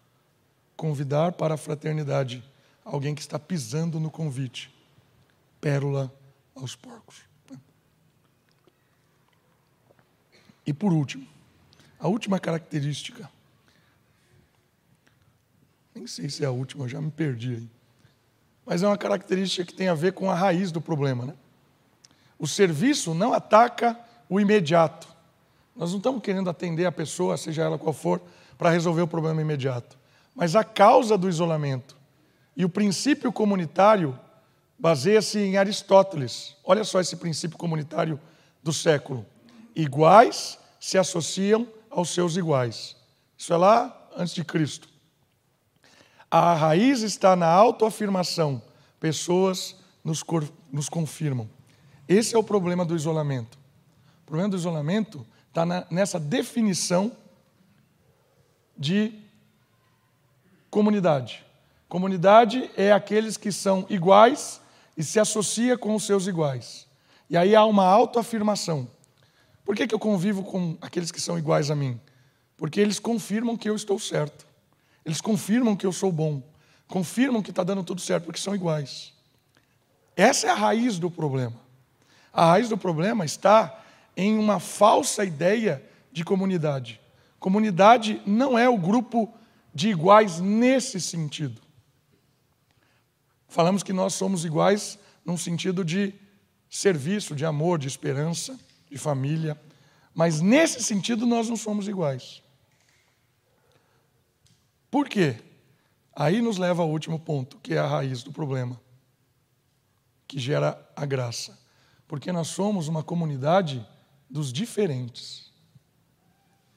Convidar 0.77 1.33
para 1.33 1.55
a 1.55 1.57
fraternidade 1.57 2.45
alguém 2.85 3.15
que 3.15 3.23
está 3.23 3.39
pisando 3.39 3.99
no 3.99 4.11
convite. 4.11 4.71
Pérola 5.59 6.13
aos 6.55 6.77
porcos. 6.77 7.23
E 10.67 10.73
por 10.73 10.93
último, 10.93 11.27
a 11.99 12.09
última 12.09 12.39
característica. 12.39 13.31
Nem 15.95 16.07
sei 16.07 16.29
se 16.29 16.45
é 16.45 16.47
a 16.47 16.51
última, 16.51 16.87
já 16.87 17.01
me 17.01 17.11
perdi 17.11 17.55
aí. 17.55 17.71
Mas 18.67 18.83
é 18.83 18.87
uma 18.87 18.99
característica 18.99 19.65
que 19.65 19.73
tem 19.73 19.89
a 19.89 19.95
ver 19.95 20.13
com 20.13 20.31
a 20.31 20.35
raiz 20.35 20.71
do 20.71 20.81
problema. 20.81 21.25
Né? 21.25 21.35
O 22.39 22.47
serviço 22.47 23.15
não 23.15 23.33
ataca 23.33 23.99
o 24.29 24.39
imediato. 24.39 25.16
Nós 25.77 25.91
não 25.91 25.99
estamos 25.99 26.22
querendo 26.22 26.49
atender 26.49 26.87
a 26.87 26.93
pessoa, 26.93 27.37
seja 27.37 27.62
ela 27.62 27.79
qual 27.79 27.93
for, 27.93 28.20
para 28.57 28.70
resolver 28.70 29.03
o 29.03 29.07
problema 29.07 29.43
imediato. 29.43 29.99
Mas 30.35 30.57
a 30.57 30.64
causa 30.64 31.18
do 31.18 31.29
isolamento 31.29 31.97
e 32.57 32.64
o 32.64 32.68
princípio 32.68 33.31
comunitário 33.31 34.18
baseia-se 34.79 35.39
em 35.39 35.57
Aristóteles. 35.57 36.57
Olha 36.64 36.85
só 36.85 37.01
esse 37.01 37.16
princípio 37.16 37.59
comunitário 37.59 38.18
do 38.62 38.72
século. 38.72 39.27
Iguais 39.74 40.59
se 40.81 40.97
associam 40.97 41.68
aos 41.91 42.11
seus 42.11 42.37
iguais. 42.37 42.97
Isso 43.37 43.53
é 43.53 43.57
lá 43.57 44.09
antes 44.16 44.35
de 44.35 44.45
Cristo. 44.45 44.89
A 46.31 46.55
raiz 46.55 47.03
está 47.03 47.37
na 47.37 47.49
autoafirmação. 47.49 48.62
Pessoas 48.99 49.77
nos, 50.03 50.24
nos 50.72 50.89
confirmam. 50.89 51.49
Esse 52.09 52.35
é 52.35 52.39
o 52.39 52.43
problema 52.43 52.85
do 52.85 52.97
isolamento. 52.97 53.59
O 54.22 54.27
problema 54.27 54.49
do 54.49 54.57
isolamento 54.57 55.27
está 55.57 55.87
nessa 55.91 56.21
definição 56.21 57.11
de 58.77 59.15
comunidade. 60.71 61.43
Comunidade 61.89 62.71
é 62.77 62.93
aqueles 62.93 63.39
que 63.39 63.51
são 63.51 63.87
iguais 63.89 64.61
e 64.99 65.03
se 65.03 65.19
associa 65.19 65.79
com 65.79 65.95
os 65.95 66.05
seus 66.05 66.27
iguais. 66.27 66.87
E 67.31 67.39
aí 67.39 67.57
há 67.57 67.65
uma 67.65 67.87
autoafirmação. 67.87 68.87
Por 69.65 69.75
que, 69.75 69.87
que 69.87 69.95
eu 69.95 69.99
convivo 69.99 70.45
com 70.45 70.77
aqueles 70.83 71.11
que 71.11 71.21
são 71.21 71.39
iguais 71.39 71.71
a 71.71 71.75
mim? 71.75 71.99
Porque 72.59 72.79
eles 72.79 72.99
confirmam 72.99 73.57
que 73.57 73.69
eu 73.69 73.75
estou 73.75 73.99
certo. 73.99 74.47
Eles 75.07 75.23
confirmam 75.23 75.75
que 75.75 75.87
eu 75.87 75.93
sou 75.93 76.13
bom. 76.13 76.43
Confirmam 76.87 77.43
que 77.43 77.51
está 77.51 77.65
dando 77.65 77.83
tudo 77.83 78.01
certo, 78.01 78.25
porque 78.25 78.41
são 78.41 78.55
iguais. 78.55 79.15
Essa 80.15 80.49
é 80.49 80.51
a 80.51 80.55
raiz 80.55 80.99
do 80.99 81.11
problema. 81.11 81.57
A 82.31 82.45
raiz 82.45 82.69
do 82.69 82.77
problema 82.77 83.25
está 83.25 83.86
em 84.17 84.39
uma 84.39 84.59
falsa 84.59 85.25
ideia 85.25 85.85
de 86.11 86.25
comunidade. 86.25 87.01
Comunidade 87.39 88.23
não 88.27 88.59
é 88.59 88.69
o 88.69 88.79
grupo 88.79 89.33
de 89.75 89.91
iguais 89.91 90.41
nesse 90.41 91.01
sentido. 91.01 91.61
Falamos 93.47 93.83
que 93.83 93.93
nós 93.93 94.14
somos 94.14 94.45
iguais 94.45 94.99
num 95.25 95.37
sentido 95.37 95.85
de 95.85 96.14
serviço, 96.71 97.35
de 97.35 97.45
amor, 97.45 97.79
de 97.79 97.87
esperança 97.87 98.59
de 98.91 98.99
família, 98.99 99.61
mas 100.14 100.41
nesse 100.41 100.83
sentido 100.83 101.27
nós 101.27 101.49
não 101.49 101.57
somos 101.57 101.89
iguais. 101.89 102.43
Por 104.91 105.09
quê? 105.09 105.37
Aí 106.14 106.41
nos 106.41 106.57
leva 106.57 106.83
ao 106.83 106.91
último 106.91 107.19
ponto, 107.19 107.59
que 107.59 107.75
é 107.75 107.79
a 107.79 107.87
raiz 107.87 108.23
do 108.23 108.33
problema, 108.33 108.81
que 110.27 110.39
gera 110.39 110.81
a 110.97 111.05
graça. 111.05 111.59
Porque 112.09 112.33
nós 112.33 112.49
somos 112.49 112.89
uma 112.89 113.03
comunidade 113.03 113.87
dos 114.29 114.53
diferentes. 114.53 115.53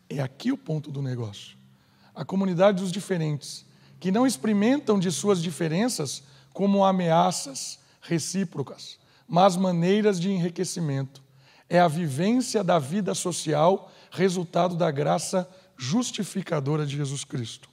É 0.10 0.20
aqui 0.20 0.52
o 0.52 0.58
ponto 0.58 0.92
do 0.92 1.02
negócio. 1.02 1.58
A 2.14 2.26
comunidade 2.26 2.82
dos 2.82 2.92
diferentes, 2.92 3.66
que 4.00 4.12
não 4.12 4.26
experimentam 4.26 5.00
de 5.00 5.12
suas 5.12 5.42
diferenças 5.42 6.24
como 6.54 6.84
ameaças 6.84 7.80
recíprocas, 8.02 8.98
mas 9.28 9.56
maneiras 9.56 10.20
de 10.20 10.30
enriquecimento 10.30 11.22
é 11.70 11.80
a 11.80 11.88
vivência 11.88 12.64
da 12.64 12.80
vida 12.80 13.14
social, 13.14 13.92
resultado 14.10 14.76
da 14.76 14.90
graça 14.90 15.48
justificadora 15.78 16.86
de 16.86 16.98
Jesus 16.98 17.24
Cristo. 17.24 17.70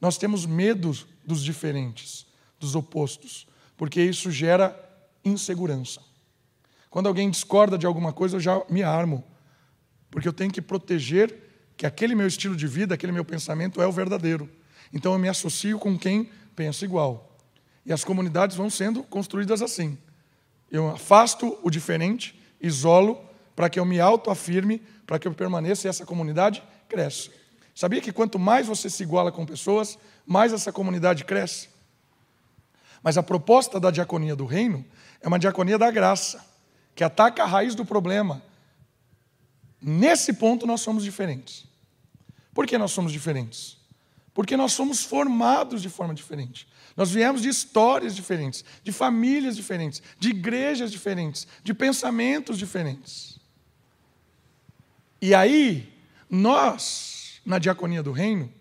Nós 0.00 0.16
temos 0.16 0.46
medo 0.46 0.96
dos 1.24 1.42
diferentes, 1.42 2.24
dos 2.60 2.74
opostos, 2.76 3.46
porque 3.76 4.00
isso 4.00 4.30
gera 4.30 4.74
insegurança. 5.24 6.00
Quando 6.90 7.06
alguém 7.06 7.30
discorda 7.30 7.76
de 7.76 7.86
alguma 7.86 8.12
coisa, 8.12 8.36
eu 8.36 8.40
já 8.40 8.62
me 8.68 8.82
armo, 8.82 9.24
porque 10.10 10.26
eu 10.26 10.32
tenho 10.32 10.50
que 10.50 10.62
proteger 10.62 11.34
que 11.76 11.86
aquele 11.86 12.14
meu 12.14 12.26
estilo 12.26 12.56
de 12.56 12.66
vida, 12.66 12.94
aquele 12.94 13.12
meu 13.12 13.24
pensamento 13.24 13.80
é 13.80 13.86
o 13.86 13.92
verdadeiro. 13.92 14.48
Então 14.92 15.12
eu 15.12 15.18
me 15.18 15.28
associo 15.28 15.78
com 15.78 15.98
quem 15.98 16.30
pensa 16.56 16.84
igual. 16.84 17.36
E 17.84 17.92
as 17.92 18.04
comunidades 18.04 18.56
vão 18.56 18.68
sendo 18.68 19.02
construídas 19.02 19.62
assim. 19.62 19.96
Eu 20.70 20.88
afasto 20.88 21.58
o 21.62 21.70
diferente 21.70 22.38
isolo 22.60 23.18
para 23.54 23.70
que 23.70 23.78
eu 23.78 23.84
me 23.84 24.00
autoafirme, 24.00 24.82
para 25.06 25.18
que 25.18 25.26
eu 25.26 25.32
permaneça 25.32 25.86
e 25.86 25.90
essa 25.90 26.04
comunidade 26.04 26.62
cresce. 26.88 27.30
Sabia 27.74 28.00
que 28.00 28.12
quanto 28.12 28.38
mais 28.38 28.66
você 28.66 28.90
se 28.90 29.02
iguala 29.02 29.30
com 29.30 29.46
pessoas, 29.46 29.98
mais 30.26 30.52
essa 30.52 30.72
comunidade 30.72 31.24
cresce? 31.24 31.68
Mas 33.02 33.16
a 33.16 33.22
proposta 33.22 33.78
da 33.78 33.90
diaconia 33.90 34.34
do 34.34 34.44
reino 34.44 34.84
é 35.20 35.28
uma 35.28 35.38
diaconia 35.38 35.78
da 35.78 35.90
graça. 35.90 36.44
Que 36.98 37.04
ataca 37.04 37.44
a 37.44 37.46
raiz 37.46 37.76
do 37.76 37.84
problema, 37.84 38.42
nesse 39.80 40.32
ponto 40.32 40.66
nós 40.66 40.80
somos 40.80 41.04
diferentes. 41.04 41.64
Por 42.52 42.66
que 42.66 42.76
nós 42.76 42.90
somos 42.90 43.12
diferentes? 43.12 43.78
Porque 44.34 44.56
nós 44.56 44.72
somos 44.72 45.04
formados 45.04 45.80
de 45.80 45.88
forma 45.88 46.12
diferente. 46.12 46.66
Nós 46.96 47.12
viemos 47.12 47.40
de 47.40 47.48
histórias 47.48 48.16
diferentes, 48.16 48.64
de 48.82 48.90
famílias 48.90 49.54
diferentes, 49.54 50.02
de 50.18 50.30
igrejas 50.30 50.90
diferentes, 50.90 51.46
de 51.62 51.72
pensamentos 51.72 52.58
diferentes. 52.58 53.38
E 55.22 55.32
aí, 55.36 55.96
nós, 56.28 57.40
na 57.46 57.60
diaconia 57.60 58.02
do 58.02 58.10
reino, 58.10 58.52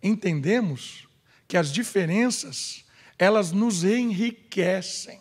entendemos 0.00 1.08
que 1.48 1.56
as 1.56 1.72
diferenças, 1.72 2.84
elas 3.18 3.50
nos 3.50 3.82
enriquecem, 3.82 5.20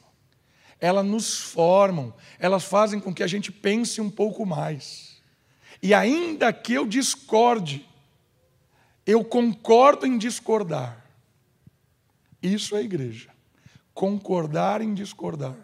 elas 0.82 1.06
nos 1.06 1.40
formam, 1.40 2.12
elas 2.40 2.64
fazem 2.64 3.00
com 3.00 3.14
que 3.14 3.22
a 3.22 3.28
gente 3.28 3.52
pense 3.52 4.02
um 4.02 4.10
pouco 4.10 4.44
mais. 4.48 5.22
E 5.80 5.94
ainda 5.94 6.52
que 6.52 6.74
eu 6.74 6.88
discorde, 6.88 7.88
eu 9.06 9.24
concordo 9.24 10.08
em 10.08 10.18
discordar. 10.18 11.06
Isso 12.42 12.76
é 12.76 12.82
igreja. 12.82 13.30
Concordar 13.94 14.82
em 14.82 14.96
discordar. 14.96 15.56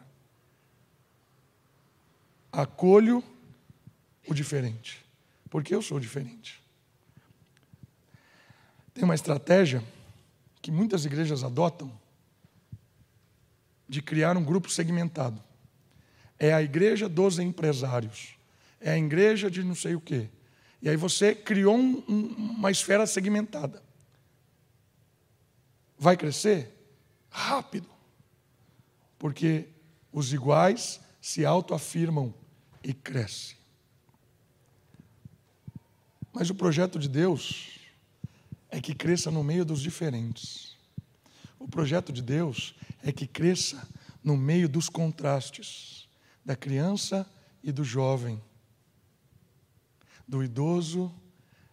Acolho 2.52 3.24
o 4.28 4.34
diferente, 4.36 5.04
porque 5.50 5.74
eu 5.74 5.82
sou 5.82 6.00
diferente. 6.00 6.62
Tem 8.94 9.04
uma 9.04 9.16
estratégia 9.16 9.84
que 10.62 10.72
muitas 10.72 11.06
igrejas 11.06 11.44
adotam 11.44 11.92
de 13.88 14.02
criar 14.02 14.36
um 14.38 14.44
grupo 14.44 14.70
segmentado. 14.70 15.44
É 16.40 16.54
a 16.54 16.62
igreja 16.62 17.08
dos 17.08 17.40
empresários. 17.40 18.38
É 18.80 18.92
a 18.92 18.98
igreja 18.98 19.50
de 19.50 19.64
não 19.64 19.76
sei 19.76 19.96
o 19.96 20.02
quê. 20.02 20.30
E 20.82 20.90
aí 20.90 20.96
você 20.96 21.34
criou 21.34 21.76
um, 21.76 22.04
um, 22.08 22.22
uma 22.58 22.70
esfera 22.70 23.08
segmentada. 23.08 23.82
Vai 25.98 26.16
crescer? 26.16 26.76
Rápido. 27.30 27.90
Porque 29.18 29.68
os 30.12 30.32
iguais 30.32 31.00
se 31.20 31.46
autoafirmam 31.46 32.34
e 32.84 32.94
crescem. 32.94 33.58
Mas 36.32 36.50
o 36.52 36.56
projeto 36.56 37.00
de 37.00 37.10
Deus 37.10 37.80
é 38.70 38.80
que 38.80 38.94
cresça 38.94 39.32
no 39.32 39.44
meio 39.44 39.66
dos 39.66 39.82
diferentes. 39.82 40.67
O 41.68 41.70
projeto 41.70 42.14
de 42.14 42.22
Deus 42.22 42.74
é 43.04 43.12
que 43.12 43.28
cresça 43.28 43.88
no 44.24 44.38
meio 44.38 44.70
dos 44.70 44.88
contrastes 44.88 46.08
da 46.44 46.56
criança 46.56 47.30
e 47.62 47.74
do 47.74 47.84
jovem, 47.84 48.42
do 50.26 50.42
idoso 50.42 51.14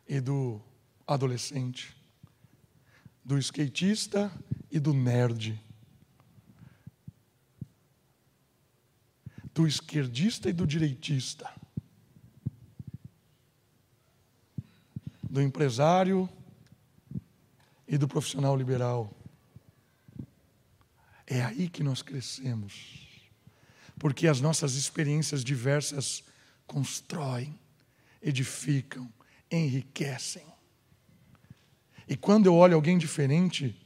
e 0.07 0.20
do 0.20 0.61
adolescente, 1.07 1.97
do 3.24 3.38
skatista 3.38 4.32
e 4.68 4.80
do 4.80 4.92
nerd, 4.92 5.62
do 9.55 9.64
esquerdista 9.64 10.51
e 10.51 10.53
do 10.53 10.66
direitista, 10.66 11.49
do 15.22 15.40
empresário 15.40 16.28
e 17.86 17.97
do 17.97 18.09
profissional 18.09 18.57
liberal. 18.57 19.24
É 21.27 21.43
aí 21.43 21.68
que 21.68 21.83
nós 21.83 22.03
crescemos, 22.03 22.75
porque 23.99 24.27
as 24.27 24.41
nossas 24.41 24.75
experiências 24.75 25.43
diversas 25.43 26.22
constroem 26.66 27.59
edificam, 28.25 29.09
enriquecem. 29.51 30.47
E 32.09 32.16
quando 32.16 32.47
eu 32.47 32.55
olho 32.55 32.75
alguém 32.75 32.97
diferente, 32.97 33.77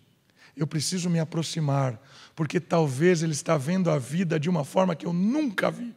eu 0.57 0.67
preciso 0.67 1.11
me 1.11 1.19
aproximar, 1.19 2.01
porque 2.35 2.61
talvez 2.61 3.23
ele 3.23 3.33
está 3.33 3.57
vendo 3.57 3.91
a 3.91 3.99
vida 3.99 4.39
de 4.39 4.49
uma 4.49 4.65
forma 4.65 4.95
que 4.95 5.07
eu 5.07 5.13
nunca 5.13 5.71
vi. 5.71 5.95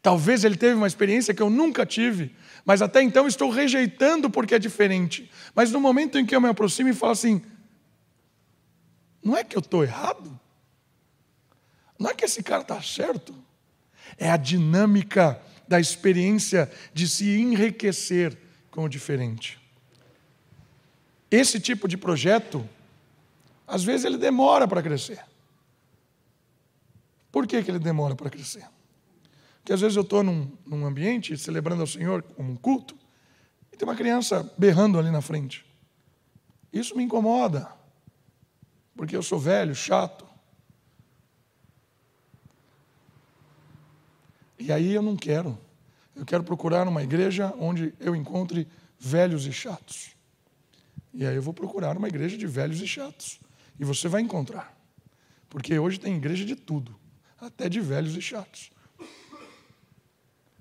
Talvez 0.00 0.44
ele 0.44 0.56
teve 0.56 0.74
uma 0.74 0.86
experiência 0.86 1.34
que 1.34 1.42
eu 1.42 1.50
nunca 1.50 1.84
tive, 1.84 2.34
mas 2.64 2.80
até 2.80 3.02
então 3.02 3.26
estou 3.26 3.50
rejeitando 3.50 4.30
porque 4.30 4.54
é 4.54 4.58
diferente. 4.58 5.30
Mas 5.54 5.70
no 5.70 5.80
momento 5.80 6.18
em 6.18 6.24
que 6.24 6.34
eu 6.34 6.40
me 6.40 6.48
aproximo 6.48 6.88
e 6.88 6.94
falo 6.94 7.12
assim: 7.12 7.42
não 9.22 9.36
é 9.36 9.42
que 9.42 9.56
eu 9.56 9.60
estou 9.60 9.82
errado? 9.82 10.38
Não 11.98 12.10
é 12.10 12.14
que 12.14 12.24
esse 12.24 12.42
cara 12.42 12.62
está 12.62 12.80
certo? 12.80 13.34
É 14.16 14.30
a 14.30 14.36
dinâmica 14.36 15.40
da 15.66 15.80
experiência 15.80 16.70
de 16.94 17.08
se 17.08 17.38
enriquecer 17.38 18.38
com 18.70 18.84
o 18.84 18.88
diferente. 18.88 19.58
Esse 21.30 21.60
tipo 21.60 21.86
de 21.86 21.96
projeto, 21.96 22.66
às 23.66 23.84
vezes 23.84 24.06
ele 24.06 24.16
demora 24.16 24.66
para 24.66 24.82
crescer. 24.82 25.22
Por 27.30 27.46
que, 27.46 27.62
que 27.62 27.70
ele 27.70 27.78
demora 27.78 28.14
para 28.14 28.30
crescer? 28.30 28.64
Porque 29.58 29.72
às 29.72 29.80
vezes 29.80 29.96
eu 29.96 30.02
estou 30.02 30.22
num, 30.22 30.50
num 30.64 30.86
ambiente 30.86 31.36
celebrando 31.36 31.82
ao 31.82 31.86
Senhor 31.86 32.22
como 32.22 32.52
um 32.52 32.56
culto, 32.56 32.96
e 33.72 33.76
tem 33.76 33.86
uma 33.86 33.94
criança 33.94 34.50
berrando 34.56 34.98
ali 34.98 35.10
na 35.10 35.20
frente. 35.20 35.66
Isso 36.72 36.96
me 36.96 37.04
incomoda, 37.04 37.70
porque 38.96 39.14
eu 39.14 39.22
sou 39.22 39.38
velho, 39.38 39.74
chato. 39.74 40.27
E 44.58 44.72
aí 44.72 44.92
eu 44.92 45.02
não 45.02 45.16
quero. 45.16 45.58
Eu 46.14 46.24
quero 46.24 46.42
procurar 46.42 46.88
uma 46.88 47.02
igreja 47.02 47.54
onde 47.58 47.94
eu 48.00 48.14
encontre 48.16 48.66
velhos 48.98 49.46
e 49.46 49.52
chatos. 49.52 50.16
E 51.14 51.24
aí 51.24 51.36
eu 51.36 51.42
vou 51.42 51.54
procurar 51.54 51.96
uma 51.96 52.08
igreja 52.08 52.36
de 52.36 52.46
velhos 52.46 52.80
e 52.80 52.86
chatos. 52.86 53.38
E 53.78 53.84
você 53.84 54.08
vai 54.08 54.20
encontrar. 54.20 54.76
Porque 55.48 55.78
hoje 55.78 55.98
tem 55.98 56.16
igreja 56.16 56.44
de 56.44 56.56
tudo, 56.56 56.94
até 57.40 57.68
de 57.68 57.80
velhos 57.80 58.16
e 58.16 58.20
chatos. 58.20 58.70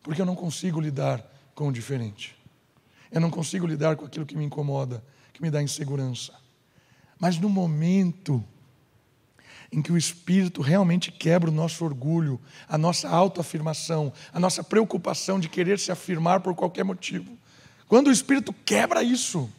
Porque 0.02 0.22
eu 0.22 0.26
não 0.26 0.36
consigo 0.36 0.80
lidar 0.80 1.26
com 1.54 1.68
o 1.68 1.72
diferente. 1.72 2.36
Eu 3.12 3.20
não 3.20 3.30
consigo 3.30 3.66
lidar 3.66 3.96
com 3.96 4.06
aquilo 4.06 4.26
que 4.26 4.38
me 4.38 4.46
incomoda, 4.46 5.04
que 5.34 5.42
me 5.42 5.50
dá 5.50 5.62
insegurança. 5.62 6.34
Mas 7.20 7.38
no 7.38 7.50
momento 7.50 8.44
em 9.72 9.82
que 9.82 9.92
o 9.92 9.98
Espírito 9.98 10.62
realmente 10.62 11.12
quebra 11.12 11.50
o 11.50 11.54
nosso 11.54 11.84
orgulho, 11.84 12.40
a 12.68 12.78
nossa 12.78 13.10
autoafirmação, 13.10 14.14
a 14.32 14.40
nossa 14.40 14.64
preocupação 14.64 15.40
de 15.40 15.50
querer 15.50 15.80
se 15.80 15.92
afirmar 15.92 16.40
por 16.40 16.56
qualquer 16.56 16.84
motivo. 16.84 17.38
Quando 17.88 18.08
o 18.08 18.12
Espírito 18.12 18.54
quebra 18.66 19.04
isso, 19.04 19.50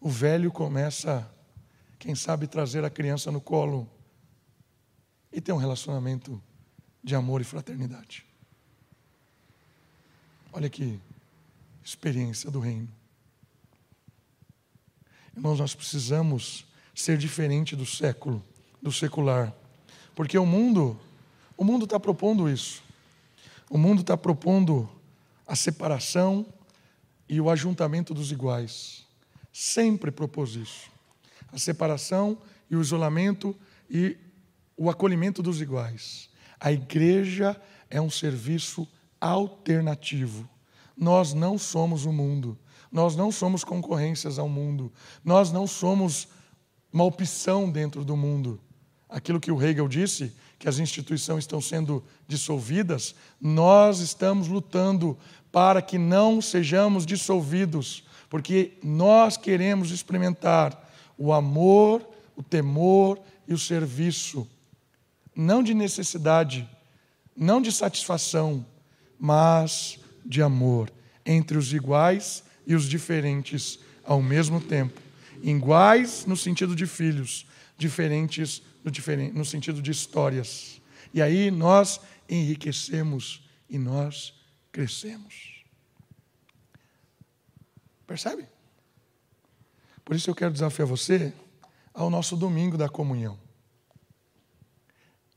o 0.00 0.08
velho 0.08 0.50
começa, 0.50 1.28
quem 1.98 2.14
sabe, 2.14 2.46
trazer 2.46 2.84
a 2.84 2.90
criança 2.90 3.30
no 3.30 3.40
colo 3.40 3.88
e 5.32 5.40
ter 5.40 5.52
um 5.52 5.58
relacionamento 5.58 6.40
de 7.02 7.14
amor 7.14 7.40
e 7.40 7.44
fraternidade. 7.44 8.24
Olha 10.52 10.68
que 10.68 10.98
experiência 11.84 12.50
do 12.50 12.60
reino. 12.60 12.88
Irmãos, 15.36 15.58
nós 15.58 15.74
precisamos 15.74 16.66
ser 17.00 17.16
diferente 17.16 17.74
do 17.74 17.86
século, 17.86 18.42
do 18.80 18.92
secular. 18.92 19.52
Porque 20.14 20.38
o 20.38 20.44
mundo, 20.44 20.98
o 21.56 21.64
mundo 21.64 21.84
está 21.84 21.98
propondo 21.98 22.48
isso. 22.48 22.82
O 23.70 23.78
mundo 23.78 24.02
está 24.02 24.16
propondo 24.16 24.88
a 25.46 25.56
separação 25.56 26.46
e 27.28 27.40
o 27.40 27.48
ajuntamento 27.48 28.12
dos 28.12 28.30
iguais. 28.30 29.06
Sempre 29.52 30.10
propôs 30.10 30.54
isso. 30.54 30.90
A 31.52 31.58
separação 31.58 32.38
e 32.70 32.76
o 32.76 32.80
isolamento 32.80 33.56
e 33.88 34.16
o 34.76 34.90
acolhimento 34.90 35.42
dos 35.42 35.60
iguais. 35.60 36.28
A 36.58 36.70
igreja 36.70 37.60
é 37.88 38.00
um 38.00 38.10
serviço 38.10 38.86
alternativo. 39.20 40.48
Nós 40.96 41.32
não 41.32 41.56
somos 41.56 42.04
o 42.04 42.12
mundo. 42.12 42.58
Nós 42.92 43.16
não 43.16 43.32
somos 43.32 43.64
concorrências 43.64 44.38
ao 44.38 44.48
mundo. 44.48 44.92
Nós 45.24 45.50
não 45.50 45.66
somos 45.66 46.28
uma 46.92 47.04
opção 47.04 47.70
dentro 47.70 48.04
do 48.04 48.16
mundo. 48.16 48.60
Aquilo 49.08 49.40
que 49.40 49.50
o 49.50 49.62
Hegel 49.62 49.88
disse, 49.88 50.32
que 50.58 50.68
as 50.68 50.78
instituições 50.78 51.44
estão 51.44 51.60
sendo 51.60 52.04
dissolvidas, 52.28 53.14
nós 53.40 54.00
estamos 54.00 54.48
lutando 54.48 55.16
para 55.50 55.80
que 55.82 55.98
não 55.98 56.40
sejamos 56.40 57.06
dissolvidos, 57.06 58.04
porque 58.28 58.72
nós 58.82 59.36
queremos 59.36 59.90
experimentar 59.90 60.88
o 61.16 61.32
amor, 61.32 62.06
o 62.36 62.42
temor 62.42 63.18
e 63.48 63.54
o 63.54 63.58
serviço, 63.58 64.46
não 65.34 65.62
de 65.62 65.74
necessidade, 65.74 66.68
não 67.36 67.60
de 67.60 67.72
satisfação, 67.72 68.64
mas 69.18 69.98
de 70.24 70.42
amor, 70.42 70.92
entre 71.24 71.58
os 71.58 71.72
iguais 71.72 72.44
e 72.66 72.74
os 72.74 72.84
diferentes 72.88 73.78
ao 74.04 74.22
mesmo 74.22 74.60
tempo 74.60 75.09
iguais 75.42 76.26
no 76.26 76.36
sentido 76.36 76.74
de 76.74 76.86
filhos, 76.86 77.46
diferentes 77.76 78.62
no, 78.84 78.90
diferente, 78.90 79.36
no 79.36 79.44
sentido 79.44 79.80
de 79.82 79.90
histórias. 79.90 80.80
E 81.12 81.20
aí 81.20 81.50
nós 81.50 82.00
enriquecemos 82.28 83.42
e 83.68 83.78
nós 83.78 84.34
crescemos. 84.70 85.64
Percebe? 88.06 88.46
Por 90.04 90.16
isso 90.16 90.30
eu 90.30 90.34
quero 90.34 90.52
desafiar 90.52 90.86
você 90.86 91.32
ao 91.92 92.10
nosso 92.10 92.36
domingo 92.36 92.76
da 92.76 92.88
comunhão. 92.88 93.38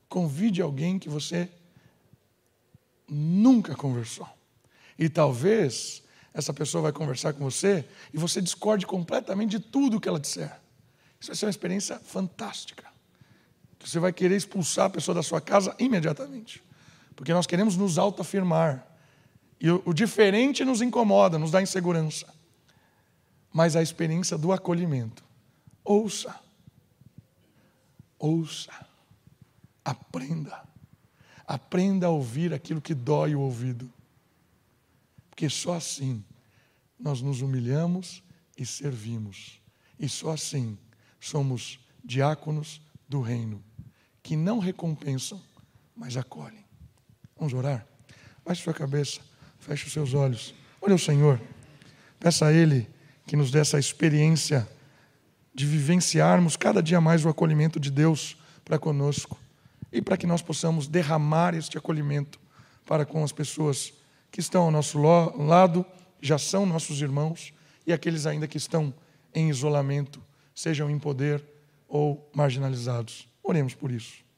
Convide 0.08 0.62
alguém 0.62 0.98
que 0.98 1.08
você 1.08 1.50
nunca 3.08 3.74
conversou. 3.74 4.28
E 4.98 5.08
talvez 5.08 6.03
essa 6.34 6.52
pessoa 6.52 6.82
vai 6.82 6.92
conversar 6.92 7.32
com 7.32 7.44
você 7.44 7.84
e 8.12 8.18
você 8.18 8.42
discorde 8.42 8.84
completamente 8.84 9.52
de 9.52 9.60
tudo 9.60 10.00
que 10.00 10.08
ela 10.08 10.18
disser. 10.18 10.60
Isso 11.20 11.30
vai 11.30 11.36
ser 11.36 11.46
uma 11.46 11.50
experiência 11.50 12.00
fantástica. 12.00 12.84
Você 13.78 14.00
vai 14.00 14.12
querer 14.12 14.34
expulsar 14.34 14.86
a 14.86 14.90
pessoa 14.90 15.14
da 15.14 15.22
sua 15.22 15.40
casa 15.40 15.76
imediatamente. 15.78 16.62
Porque 17.14 17.32
nós 17.32 17.46
queremos 17.46 17.76
nos 17.76 17.98
autoafirmar. 17.98 18.84
E 19.60 19.70
o, 19.70 19.80
o 19.86 19.94
diferente 19.94 20.64
nos 20.64 20.82
incomoda, 20.82 21.38
nos 21.38 21.52
dá 21.52 21.62
insegurança. 21.62 22.26
Mas 23.52 23.76
a 23.76 23.82
experiência 23.82 24.36
do 24.36 24.52
acolhimento. 24.52 25.22
Ouça. 25.84 26.34
Ouça. 28.18 28.72
Aprenda. 29.84 30.62
Aprenda 31.46 32.06
a 32.06 32.10
ouvir 32.10 32.52
aquilo 32.52 32.80
que 32.80 32.94
dói 32.94 33.34
o 33.36 33.40
ouvido. 33.40 33.88
Porque 35.34 35.50
só 35.50 35.74
assim 35.74 36.24
nós 36.96 37.20
nos 37.20 37.40
humilhamos 37.42 38.22
e 38.56 38.64
servimos. 38.64 39.60
E 39.98 40.08
só 40.08 40.30
assim 40.30 40.78
somos 41.18 41.80
diáconos 42.04 42.80
do 43.08 43.20
reino, 43.20 43.60
que 44.22 44.36
não 44.36 44.60
recompensam, 44.60 45.42
mas 45.96 46.16
acolhem. 46.16 46.64
Vamos 47.36 47.52
orar? 47.52 47.84
Baixe 48.44 48.62
sua 48.62 48.72
cabeça, 48.72 49.20
feche 49.58 49.88
os 49.88 49.92
seus 49.92 50.14
olhos. 50.14 50.54
Olha 50.80 50.94
o 50.94 50.98
Senhor. 50.98 51.40
Peça 52.20 52.46
a 52.46 52.52
Ele 52.52 52.88
que 53.26 53.34
nos 53.34 53.50
dê 53.50 53.58
essa 53.58 53.76
experiência 53.76 54.68
de 55.52 55.66
vivenciarmos 55.66 56.56
cada 56.56 56.80
dia 56.80 57.00
mais 57.00 57.24
o 57.24 57.28
acolhimento 57.28 57.80
de 57.80 57.90
Deus 57.90 58.36
para 58.64 58.78
conosco 58.78 59.36
e 59.92 60.00
para 60.00 60.16
que 60.16 60.28
nós 60.28 60.42
possamos 60.42 60.86
derramar 60.86 61.54
este 61.54 61.76
acolhimento 61.76 62.38
para 62.86 63.04
com 63.04 63.24
as 63.24 63.32
pessoas 63.32 63.94
que 64.34 64.40
estão 64.40 64.64
ao 64.64 64.70
nosso 64.72 64.98
lado, 64.98 65.86
já 66.20 66.38
são 66.38 66.66
nossos 66.66 67.00
irmãos, 67.00 67.54
e 67.86 67.92
aqueles 67.92 68.26
ainda 68.26 68.48
que 68.48 68.56
estão 68.56 68.92
em 69.32 69.48
isolamento, 69.48 70.20
sejam 70.52 70.90
em 70.90 70.98
poder 70.98 71.44
ou 71.86 72.28
marginalizados. 72.34 73.28
Oremos 73.44 73.74
por 73.74 73.92
isso. 73.92 74.23